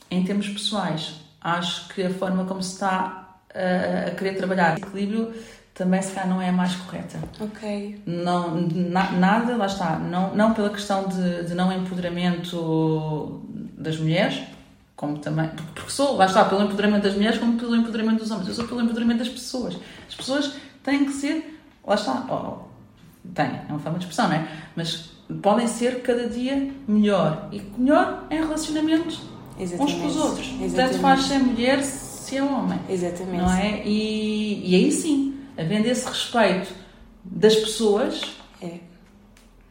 em 0.08 0.24
termos 0.24 0.48
pessoais, 0.48 1.16
acho 1.40 1.88
que 1.88 2.04
a 2.04 2.10
forma 2.10 2.44
como 2.44 2.62
se 2.62 2.74
está 2.74 3.40
uh, 3.50 4.08
a 4.08 4.14
querer 4.14 4.36
trabalhar 4.36 4.78
equilíbrio 4.78 5.34
também 5.74 6.00
se 6.00 6.12
calhar 6.12 6.28
não 6.28 6.40
é 6.40 6.50
a 6.50 6.52
mais 6.52 6.76
correta. 6.76 7.18
Ok. 7.40 8.02
Não, 8.06 8.60
na, 8.60 9.10
nada, 9.10 9.56
lá 9.56 9.66
está, 9.66 9.98
não, 9.98 10.32
não 10.32 10.54
pela 10.54 10.70
questão 10.70 11.08
de, 11.08 11.44
de 11.44 11.54
não 11.54 11.72
empoderamento 11.72 13.42
das 13.76 13.98
mulheres, 13.98 14.42
como 14.94 15.18
também, 15.18 15.48
porque 15.74 15.90
sou, 15.90 16.16
lá 16.16 16.26
está, 16.26 16.44
pelo 16.44 16.62
empoderamento 16.62 17.02
das 17.02 17.14
mulheres 17.14 17.38
como 17.38 17.58
pelo 17.58 17.74
empoderamento 17.74 18.18
dos 18.18 18.30
homens, 18.30 18.48
eu 18.48 18.54
sou 18.54 18.68
pelo 18.68 18.82
empoderamento 18.82 19.18
das 19.18 19.28
pessoas. 19.28 19.76
As 20.06 20.14
pessoas 20.14 20.52
têm 20.82 21.04
que 21.04 21.12
ser, 21.12 21.60
lá 21.86 21.94
está, 21.94 22.26
oh, 22.28 22.68
têm, 23.34 23.46
é 23.46 23.66
uma 23.68 23.78
forma 23.78 23.98
de 23.98 24.04
expressão, 24.04 24.28
não 24.28 24.36
é? 24.36 24.48
Mas 24.76 25.10
podem 25.42 25.66
ser 25.66 26.02
cada 26.02 26.28
dia 26.28 26.72
melhor. 26.86 27.48
E 27.52 27.60
melhor 27.78 28.26
em 28.30 28.38
relacionamentos 28.38 29.20
Exatamente. 29.58 29.96
uns 29.96 30.00
com 30.00 30.06
os 30.06 30.16
outros. 30.16 30.46
Exatamente. 30.46 30.74
Tanto 30.74 30.98
faz 30.98 31.22
ser 31.24 31.38
mulher 31.38 31.82
se 31.82 32.36
é 32.36 32.42
homem. 32.42 32.78
Exatamente. 32.88 33.42
Não 33.42 33.52
é? 33.52 33.82
E, 33.84 34.70
e 34.70 34.74
aí 34.74 34.92
sim, 34.92 35.38
havendo 35.56 35.86
esse 35.86 36.08
respeito 36.08 36.72
das 37.24 37.54
pessoas, 37.54 38.22
é. 38.62 38.78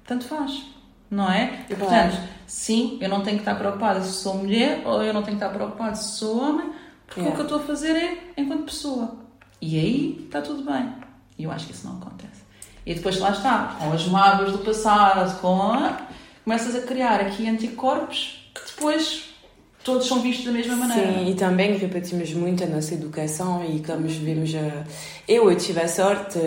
tanto 0.05 0.26
faz, 0.26 0.64
não 1.10 1.30
é? 1.30 1.66
E 1.70 1.76
portanto, 1.76 2.18
sim, 2.45 2.97
eu 3.01 3.10
não 3.10 3.22
tenho 3.22 3.38
que 3.38 3.41
estar 3.41 3.55
preocupada 3.55 4.01
se 4.01 4.14
sou 4.14 4.36
mulher 4.36 4.84
ou 4.86 5.03
eu 5.03 5.14
não 5.14 5.24
tenho 5.24 5.38
que 5.38 5.43
estar 5.43 5.55
preocupada 5.55 5.95
se 5.95 6.18
sou 6.18 6.39
homem, 6.39 6.70
porque 7.07 7.22
é. 7.22 7.30
o 7.30 7.32
que 7.32 7.39
eu 7.39 7.43
estou 7.43 7.60
a 7.60 7.64
fazer 7.64 7.95
é 7.95 8.18
enquanto 8.38 8.66
pessoa. 8.66 9.18
E 9.62 9.80
aí 9.80 10.24
está 10.26 10.41
tudo 10.41 10.64
bem. 10.64 10.93
E 11.38 11.43
eu 11.43 11.51
acho 11.51 11.68
que 11.68 11.74
isso 11.74 11.88
não 11.88 11.97
acontece. 11.97 12.41
E 12.86 12.93
depois 12.93 13.20
lá 13.20 13.32
está, 13.32 13.76
com 13.80 13.91
as 13.91 14.07
mágoas 14.07 14.51
do 14.51 14.60
passado, 14.60 15.39
com 15.39 15.62
a... 15.62 16.07
começas 16.43 16.76
a 16.76 16.82
criar 16.82 17.20
aqui 17.22 17.47
anticorpos 17.47 18.39
que 18.53 18.62
depois 18.76 19.30
todos 19.84 20.07
são 20.07 20.22
vistos 20.22 20.45
da 20.45 20.51
mesma 20.51 20.76
maneira. 20.76 21.14
Sim, 21.14 21.30
e 21.30 21.36
também 21.36 21.78
repetimos 21.78 22.34
muito 22.34 22.64
a 22.64 22.68
nossa 22.68 22.93
educação 22.93 23.64
e 23.66 23.80
como 23.80 24.07
vemos, 24.07 24.51
eu, 25.28 25.49
eu 25.49 25.55
tive 25.57 25.82
a 25.82 25.88
sorte 25.88 26.39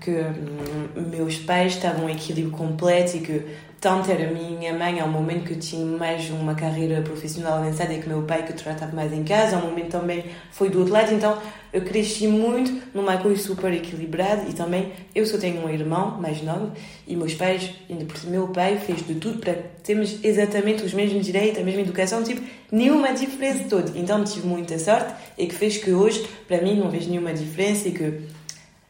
que 0.00 0.10
hum, 0.10 1.08
meus 1.10 1.36
pais 1.38 1.74
estavam 1.74 2.08
em 2.08 2.12
equilíbrio 2.12 2.50
completo 2.56 3.16
e 3.16 3.20
que 3.20 3.56
tanto 3.84 4.10
era 4.10 4.30
a 4.30 4.32
minha 4.32 4.72
mãe 4.72 4.98
ao 4.98 5.08
momento 5.08 5.44
que 5.44 5.52
eu 5.52 5.58
tinha 5.58 5.84
mais 5.84 6.30
uma 6.30 6.54
carreira 6.54 7.02
profissional 7.02 7.58
avançada 7.58 7.92
e 7.92 8.00
que 8.00 8.08
meu 8.08 8.22
pai 8.22 8.42
que 8.42 8.54
tratava 8.54 8.96
mais 8.96 9.12
em 9.12 9.22
casa, 9.22 9.56
ao 9.56 9.62
momento 9.62 9.90
também 9.90 10.24
foi 10.50 10.70
do 10.70 10.78
outro 10.78 10.94
lado, 10.94 11.12
então 11.12 11.36
eu 11.70 11.82
cresci 11.82 12.26
muito 12.26 12.80
numa 12.94 13.18
coisa 13.18 13.42
super 13.42 13.70
equilibrada 13.74 14.48
e 14.48 14.54
também 14.54 14.90
eu 15.14 15.26
só 15.26 15.36
tenho 15.36 15.62
um 15.62 15.68
irmão 15.68 16.18
mais 16.18 16.42
novo 16.42 16.72
e 17.06 17.14
meus 17.14 17.34
pais, 17.34 17.72
ainda 17.90 18.06
por 18.06 18.24
meu 18.26 18.48
pai 18.48 18.78
fez 18.78 19.06
de 19.06 19.16
tudo 19.16 19.38
para 19.38 19.52
termos 19.82 20.18
exatamente 20.24 20.82
os 20.82 20.94
mesmos 20.94 21.26
direitos, 21.26 21.60
a 21.60 21.62
mesma 21.62 21.82
educação, 21.82 22.24
tipo, 22.24 22.40
nenhuma 22.72 23.12
diferença 23.12 23.64
toda. 23.68 23.92
Então 23.98 24.24
tive 24.24 24.46
muita 24.46 24.78
sorte 24.78 25.12
e 25.36 25.46
que 25.46 25.54
fez 25.54 25.76
que 25.76 25.92
hoje, 25.92 26.26
para 26.48 26.62
mim, 26.62 26.78
não 26.80 26.88
vejo 26.88 27.10
nenhuma 27.10 27.34
diferença 27.34 27.86
e 27.86 27.92
que 27.92 28.22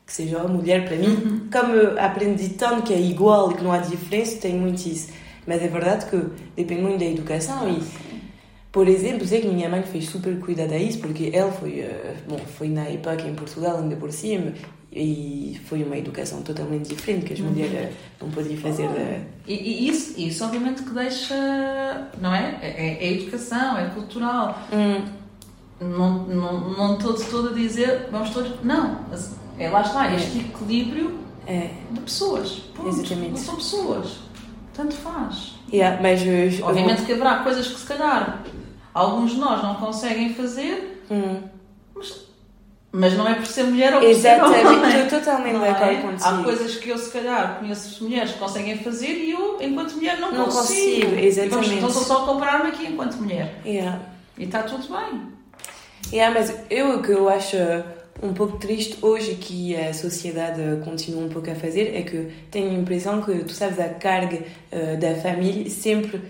que 0.06 0.12
seja 0.12 0.38
uma 0.38 0.48
mulher 0.48 0.86
para 0.86 0.96
mim. 0.96 1.08
Uhum. 1.08 1.48
Como 1.50 1.98
aprendi 1.98 2.50
tanto 2.50 2.82
que 2.82 2.92
é 2.92 3.00
igual 3.00 3.52
e 3.52 3.54
que 3.54 3.64
não 3.64 3.72
há 3.72 3.78
diferença, 3.78 4.38
tenho 4.38 4.60
muito 4.60 4.86
isso. 4.86 5.08
Mas 5.46 5.62
é 5.62 5.68
verdade 5.68 6.06
que 6.06 6.16
depende 6.56 6.82
muito 6.82 6.98
da 6.98 7.04
educação 7.04 7.68
e, 7.68 7.82
por 8.72 8.88
exemplo, 8.88 9.26
sei 9.26 9.40
que 9.40 9.48
minha 9.48 9.68
mãe 9.68 9.82
fez 9.82 10.08
super 10.08 10.38
cuidado 10.40 10.72
a 10.72 10.78
isso, 10.78 10.98
porque 10.98 11.30
ela 11.32 11.52
foi, 11.52 11.80
uh, 11.80 12.14
bom, 12.28 12.38
foi 12.38 12.68
na 12.68 12.84
época 12.84 13.22
em 13.22 13.34
Portugal, 13.34 13.78
ainda 13.78 13.96
por 13.96 14.10
cima, 14.10 14.52
e 14.90 15.60
foi 15.66 15.82
uma 15.82 15.98
educação 15.98 16.42
totalmente 16.42 16.88
diferente, 16.88 17.26
que 17.26 17.32
as 17.34 17.40
uhum. 17.40 17.50
mulheres 17.50 17.94
não 18.20 18.30
podiam 18.30 18.56
fazer. 18.56 18.86
Uh... 18.86 19.24
E, 19.46 19.54
e, 19.54 19.88
isso, 19.88 20.18
isso, 20.18 20.44
obviamente, 20.44 20.82
que 20.82 20.90
deixa. 20.90 21.34
Não 22.20 22.34
é? 22.34 22.58
É, 22.62 22.68
é, 22.68 23.06
é 23.06 23.12
educação, 23.12 23.76
é 23.78 23.90
cultural. 23.90 24.58
Hum. 24.72 25.04
Não, 25.80 26.26
não, 26.26 26.70
não 26.70 26.94
estou 26.94 27.14
todo 27.14 27.48
a 27.50 27.52
dizer, 27.52 28.08
vamos 28.10 28.30
todos. 28.30 28.64
Não. 28.64 29.00
É 29.58 29.68
lá 29.68 29.82
está, 29.82 30.10
é. 30.10 30.16
este 30.16 30.38
equilíbrio 30.38 31.18
é. 31.46 31.70
de 31.90 32.00
pessoas. 32.00 32.50
Ponto. 32.74 32.88
Exatamente. 32.88 33.30
Não 33.30 33.36
são 33.36 33.56
pessoas. 33.56 34.18
Tanto 34.72 34.94
faz. 34.96 35.54
Yeah, 35.72 36.00
mas, 36.02 36.20
Obviamente 36.62 37.02
que 37.02 37.12
haverá 37.12 37.38
coisas 37.38 37.66
que 37.68 37.78
se 37.78 37.86
calhar 37.86 38.42
alguns 38.92 39.32
de 39.32 39.38
nós 39.38 39.62
não 39.62 39.74
conseguem 39.74 40.34
fazer, 40.34 41.04
hum. 41.10 41.42
mas, 41.94 42.24
mas 42.92 43.14
não 43.14 43.28
é 43.28 43.34
por 43.34 43.46
ser 43.46 43.64
mulher 43.64 43.94
ou 43.94 44.00
por 44.00 44.08
Exatamente. 44.08 44.60
ser 44.60 44.66
homem. 44.66 45.02
Estou 45.04 45.18
totalmente 45.18 45.56
acordo 45.56 45.84
é? 45.84 46.16
Há 46.22 46.42
coisas 46.42 46.76
que 46.76 46.88
eu 46.88 46.98
se 46.98 47.10
calhar 47.10 47.58
conheço 47.58 48.04
mulheres 48.04 48.32
que 48.32 48.38
conseguem 48.38 48.78
fazer 48.78 49.12
e 49.12 49.32
eu, 49.32 49.58
enquanto 49.60 49.94
mulher, 49.94 50.18
não, 50.18 50.32
não 50.32 50.44
consigo. 50.44 51.02
consigo. 51.02 51.20
Exatamente. 51.20 51.74
Então 51.74 51.88
estou 51.88 52.04
só 52.04 52.22
a 52.22 52.26
comparar-me 52.26 52.68
aqui 52.70 52.86
enquanto 52.86 53.16
mulher. 53.16 53.60
Yeah. 53.64 54.00
E 54.38 54.44
está 54.44 54.62
tudo 54.62 54.86
bem. 54.88 55.22
Yeah, 56.12 56.38
mas 56.38 56.54
eu 56.70 56.98
o 56.98 57.02
que 57.02 57.10
eu 57.10 57.28
acho 57.28 57.56
um 58.24 58.32
pouco 58.32 58.56
triste 58.56 58.96
hoje 59.02 59.34
que 59.34 59.76
a 59.76 59.92
sociedade 59.92 60.60
continua 60.82 61.22
um 61.22 61.28
pouco 61.28 61.50
a 61.50 61.54
fazer 61.54 61.94
é 61.94 62.02
que 62.02 62.28
tenho 62.50 62.70
a 62.70 62.74
impressão 62.74 63.20
que, 63.20 63.44
tu 63.44 63.52
sabes, 63.52 63.78
a 63.78 63.88
carga 63.88 64.38
uh, 64.38 64.98
da 64.98 65.14
família 65.16 65.68
sempre 65.68 66.22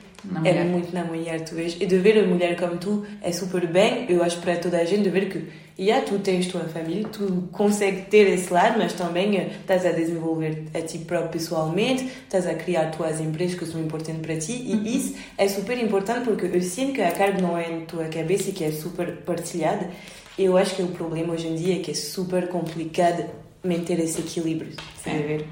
é 0.44 0.64
muito 0.64 0.92
na 0.92 1.04
mulher, 1.04 1.44
tu 1.44 1.54
vês. 1.54 1.76
E 1.78 1.86
de 1.86 1.98
ver 1.98 2.18
a 2.18 2.26
mulher 2.26 2.56
como 2.56 2.78
tu 2.78 3.06
é 3.22 3.30
super 3.30 3.66
bem, 3.66 4.06
eu 4.08 4.22
acho 4.22 4.40
para 4.40 4.56
toda 4.56 4.78
a 4.78 4.84
gente, 4.84 5.02
de 5.02 5.10
ver 5.10 5.28
que, 5.28 5.44
yeah, 5.78 6.04
tu 6.04 6.18
tens 6.18 6.46
tua 6.46 6.62
família, 6.62 7.04
tu 7.12 7.48
consegues 7.52 8.08
ter 8.08 8.26
esse 8.28 8.52
lado, 8.52 8.78
mas 8.78 8.94
também 8.94 9.36
eh, 9.36 9.50
estás 9.60 9.84
a 9.84 9.90
desenvolver 9.92 10.64
a 10.74 10.80
ti 10.80 10.98
próprio 10.98 11.30
pessoalmente, 11.30 12.04
estás 12.04 12.46
a 12.46 12.54
criar 12.54 12.90
tuas 12.90 13.20
empresas 13.20 13.58
que 13.58 13.66
são 13.66 13.80
importantes 13.80 14.22
para 14.22 14.36
ti, 14.36 14.52
e 14.52 14.96
isso 14.96 15.14
é 15.36 15.46
super 15.46 15.78
importante 15.78 16.24
porque 16.24 16.46
eu 16.46 16.62
sinto 16.62 16.94
que 16.94 17.02
a 17.02 17.12
carga 17.12 17.40
não 17.40 17.56
é 17.58 17.68
na 17.68 17.84
tua 17.84 18.04
cabeça 18.04 18.48
e 18.48 18.52
que 18.52 18.64
é 18.64 18.72
super 18.72 19.16
partilhada. 19.26 19.90
Eu 20.38 20.56
acho 20.56 20.74
que 20.74 20.82
o 20.82 20.88
problema 20.88 21.32
hoje 21.34 21.46
em 21.46 21.54
dia 21.54 21.76
é 21.76 21.78
que 21.78 21.90
é 21.90 21.94
super 21.94 22.48
complicado 22.48 23.24
manter 23.64 23.98
esse 24.00 24.20
equilíbrio, 24.20 24.72
estás 24.96 25.16
a 25.16 25.26
ver? 25.26 25.48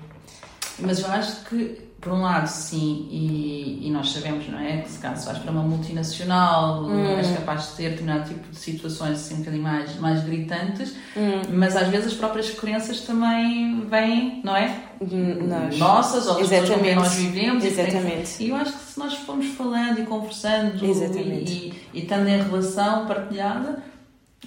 Mas 0.80 0.98
eu 1.00 1.06
acho 1.06 1.44
que, 1.44 1.78
por 2.00 2.12
um 2.12 2.22
lado, 2.22 2.48
sim, 2.48 3.06
e, 3.10 3.86
e 3.86 3.90
nós 3.92 4.10
sabemos, 4.10 4.48
não 4.48 4.58
é? 4.58 4.78
Que 4.78 4.90
se 4.90 4.98
caso 4.98 5.24
vais 5.26 5.38
para 5.38 5.52
uma 5.52 5.62
multinacional, 5.62 6.82
Hum. 6.84 7.16
és 7.16 7.30
capaz 7.30 7.68
de 7.70 7.76
ter 7.76 7.90
determinado 7.90 8.28
tipo 8.28 8.50
de 8.50 8.56
situações 8.58 9.12
assim 9.12 9.34
um 9.34 9.38
bocadinho 9.38 9.62
mais, 9.62 9.96
mais 10.00 10.24
gritantes, 10.24 10.94
Hum. 11.16 11.42
mas 11.52 11.76
às 11.76 11.86
vezes 11.88 12.08
as 12.08 12.14
próprias 12.14 12.50
crenças 12.50 13.00
também 13.02 13.82
vêm, 13.88 14.40
não 14.44 14.56
é? 14.56 14.80
Nós. 15.00 15.78
Nossas, 15.78 16.26
ou 16.26 16.38
das 16.40 16.48
pessoas 16.48 16.70
com 16.70 16.80
quem 16.84 16.94
nós 16.96 17.14
vivemos. 17.14 17.64
Exatamente. 17.64 18.42
E 18.42 18.48
eu 18.48 18.56
acho 18.56 18.72
que 18.72 18.84
se 18.92 18.98
nós 18.98 19.14
formos 19.14 19.46
falando 19.54 20.00
e 20.00 20.04
conversando 20.06 20.84
Exatamente. 20.84 21.52
e, 21.52 21.68
e, 21.94 21.98
e 22.00 22.02
estando 22.02 22.26
em 22.28 22.42
relação 22.42 23.06
partilhada, 23.06 23.82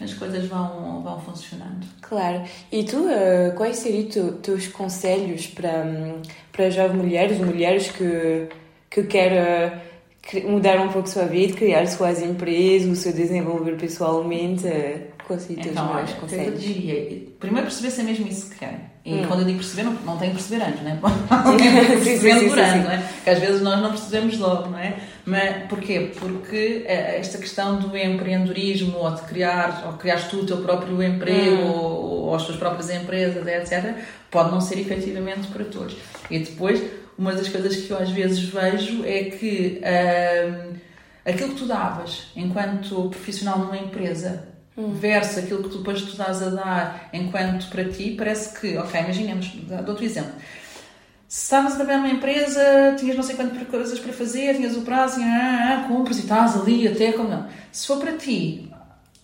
as 0.01 0.13
coisas 0.13 0.45
vão, 0.47 1.01
vão 1.01 1.19
funcionando. 1.21 1.85
Claro. 2.01 2.43
E 2.71 2.83
tu, 2.83 3.07
eh, 3.09 3.51
quais 3.55 3.77
seriam 3.77 4.09
tu, 4.09 4.31
teus 4.41 4.67
conselhos 4.67 5.47
para, 5.47 5.85
para 6.51 6.69
jovens 6.69 6.97
mulheres, 7.01 7.37
mulheres 7.39 7.89
que, 7.91 8.47
que 8.89 9.03
querem 9.03 9.71
cri- 10.21 10.43
mudar 10.45 10.79
um 10.81 10.89
pouco 10.89 11.07
a 11.07 11.11
sua 11.11 11.25
vida, 11.25 11.53
criar 11.55 11.87
suas 11.87 12.21
empresas, 12.21 12.97
se 12.99 13.13
desenvolver 13.13 13.77
pessoalmente? 13.77 14.67
eh, 14.67 15.07
Quais 15.25 15.41
seriam 15.43 15.59
os 15.61 15.65
teus 15.73 15.77
Então, 15.77 15.95
olha, 15.95 16.05
que 16.05 16.11
eu 16.13 16.19
conselhos? 16.19 16.61
diria, 16.61 17.23
primeiro 17.39 17.67
perceber 17.67 17.91
se 17.91 18.01
é 18.01 18.03
mesmo 18.03 18.27
isso 18.27 18.49
que 18.51 18.59
querem. 18.59 18.94
E 19.05 19.13
Hum. 19.13 19.25
quando 19.27 19.41
eu 19.41 19.45
digo 19.45 19.59
perceber, 19.59 19.83
não, 19.83 19.93
não 19.93 20.17
tenho 20.17 20.31
que 20.31 20.37
perceber 20.37 20.63
antes, 20.65 20.81
é? 20.83 20.95
Sim, 20.95 22.01
Percebendo 22.03 22.49
durante, 22.49 22.77
não 22.85 22.91
é? 22.91 22.97
Porque 22.97 23.29
às 23.29 23.39
vezes 23.39 23.61
nós 23.61 23.79
não 23.79 23.89
percebemos 23.91 24.37
logo, 24.39 24.69
não 24.69 24.79
é? 24.79 24.95
Mas 25.23 25.67
porquê? 25.69 26.11
Porque 26.19 26.83
eh, 26.87 27.17
esta 27.19 27.37
questão 27.37 27.77
do 27.77 27.95
empreendedorismo, 27.95 28.97
ou 28.97 29.11
de 29.11 29.21
criar, 29.21 29.83
ou 29.85 29.93
criares 29.93 30.23
tu 30.25 30.37
o 30.39 30.45
teu 30.45 30.57
próprio 30.57 31.03
emprego, 31.03 31.61
Hum. 31.61 31.71
ou, 31.71 32.25
ou 32.29 32.35
as 32.35 32.45
tuas 32.45 32.57
próprias 32.57 32.89
empresas, 32.89 33.45
etc., 33.45 33.93
pode 34.31 34.51
não 34.51 34.59
ser 34.59 34.79
efetivamente 34.79 35.47
para 35.49 35.63
todos. 35.65 35.95
E 36.31 36.39
depois, 36.39 36.81
uma 37.17 37.31
das 37.33 37.47
coisas 37.47 37.75
que 37.75 37.91
eu 37.91 37.99
às 37.99 38.09
vezes 38.09 38.39
vejo 38.39 39.03
é 39.05 39.25
que 39.25 39.81
ahm, 39.83 40.73
aquilo 41.23 41.49
que 41.49 41.55
tu 41.59 41.65
davas 41.67 42.31
enquanto 42.35 43.09
profissional 43.09 43.59
numa 43.59 43.77
empresa 43.77 44.47
versus 44.77 45.37
aquilo 45.37 45.63
que 45.63 45.69
tu 45.69 45.77
depois 45.77 46.01
tu 46.01 46.15
dás 46.17 46.41
a 46.43 46.49
dar 46.49 47.09
enquanto 47.13 47.69
para 47.69 47.85
ti, 47.85 48.15
parece 48.17 48.59
que, 48.59 48.77
ok, 48.77 48.99
imaginemos, 48.99 49.47
dou 49.67 49.89
outro 49.89 50.03
exemplo. 50.03 50.33
Se 51.27 51.43
estavas 51.43 51.73
a 51.73 51.75
trabalhar 51.77 51.99
numa 51.99 52.11
empresa, 52.11 52.95
tinhas 52.97 53.15
não 53.15 53.23
sei 53.23 53.35
quantas 53.35 53.67
coisas 53.67 53.99
para 53.99 54.13
fazer, 54.13 54.55
tinhas 54.55 54.75
o 54.75 54.81
prazo, 54.81 55.19
e, 55.19 55.23
ah, 55.23 55.83
ah, 55.83 55.87
compras 55.87 56.17
e 56.17 56.21
estás 56.21 56.55
ali 56.55 56.87
até 56.87 57.13
como 57.13 57.29
não. 57.29 57.47
Se 57.71 57.87
for 57.87 57.99
para 57.99 58.13
ti, 58.13 58.71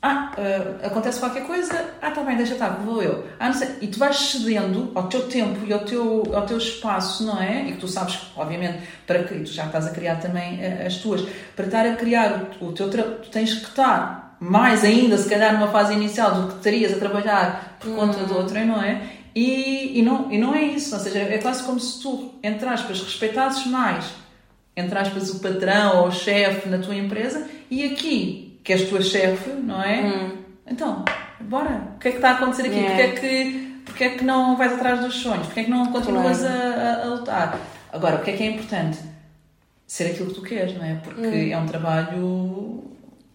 ah, 0.01 0.31
ah, 0.35 0.87
acontece 0.87 1.19
qualquer 1.19 1.45
coisa, 1.45 1.93
ah, 2.01 2.09
tá 2.09 2.23
bem, 2.23 2.35
deixa 2.35 2.53
estar, 2.53 2.69
vou 2.69 3.03
eu. 3.03 3.27
Ah, 3.39 3.49
não 3.49 3.53
sei. 3.53 3.69
E 3.81 3.87
tu 3.87 3.99
vais 3.99 4.15
cedendo 4.17 4.91
ao 4.95 5.07
teu 5.07 5.27
tempo 5.27 5.63
e 5.65 5.71
ao 5.71 5.81
teu, 5.85 6.23
ao 6.33 6.45
teu 6.45 6.57
espaço, 6.57 7.23
não 7.23 7.39
é? 7.39 7.67
E 7.67 7.73
que 7.73 7.77
tu 7.77 7.87
sabes, 7.87 8.19
obviamente, 8.35 8.79
para 9.05 9.23
que 9.23 9.35
tu 9.35 9.51
já 9.51 9.65
estás 9.67 9.85
a 9.85 9.91
criar 9.91 10.15
também 10.15 10.59
ah, 10.65 10.87
as 10.87 10.97
tuas, 10.97 11.21
para 11.55 11.65
estar 11.65 11.85
a 11.85 11.95
criar 11.95 12.49
o, 12.59 12.71
teu 12.71 12.89
tu 12.89 13.29
tens 13.29 13.53
que 13.53 13.67
estar 13.67 14.20
mais 14.41 14.83
ainda, 14.83 15.17
se 15.17 15.29
calhar, 15.29 15.53
numa 15.53 15.67
fase 15.67 15.93
inicial 15.93 16.33
do 16.33 16.47
que 16.47 16.55
estarias 16.57 16.91
a 16.93 16.97
trabalhar 16.97 17.77
por 17.79 17.95
conta 17.95 18.25
de 18.25 18.33
outrem, 18.33 18.65
não 18.65 18.81
é? 18.81 19.01
E, 19.35 19.99
e, 19.99 20.01
não, 20.01 20.29
e 20.31 20.37
não 20.37 20.53
é 20.55 20.63
isso, 20.63 20.93
ou 20.95 20.99
seja, 20.99 21.19
é 21.19 21.37
quase 21.37 21.63
como 21.63 21.79
se 21.79 22.01
tu, 22.01 22.31
entre 22.43 22.67
aspas, 22.67 23.01
respeitasses 23.01 23.65
mais, 23.67 24.05
entre 24.75 24.97
aspas, 24.97 25.29
o 25.29 25.39
patrão 25.39 26.01
ou 26.01 26.07
o 26.07 26.11
chefe 26.11 26.67
na 26.67 26.79
tua 26.79 26.95
empresa 26.95 27.47
e 27.69 27.85
aqui, 27.85 28.59
que 28.63 28.73
és 28.73 28.89
tua 28.89 29.01
chefe, 29.01 29.51
não 29.51 29.81
é? 29.81 30.31
Então, 30.67 31.05
bora, 31.39 31.93
o 31.95 31.99
que 31.99 32.07
é 32.07 32.11
que 32.11 32.17
está 32.17 32.31
a 32.31 32.33
acontecer 32.33 32.63
aqui? 32.63 32.75
Yeah. 32.79 32.95
Porque, 32.95 33.25
é 33.25 33.43
que, 33.43 33.81
porque 33.85 34.03
é 34.05 34.09
que 34.09 34.23
não 34.25 34.57
vais 34.57 34.73
atrás 34.73 34.99
dos 35.01 35.15
sonhos? 35.15 35.45
Porque 35.45 35.59
é 35.61 35.63
que 35.65 35.69
não 35.71 35.85
continuas 35.91 36.39
Claro. 36.39 36.53
a, 36.55 36.83
a- 36.83 37.01
a 37.03 37.05
lutar? 37.05 37.59
Agora, 37.93 38.15
o 38.17 38.19
que 38.23 38.31
é 38.31 38.33
que 38.37 38.43
é 38.43 38.47
importante? 38.51 38.97
Ser 39.87 40.07
aquilo 40.11 40.27
que 40.29 40.35
tu 40.35 40.41
queres, 40.41 40.75
não 40.77 40.83
é? 40.85 40.95
Porque 40.95 41.49
é 41.51 41.57
um 41.57 41.65
trabalho 41.65 42.83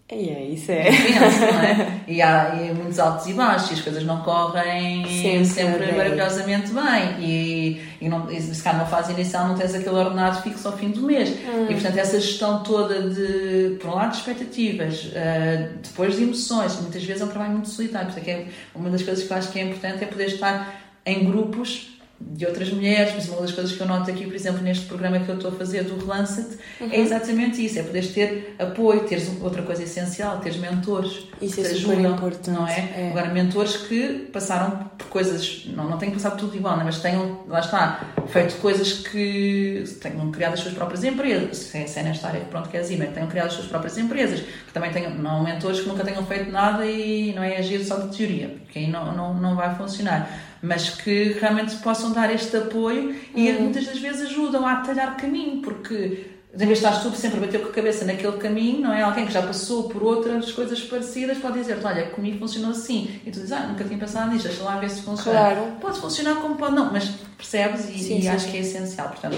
E 0.09 0.29
é, 0.29 0.45
isso 0.45 0.71
é. 0.71 0.89
intenso, 0.89 1.39
não 1.41 1.59
é? 1.59 1.99
E 2.07 2.21
há 2.21 2.55
e 2.55 2.73
muitos 2.73 2.97
altos 2.97 3.27
e 3.27 3.33
baixos, 3.33 3.71
e 3.71 3.73
as 3.73 3.81
coisas 3.81 4.03
não 4.05 4.21
correm 4.21 5.05
Sempre 5.05 5.45
sempre, 5.45 5.91
maravilhosamente 5.91 6.71
bem. 6.71 7.19
E, 7.19 7.81
e, 7.99 8.07
não, 8.07 8.31
e 8.31 8.39
se 8.39 8.63
calhar 8.63 8.79
numa 8.79 8.89
fase 8.89 9.11
inicial 9.11 9.49
não 9.49 9.55
tens 9.55 9.75
aquele 9.75 9.97
ordenado 9.97 10.41
fixo 10.41 10.65
ao 10.65 10.77
fim 10.77 10.91
do 10.91 11.01
mês. 11.01 11.29
E 11.69 11.73
portanto, 11.73 11.97
essa 11.97 12.21
gestão 12.21 12.63
toda 12.63 13.09
de, 13.09 13.75
por 13.81 13.89
um 13.89 13.95
lado, 13.95 14.11
de 14.11 14.17
expectativas, 14.19 15.11
eh, 15.13 15.71
depois 15.83 16.15
de 16.15 16.23
emoções, 16.23 16.79
muitas 16.79 17.03
vezes 17.03 17.21
é 17.21 17.25
um 17.25 17.29
trabalho 17.29 17.51
muito 17.51 17.67
solitário. 17.67 18.07
Portanto, 18.07 18.29
é 18.29 18.45
uma 18.73 18.89
das 18.89 19.03
coisas 19.03 19.25
que 19.25 19.33
eu 19.33 19.37
acho 19.37 19.51
que 19.51 19.59
é 19.59 19.63
importante 19.63 20.05
é 20.05 20.07
poder 20.07 20.27
estar 20.27 20.73
em 21.05 21.25
grupos 21.25 21.96
de 22.19 22.45
outras 22.47 22.69
mulheres, 22.71 23.13
mas 23.15 23.29
uma 23.29 23.41
das 23.41 23.51
coisas 23.51 23.73
que 23.73 23.79
eu 23.79 23.85
noto 23.87 24.09
aqui, 24.09 24.25
por 24.25 24.33
exemplo, 24.35 24.61
neste 24.61 24.85
programa 24.85 25.19
que 25.19 25.29
eu 25.29 25.35
estou 25.35 25.51
a 25.51 25.53
fazer 25.53 25.83
do 25.83 25.97
Relance-te, 26.03 26.57
Uhum. 26.81 26.89
é 26.91 26.99
exatamente 26.99 27.63
isso, 27.63 27.77
é 27.79 27.83
poderes 27.83 28.09
ter 28.13 28.55
apoio, 28.59 29.01
teres 29.01 29.29
outra 29.41 29.61
coisa 29.61 29.83
essencial, 29.83 30.39
teres 30.39 30.57
mentores 30.57 31.27
Isso 31.41 31.55
que 31.55 31.61
é 31.61 31.63
te 31.65 31.75
ajudam, 31.75 32.11
importante, 32.11 32.49
não 32.49 32.67
é? 32.67 32.73
é. 32.95 33.09
Agora, 33.11 33.29
mentores 33.33 33.77
que 33.77 34.27
passaram 34.33 34.89
por 34.97 35.07
coisas, 35.07 35.63
não, 35.67 35.87
não 35.89 35.97
têm 35.97 36.09
que 36.09 36.15
passar 36.15 36.31
por 36.31 36.39
tudo 36.39 36.55
igual, 36.55 36.73
não 36.75 36.81
é? 36.81 36.85
mas 36.85 36.99
tenham, 36.99 37.41
lá 37.47 37.59
está, 37.59 38.01
feito 38.27 38.55
coisas 38.57 38.93
que 38.93 39.83
tenham 40.01 40.31
criado 40.31 40.53
as 40.53 40.59
suas 40.59 40.73
próprias 40.73 41.03
empresas, 41.03 41.57
se 41.57 41.77
é, 41.77 41.87
se 41.87 41.99
é 41.99 42.03
nesta 42.03 42.27
área 42.27 42.41
que 42.41 42.47
pronto 42.47 42.69
que 42.69 42.77
é 42.77 42.83
Zima, 42.83 43.05
que 43.05 43.13
tenham 43.13 43.27
criado 43.29 43.47
as 43.47 43.53
suas 43.53 43.67
próprias 43.67 43.97
empresas, 43.97 44.39
que 44.41 44.73
também 44.73 44.91
tenham, 44.91 45.13
não 45.15 45.43
mentores 45.43 45.81
que 45.81 45.87
nunca 45.87 46.03
tenham 46.03 46.25
feito 46.25 46.51
nada 46.51 46.85
e 46.85 47.33
não 47.33 47.43
é 47.43 47.57
agir 47.57 47.83
só 47.83 47.97
de 47.97 48.15
teoria, 48.15 48.49
porque 48.63 48.79
aí 48.79 48.87
não, 48.87 49.15
não, 49.15 49.33
não 49.33 49.55
vai 49.55 49.75
funcionar. 49.75 50.46
Mas 50.67 50.89
que 50.89 51.37
realmente 51.39 51.75
possam 51.77 52.11
dar 52.11 52.33
este 52.33 52.55
apoio 52.57 53.15
e 53.35 53.49
Uhum. 53.51 53.61
muitas 53.63 53.85
das 53.85 53.99
vezes 53.99 54.27
ajudam 54.29 54.65
a 54.67 54.73
atalhar 54.73 55.15
caminho, 55.17 55.61
porque 55.61 56.25
em 56.53 56.65
vez 56.65 56.79
de 56.79 56.85
estar 56.85 57.01
tu 57.01 57.11
sempre 57.15 57.37
a 57.37 57.41
bater 57.45 57.61
com 57.61 57.69
a 57.69 57.71
cabeça 57.71 58.03
naquele 58.03 58.37
caminho, 58.37 58.81
não 58.81 58.91
é? 58.93 59.03
Alguém 59.03 59.25
que 59.27 59.31
já 59.31 59.43
passou 59.43 59.89
por 59.89 60.01
outras 60.01 60.51
coisas 60.51 60.81
parecidas 60.81 61.37
pode 61.37 61.59
dizer-te, 61.59 61.85
olha, 61.85 62.05
comigo 62.07 62.39
funcionou 62.39 62.71
assim. 62.71 63.21
E 63.25 63.29
tu 63.29 63.35
dizes, 63.39 63.51
ah, 63.51 63.67
nunca 63.67 63.83
tinha 63.83 63.99
pensado 63.99 64.31
nisto, 64.31 64.47
deixa 64.47 64.63
lá 64.63 64.77
ver 64.77 64.89
se 64.89 65.01
funciona. 65.03 65.39
Claro. 65.39 65.61
Pode 65.79 65.99
funcionar 65.99 66.35
como 66.37 66.55
pode 66.55 66.75
não, 66.75 66.91
mas 66.91 67.05
percebes 67.37 67.81
e, 67.89 67.99
Sim, 67.99 68.17
e 68.17 68.21
sim, 68.23 68.27
acho 68.29 68.47
que 68.49 68.57
é 68.57 68.61
essencial. 68.61 69.09
Portanto, 69.09 69.37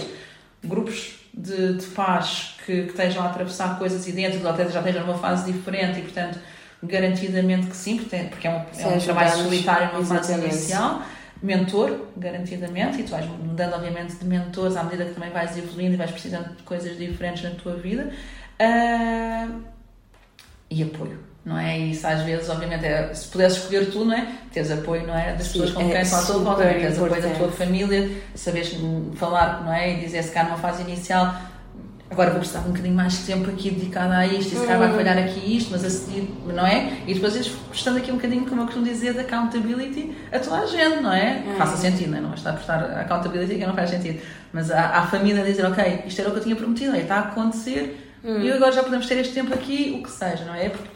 grupos 0.64 1.16
de, 1.34 1.74
de 1.74 1.86
paz 1.88 2.56
que, 2.66 2.84
que 2.84 2.90
estejam 2.90 3.22
a 3.24 3.28
atravessar 3.28 3.78
coisas 3.78 4.08
idênticas, 4.08 4.44
ou 4.46 4.52
até 4.52 4.68
já 4.70 4.80
estejam 4.80 5.06
numa 5.06 5.18
fase 5.18 5.52
diferente 5.52 6.00
e, 6.00 6.04
portanto, 6.04 6.40
garantidamente 6.82 7.68
que 7.68 7.76
sim, 7.76 7.98
porque, 7.98 8.16
é 8.48 8.50
um, 8.50 8.62
é 8.82 8.88
um 8.96 9.00
trabalho 9.00 9.32
solitário 9.44 9.94
numa 9.94 10.06
fase 10.06 10.34
inicial. 10.34 11.02
Mentor, 11.42 12.08
garantidamente, 12.18 13.00
e 13.00 13.04
tu 13.04 13.12
vais 13.12 13.26
mudando, 13.26 13.74
obviamente, 13.74 14.16
de 14.16 14.26
mentores 14.26 14.76
à 14.76 14.84
medida 14.84 15.06
que 15.06 15.14
também 15.14 15.30
vais 15.30 15.58
evoluindo 15.58 15.94
e 15.94 15.98
vais 15.98 16.12
precisando 16.12 16.56
de 16.56 16.64
coisas 16.64 16.98
diferentes 16.98 17.44
na 17.44 17.52
tua 17.52 17.76
vida. 17.76 18.12
Ah, 18.60 19.48
e 20.70 20.84
apoio, 20.84 21.18
não 21.46 21.58
é? 21.58 21.78
Isso 21.78 22.06
às 22.06 22.22
vezes, 22.24 22.50
obviamente, 22.50 22.86
é, 22.86 23.14
se 23.14 23.28
pudesse 23.30 23.58
escolher 23.58 23.90
tu, 23.90 24.06
não 24.06 24.14
é? 24.14 24.28
Teres 24.52 24.70
apoio, 24.70 25.08
não 25.08 25.18
é? 25.18 25.34
Das 25.34 25.48
Sim, 25.48 25.54
pessoas 25.54 25.72
com 25.72 25.82
é 25.82 25.92
quem 25.94 26.02
estão 26.02 26.20
à 26.20 26.26
tua 26.26 26.40
volta, 26.40 26.64
teres 26.64 26.98
apoio 26.98 27.22
da 27.22 27.30
tua 27.30 27.52
família, 27.52 28.12
saberes 28.36 28.76
falar, 29.16 29.64
não 29.64 29.74
é? 29.74 29.94
E 29.94 30.00
dizer 30.02 30.24
se 30.24 30.32
cá 30.32 30.44
numa 30.44 30.58
fase 30.58 30.84
inicial. 30.84 31.34
Agora 32.12 32.32
vou 32.32 32.40
precisar 32.40 32.62
de 32.62 32.66
um 32.70 32.72
bocadinho 32.72 32.96
mais 32.96 33.14
de 33.20 33.26
tempo 33.26 33.50
aqui 33.50 33.70
dedicado 33.70 34.14
a 34.14 34.26
isto, 34.26 34.54
e 34.54 34.58
se 34.58 34.66
calhar 34.66 34.80
vai 34.80 34.94
falhar 34.94 35.18
aqui 35.18 35.56
isto, 35.58 35.70
mas 35.72 35.86
a 35.86 35.90
seguir, 35.90 36.28
não 36.48 36.66
é? 36.66 36.94
E 37.06 37.14
depois 37.14 37.36
ires 37.36 37.50
prestando 37.70 38.00
aqui 38.00 38.12
um 38.12 38.16
bocadinho, 38.16 38.46
como 38.46 38.62
eu 38.62 38.66
costumo 38.66 38.86
dizer, 38.86 39.14
de 39.14 39.20
accountability 39.20 40.16
a 40.32 40.40
toda 40.40 40.58
a 40.62 40.66
gente, 40.66 41.02
não 41.02 41.14
é? 41.14 41.44
Uhum. 41.46 41.56
Faça 41.56 41.78
sentido, 41.78 42.10
não 42.12 42.18
é? 42.18 42.22
Não 42.22 42.34
estar 42.34 42.50
a 42.50 42.54
prestar 42.54 42.80
accountability 43.00 43.56
que 43.60 43.66
não 43.66 43.76
faz 43.76 43.92
sentido. 43.92 44.22
Mas 44.52 44.72
à, 44.72 44.98
à 44.98 45.02
família 45.08 45.44
dizer, 45.44 45.66
ok, 45.66 46.04
isto 46.08 46.20
era 46.20 46.30
o 46.30 46.34
que 46.34 46.40
eu 46.40 46.44
tinha 46.44 46.56
prometido, 46.56 46.96
é, 46.96 47.02
está 47.02 47.16
a 47.16 47.20
acontecer, 47.20 48.06
Hum. 48.22 48.42
e 48.42 48.52
agora 48.52 48.70
já 48.74 48.84
podemos 48.84 49.08
ter 49.08 49.18
este 49.20 49.34
tempo 49.34 49.54
aqui, 49.54 49.96
o 49.98 50.04
que 50.04 50.12
seja, 50.12 50.44
não 50.44 50.54
é? 50.54 50.68
Porque 50.68 50.90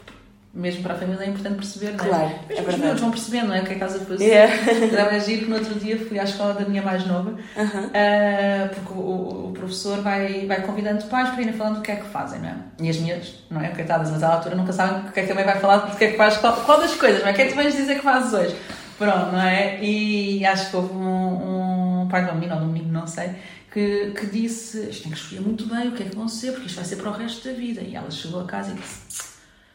mesmo 0.54 0.82
para 0.82 0.94
a 0.94 0.96
família 0.98 1.24
é 1.24 1.28
importante 1.28 1.56
perceber, 1.56 1.92
não 1.96 2.04
é? 2.04 2.08
Claro, 2.08 2.24
é 2.24 2.28
mesmo 2.28 2.40
os 2.48 2.56
verdade. 2.58 2.82
miúdos 2.82 3.00
vão 3.00 3.10
percebendo, 3.10 3.48
não 3.48 3.54
é? 3.56 3.60
O 3.60 3.64
que 3.64 3.72
é 3.72 3.74
que 3.74 3.84
estás 3.84 4.02
a 4.02 4.04
fazer. 4.04 4.24
Yeah. 4.24 4.54
Era 4.98 5.18
giro 5.20 5.42
que 5.44 5.50
no 5.50 5.56
outro 5.56 5.74
dia 5.74 5.98
fui 5.98 6.18
à 6.18 6.24
escola 6.24 6.54
da 6.54 6.60
minha 6.68 6.82
mais 6.82 7.06
nova, 7.06 7.34
Aham. 7.56 7.90
ah, 7.92 8.68
porque 8.74 8.92
o, 8.92 8.96
o- 8.96 9.48
o 9.48 9.52
professor 9.52 10.00
vai, 10.02 10.46
vai 10.46 10.62
convidando 10.62 11.04
pais 11.06 11.30
para 11.30 11.42
irem 11.42 11.52
falando 11.54 11.76
do 11.76 11.82
que 11.82 11.90
é 11.90 11.96
que 11.96 12.06
fazem, 12.06 12.40
não 12.40 12.48
é? 12.48 12.54
E 12.80 12.88
as 12.88 12.96
minhas, 12.98 13.34
não 13.50 13.60
é? 13.60 13.68
Coitadas, 13.68 14.10
mas 14.10 14.22
à 14.22 14.32
altura 14.34 14.54
nunca 14.54 14.72
sabem 14.72 15.08
o 15.08 15.12
que 15.12 15.20
é 15.20 15.22
que 15.24 15.28
também 15.28 15.44
vai 15.44 15.58
falar, 15.58 15.80
porque 15.80 16.04
é 16.04 16.10
que 16.12 16.16
faz, 16.16 16.36
qual, 16.36 16.54
qual 16.64 16.80
das 16.80 16.94
coisas, 16.94 17.20
não 17.22 17.28
é? 17.28 17.32
O 17.32 17.34
que 17.34 17.42
é 17.42 17.44
que 17.46 17.52
tu 17.52 17.56
vais 17.56 17.74
dizer 17.74 17.96
que 17.96 18.02
fazes 18.02 18.32
hoje? 18.32 18.56
Pronto, 18.98 19.32
não 19.32 19.40
é? 19.42 19.82
E 19.82 20.46
acho 20.46 20.70
que 20.70 20.76
houve 20.76 20.94
um, 20.94 22.02
um 22.02 22.08
pai 22.08 22.22
de 22.22 22.28
uma 22.30 22.34
menina 22.36 22.54
ou 22.54 22.60
de 22.60 22.66
um 22.66 22.70
menino, 22.72 22.92
não 22.92 23.06
sei, 23.08 23.30
que, 23.72 24.12
que 24.16 24.26
disse: 24.26 24.88
Isto 24.88 25.02
tem 25.04 25.12
que 25.12 25.18
escolher 25.18 25.40
muito 25.40 25.66
bem 25.66 25.88
o 25.88 25.92
que 25.92 26.04
é 26.04 26.06
que 26.06 26.14
vão 26.14 26.28
ser, 26.28 26.52
porque 26.52 26.66
isto 26.66 26.76
vai 26.76 26.84
ser 26.84 26.96
para 26.96 27.10
o 27.10 27.12
resto 27.12 27.48
da 27.48 27.54
vida. 27.54 27.80
E 27.80 27.96
ela 27.96 28.08
chegou 28.10 28.40
a 28.40 28.44
casa 28.44 28.70
e 28.70 28.74
disse: 28.74 29.33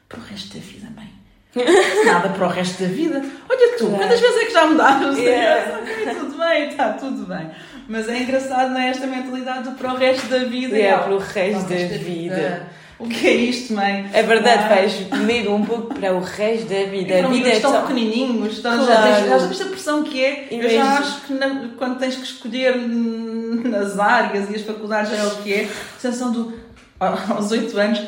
Para 0.10 0.20
o 0.20 0.24
resto 0.24 0.53
da 0.55 0.60
vida, 0.60 0.88
mãe. 0.95 1.07
Nada 2.05 2.30
para 2.30 2.45
o 2.47 2.49
resto 2.49 2.82
da 2.84 2.89
vida. 2.89 3.24
Olha 3.49 3.78
tu, 3.78 3.86
Claro. 3.88 3.97
quantas 4.03 4.20
vezes 4.20 4.38
é 4.41 4.45
que 4.45 4.51
já 4.53 4.66
mudaram? 4.68 5.14
Yeah. 5.18 5.78
Ok, 5.80 6.14
tudo 6.20 6.38
bem, 6.38 6.70
está 6.70 6.89
tudo 6.93 7.26
bem. 7.26 7.49
Mas 7.88 8.07
é 8.10 8.20
engraçado, 8.20 8.70
não 8.72 8.80
é? 8.80 8.89
Esta 8.89 9.07
mentalidade 9.07 9.64
do 9.64 9.72
para 9.72 9.93
o 9.93 9.97
resto 9.97 10.28
da 10.28 10.39
vida. 10.39 10.78
É, 10.78 10.82
ela, 10.88 11.03
para 11.03 11.14
o 11.14 11.18
resto 11.20 11.66
"Para 11.66 11.76
o 11.76 11.80
da 11.89 11.97
vida." 11.97 12.68
O 12.99 13.07
que 13.07 13.28
é 13.28 13.34
isto, 13.34 13.74
mãe? 13.74 14.10
É 14.14 14.22
verdade, 14.22 14.64
Ah. 14.66 14.68
vais 14.76 14.93
medo 15.26 15.55
um 15.55 15.66
pouco 15.66 15.93
para 15.93 16.14
o 16.14 16.20
resto 16.20 16.68
da 16.68 16.84
vida. 16.84 17.14
E 17.14 17.20
A 17.20 17.24
para 17.24 17.30
vida 17.30 17.45
vida 17.45 17.49
é 17.49 17.60
tão 17.62 17.72
só... 17.72 17.82
pequenininhos, 17.82 18.57
estão, 18.57 18.86
já, 18.86 18.93
Claro. 18.95 19.14
tens, 19.16 19.30
já 19.30 19.39
sabes 19.39 19.62
a 19.62 19.66
pressão 19.66 20.03
que 20.03 20.24
é. 20.24 20.47
Eu 20.51 20.64
já 20.64 20.70
Imagina. 20.76 20.99
acho 20.99 21.22
que 21.22 21.34
na- 21.34 21.70
quando 21.78 21.97
tens 21.97 22.16
que 22.18 22.24
escolher 22.24 22.76
nas 22.78 23.97
áreas 23.97 24.49
e 24.51 24.55
as 24.55 24.62
faculdades 24.64 25.12
já 25.12 25.18
é 25.18 25.26
o 25.28 25.36
que 25.38 25.53
é, 25.53 25.64
a 25.64 25.99
sensação 25.99 26.32
do 26.32 26.53
aos 26.99 27.49
8 27.51 27.78
anos, 27.80 28.01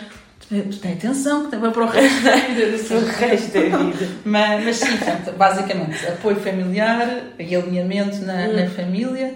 tu 0.64 0.78
tens 0.80 0.98
atenção 0.98 1.46
que 1.46 1.52
tem 1.52 1.60
para 1.60 1.84
o 1.84 1.88
resto 1.88 2.24
da 2.24 2.36
vida. 2.36 2.78
O 2.96 3.06
resto 3.06 3.54
da 3.54 3.78
vida. 3.78 4.08
Mas, 4.26 4.64
mas 4.66 4.76
sim, 4.78 4.98
portanto, 4.98 5.32
basicamente, 5.38 6.06
apoio 6.08 6.36
familiar 6.38 7.08
e 7.40 7.56
alinhamento 7.56 8.18
na, 8.24 8.34
Hum. 8.48 8.54
na 8.56 8.68
família, 8.70 9.34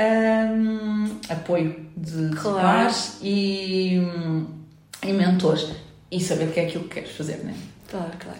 hum, 0.00 1.16
apoio 1.28 1.76
de, 1.96 2.28
de 2.30 2.36
Claro. 2.36 2.60
pais 2.60 3.18
e, 3.22 3.98
hum, 4.00 4.46
e 5.04 5.12
mentores. 5.12 5.66
E 6.10 6.20
saber 6.20 6.44
o 6.44 6.52
que 6.52 6.60
é 6.60 6.64
aquilo 6.66 6.84
que 6.84 6.94
queres 6.94 7.10
fazer, 7.16 7.38
né? 7.38 7.54
Claro, 7.90 8.10
claro. 8.18 8.38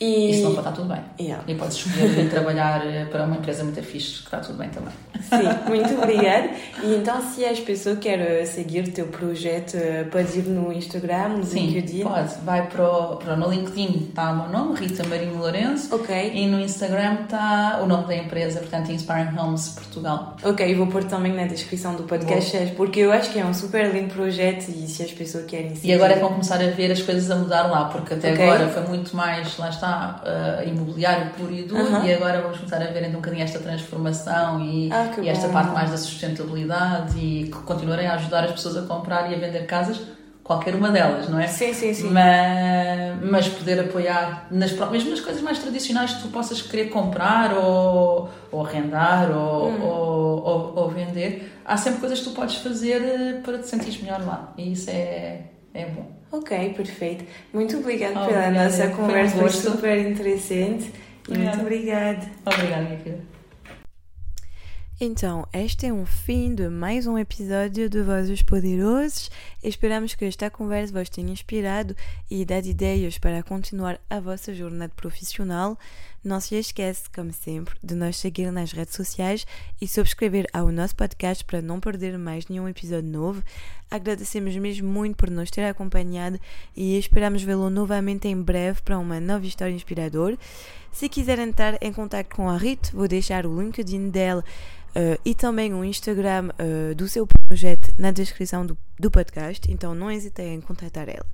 E... 0.00 0.30
Isso 0.30 0.42
não 0.44 0.54
pode 0.54 0.68
estar 0.68 0.72
tudo 0.80 0.88
bem. 0.94 1.02
Yeah. 1.20 1.42
E 1.48 1.54
podes 1.56 1.76
escolher 1.76 2.30
trabalhar 2.30 2.86
eh, 2.86 3.04
para 3.06 3.24
uma 3.24 3.36
empresa 3.36 3.64
muito 3.64 3.82
fixe, 3.82 4.18
que 4.18 4.24
está 4.26 4.38
tudo 4.38 4.56
bem 4.58 4.68
também. 4.68 4.92
Sim, 5.20 5.68
muito 5.68 5.92
obrigada. 5.94 6.50
E 6.84 6.94
então, 6.94 7.20
se 7.20 7.44
as 7.44 7.58
pessoas 7.58 7.98
querem 7.98 8.46
seguir 8.46 8.84
o 8.88 8.92
teu 8.92 9.06
projeto, 9.08 9.74
eh, 9.76 10.04
pode 10.04 10.38
ir 10.38 10.42
no 10.44 10.72
Instagram, 10.72 11.28
no 11.38 11.44
Sim, 11.44 11.66
LinkedIn. 11.66 12.02
pode. 12.04 12.34
Vai 12.44 12.66
para, 12.68 12.88
o, 12.88 13.16
para 13.16 13.36
no 13.36 13.50
LinkedIn, 13.50 14.08
está 14.10 14.30
o 14.30 14.36
meu 14.36 14.48
nome, 14.48 14.78
Rita 14.78 15.04
Marinho 15.08 15.36
Lourenço. 15.38 15.92
Ok. 15.94 16.32
E 16.32 16.46
no 16.46 16.60
Instagram 16.60 17.22
está 17.24 17.80
o 17.82 17.86
nome 17.86 18.06
da 18.06 18.16
empresa, 18.16 18.60
portanto, 18.60 18.92
Inspiring 18.92 19.36
Homes 19.36 19.70
Portugal. 19.70 20.36
Ok, 20.44 20.74
vou 20.76 20.86
pôr 20.86 21.02
também 21.04 21.32
na 21.34 21.46
descrição 21.46 21.96
do 21.96 22.04
podcast, 22.04 22.56
porque 22.76 23.00
eu 23.00 23.10
acho 23.10 23.30
que 23.32 23.38
é 23.40 23.44
um 23.44 23.52
super 23.52 23.92
lindo 23.92 24.14
projeto 24.14 24.68
e 24.68 24.86
se 24.86 25.02
as 25.02 25.10
pessoas 25.10 25.44
querem 25.46 25.74
seguir. 25.74 25.88
E 25.88 25.92
agora 25.94 26.12
é 26.12 26.14
que 26.14 26.20
vão 26.20 26.30
começar 26.30 26.60
a 26.62 26.68
ver 26.70 26.92
as 26.92 27.02
coisas 27.02 27.28
a 27.30 27.36
mudar 27.36 27.64
lá, 27.64 27.86
porque 27.86 28.14
até 28.14 28.32
Ok. 28.32 28.44
agora 28.48 28.68
foi 28.68 28.82
muito 28.86 29.16
mais, 29.16 29.56
lá 29.58 29.68
está, 29.68 29.87
uh, 30.24 30.68
imobiliário 30.68 31.30
puro 31.36 31.52
e 31.52 31.62
duro, 31.62 31.82
Aham. 31.94 32.04
e 32.04 32.14
agora 32.14 32.40
vamos 32.42 32.58
começar 32.58 32.76
a 32.82 32.86
ver 32.86 33.00
então 33.00 33.10
um 33.18 33.22
bocadinho 33.22 33.42
esta 33.44 33.58
transformação 33.58 34.60
e, 34.60 34.90
Ah, 34.92 35.10
e 35.22 35.28
esta 35.28 35.46
bom. 35.48 35.52
parte 35.52 35.72
mais 35.72 35.90
da 35.90 35.96
sustentabilidade 35.96 37.18
e 37.18 37.44
que 37.44 37.58
continuarem 37.62 38.06
a 38.06 38.14
ajudar 38.14 38.44
as 38.44 38.52
pessoas 38.52 38.76
a 38.76 38.82
comprar 38.82 39.30
e 39.30 39.34
a 39.34 39.38
vender 39.38 39.66
casas, 39.66 40.00
qualquer 40.42 40.74
uma 40.74 40.90
delas, 40.90 41.28
não 41.28 41.38
é? 41.38 41.46
Sim, 41.46 41.72
sim, 41.74 41.92
sim. 41.92 42.08
Mas, 42.10 43.22
mas 43.22 43.48
poder 43.48 43.80
apoiar 43.80 44.46
nas, 44.50 44.72
mesmo 44.90 45.10
nas 45.10 45.20
coisas 45.20 45.42
mais 45.42 45.58
tradicionais 45.58 46.14
que 46.14 46.22
tu 46.22 46.28
possas 46.28 46.62
querer 46.62 46.88
comprar 46.88 47.52
ou, 47.54 48.30
ou 48.50 48.64
arrendar 48.64 49.30
ou, 49.30 49.68
Hum. 49.68 49.82
ou, 49.82 50.42
ou, 50.44 50.72
ou 50.76 50.88
vender, 50.90 51.52
há 51.64 51.76
sempre 51.76 52.00
coisas 52.00 52.18
que 52.20 52.24
tu 52.24 52.30
podes 52.30 52.56
fazer 52.56 53.02
eh, 53.02 53.40
para 53.44 53.58
te 53.58 53.68
sentir 53.68 54.02
melhor 54.02 54.24
lá. 54.24 54.52
E 54.56 54.72
isso 54.72 54.88
é, 54.88 55.42
é 55.80 55.86
bom. 55.86 56.10
Ok, 56.30 56.74
perfeito. 56.74 57.24
Muito 57.52 57.78
obrigada 57.78 58.20
Obrigada. 58.20 58.52
pela 58.52 58.64
nossa 58.64 58.82
Foi 58.82 58.92
um 58.92 58.96
conversa, 58.96 59.36
foi 59.36 59.50
super 59.50 59.98
interessante. 59.98 60.92
Obrigada. 61.26 61.56
muito 61.56 61.66
obrigada. 61.66 62.30
Obrigada, 62.44 62.82
minha 62.82 62.96
querida. 62.98 63.38
Então, 65.00 65.46
este 65.52 65.86
é 65.86 65.92
um 65.92 66.04
fim 66.04 66.52
de 66.52 66.68
mais 66.68 67.06
um 67.06 67.16
episódio 67.16 67.88
de 67.88 68.02
Vozes 68.02 68.42
Poderosos. 68.42 69.30
Esperamos 69.62 70.16
que 70.16 70.24
esta 70.24 70.50
conversa 70.50 70.92
vos 70.92 71.08
tenha 71.08 71.30
inspirado 71.30 71.94
e 72.28 72.44
dado 72.44 72.66
ideias 72.66 73.16
para 73.16 73.40
continuar 73.44 74.00
a 74.10 74.18
vossa 74.18 74.52
jornada 74.52 74.92
profissional. 74.96 75.78
Não 76.22 76.40
se 76.40 76.56
esqueça, 76.56 77.04
como 77.14 77.32
sempre, 77.32 77.74
de 77.82 77.94
nos 77.94 78.16
seguir 78.16 78.50
nas 78.50 78.72
redes 78.72 78.94
sociais 78.94 79.46
e 79.80 79.86
subscrever 79.86 80.46
ao 80.52 80.72
nosso 80.72 80.96
podcast 80.96 81.44
para 81.44 81.62
não 81.62 81.78
perder 81.78 82.18
mais 82.18 82.46
nenhum 82.48 82.68
episódio 82.68 83.08
novo. 83.08 83.42
Agradecemos 83.90 84.54
mesmo 84.56 84.88
muito 84.88 85.16
por 85.16 85.30
nos 85.30 85.50
ter 85.50 85.64
acompanhado 85.64 86.38
e 86.76 86.98
esperamos 86.98 87.42
vê-lo 87.42 87.70
novamente 87.70 88.28
em 88.28 88.40
breve 88.40 88.82
para 88.82 88.98
uma 88.98 89.20
nova 89.20 89.46
história 89.46 89.72
inspiradora. 89.72 90.36
Se 90.92 91.08
quiserem 91.08 91.48
entrar 91.48 91.78
em 91.80 91.92
contato 91.92 92.34
com 92.34 92.48
a 92.48 92.56
Rit, 92.56 92.94
vou 92.94 93.06
deixar 93.06 93.46
o 93.46 93.60
LinkedIn 93.60 94.10
dela 94.10 94.44
Uh, 94.88 95.20
e 95.24 95.34
também 95.34 95.72
o 95.74 95.84
Instagram 95.84 96.48
uh, 96.48 96.94
do 96.94 97.06
seu 97.06 97.26
projeto 97.26 97.92
na 97.98 98.10
descrição 98.10 98.64
do, 98.64 98.76
do 98.98 99.10
podcast, 99.10 99.70
então 99.70 99.94
não 99.94 100.10
hesitem 100.10 100.54
em 100.54 100.60
contatar 100.60 101.08
ela. 101.08 101.26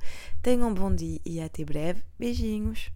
Tenham 0.43 0.69
um 0.69 0.75
bom 0.75 0.93
dia 0.93 1.21
e 1.25 1.41
até 1.41 1.65
breve. 1.65 2.03
Beijinhos! 2.19 2.91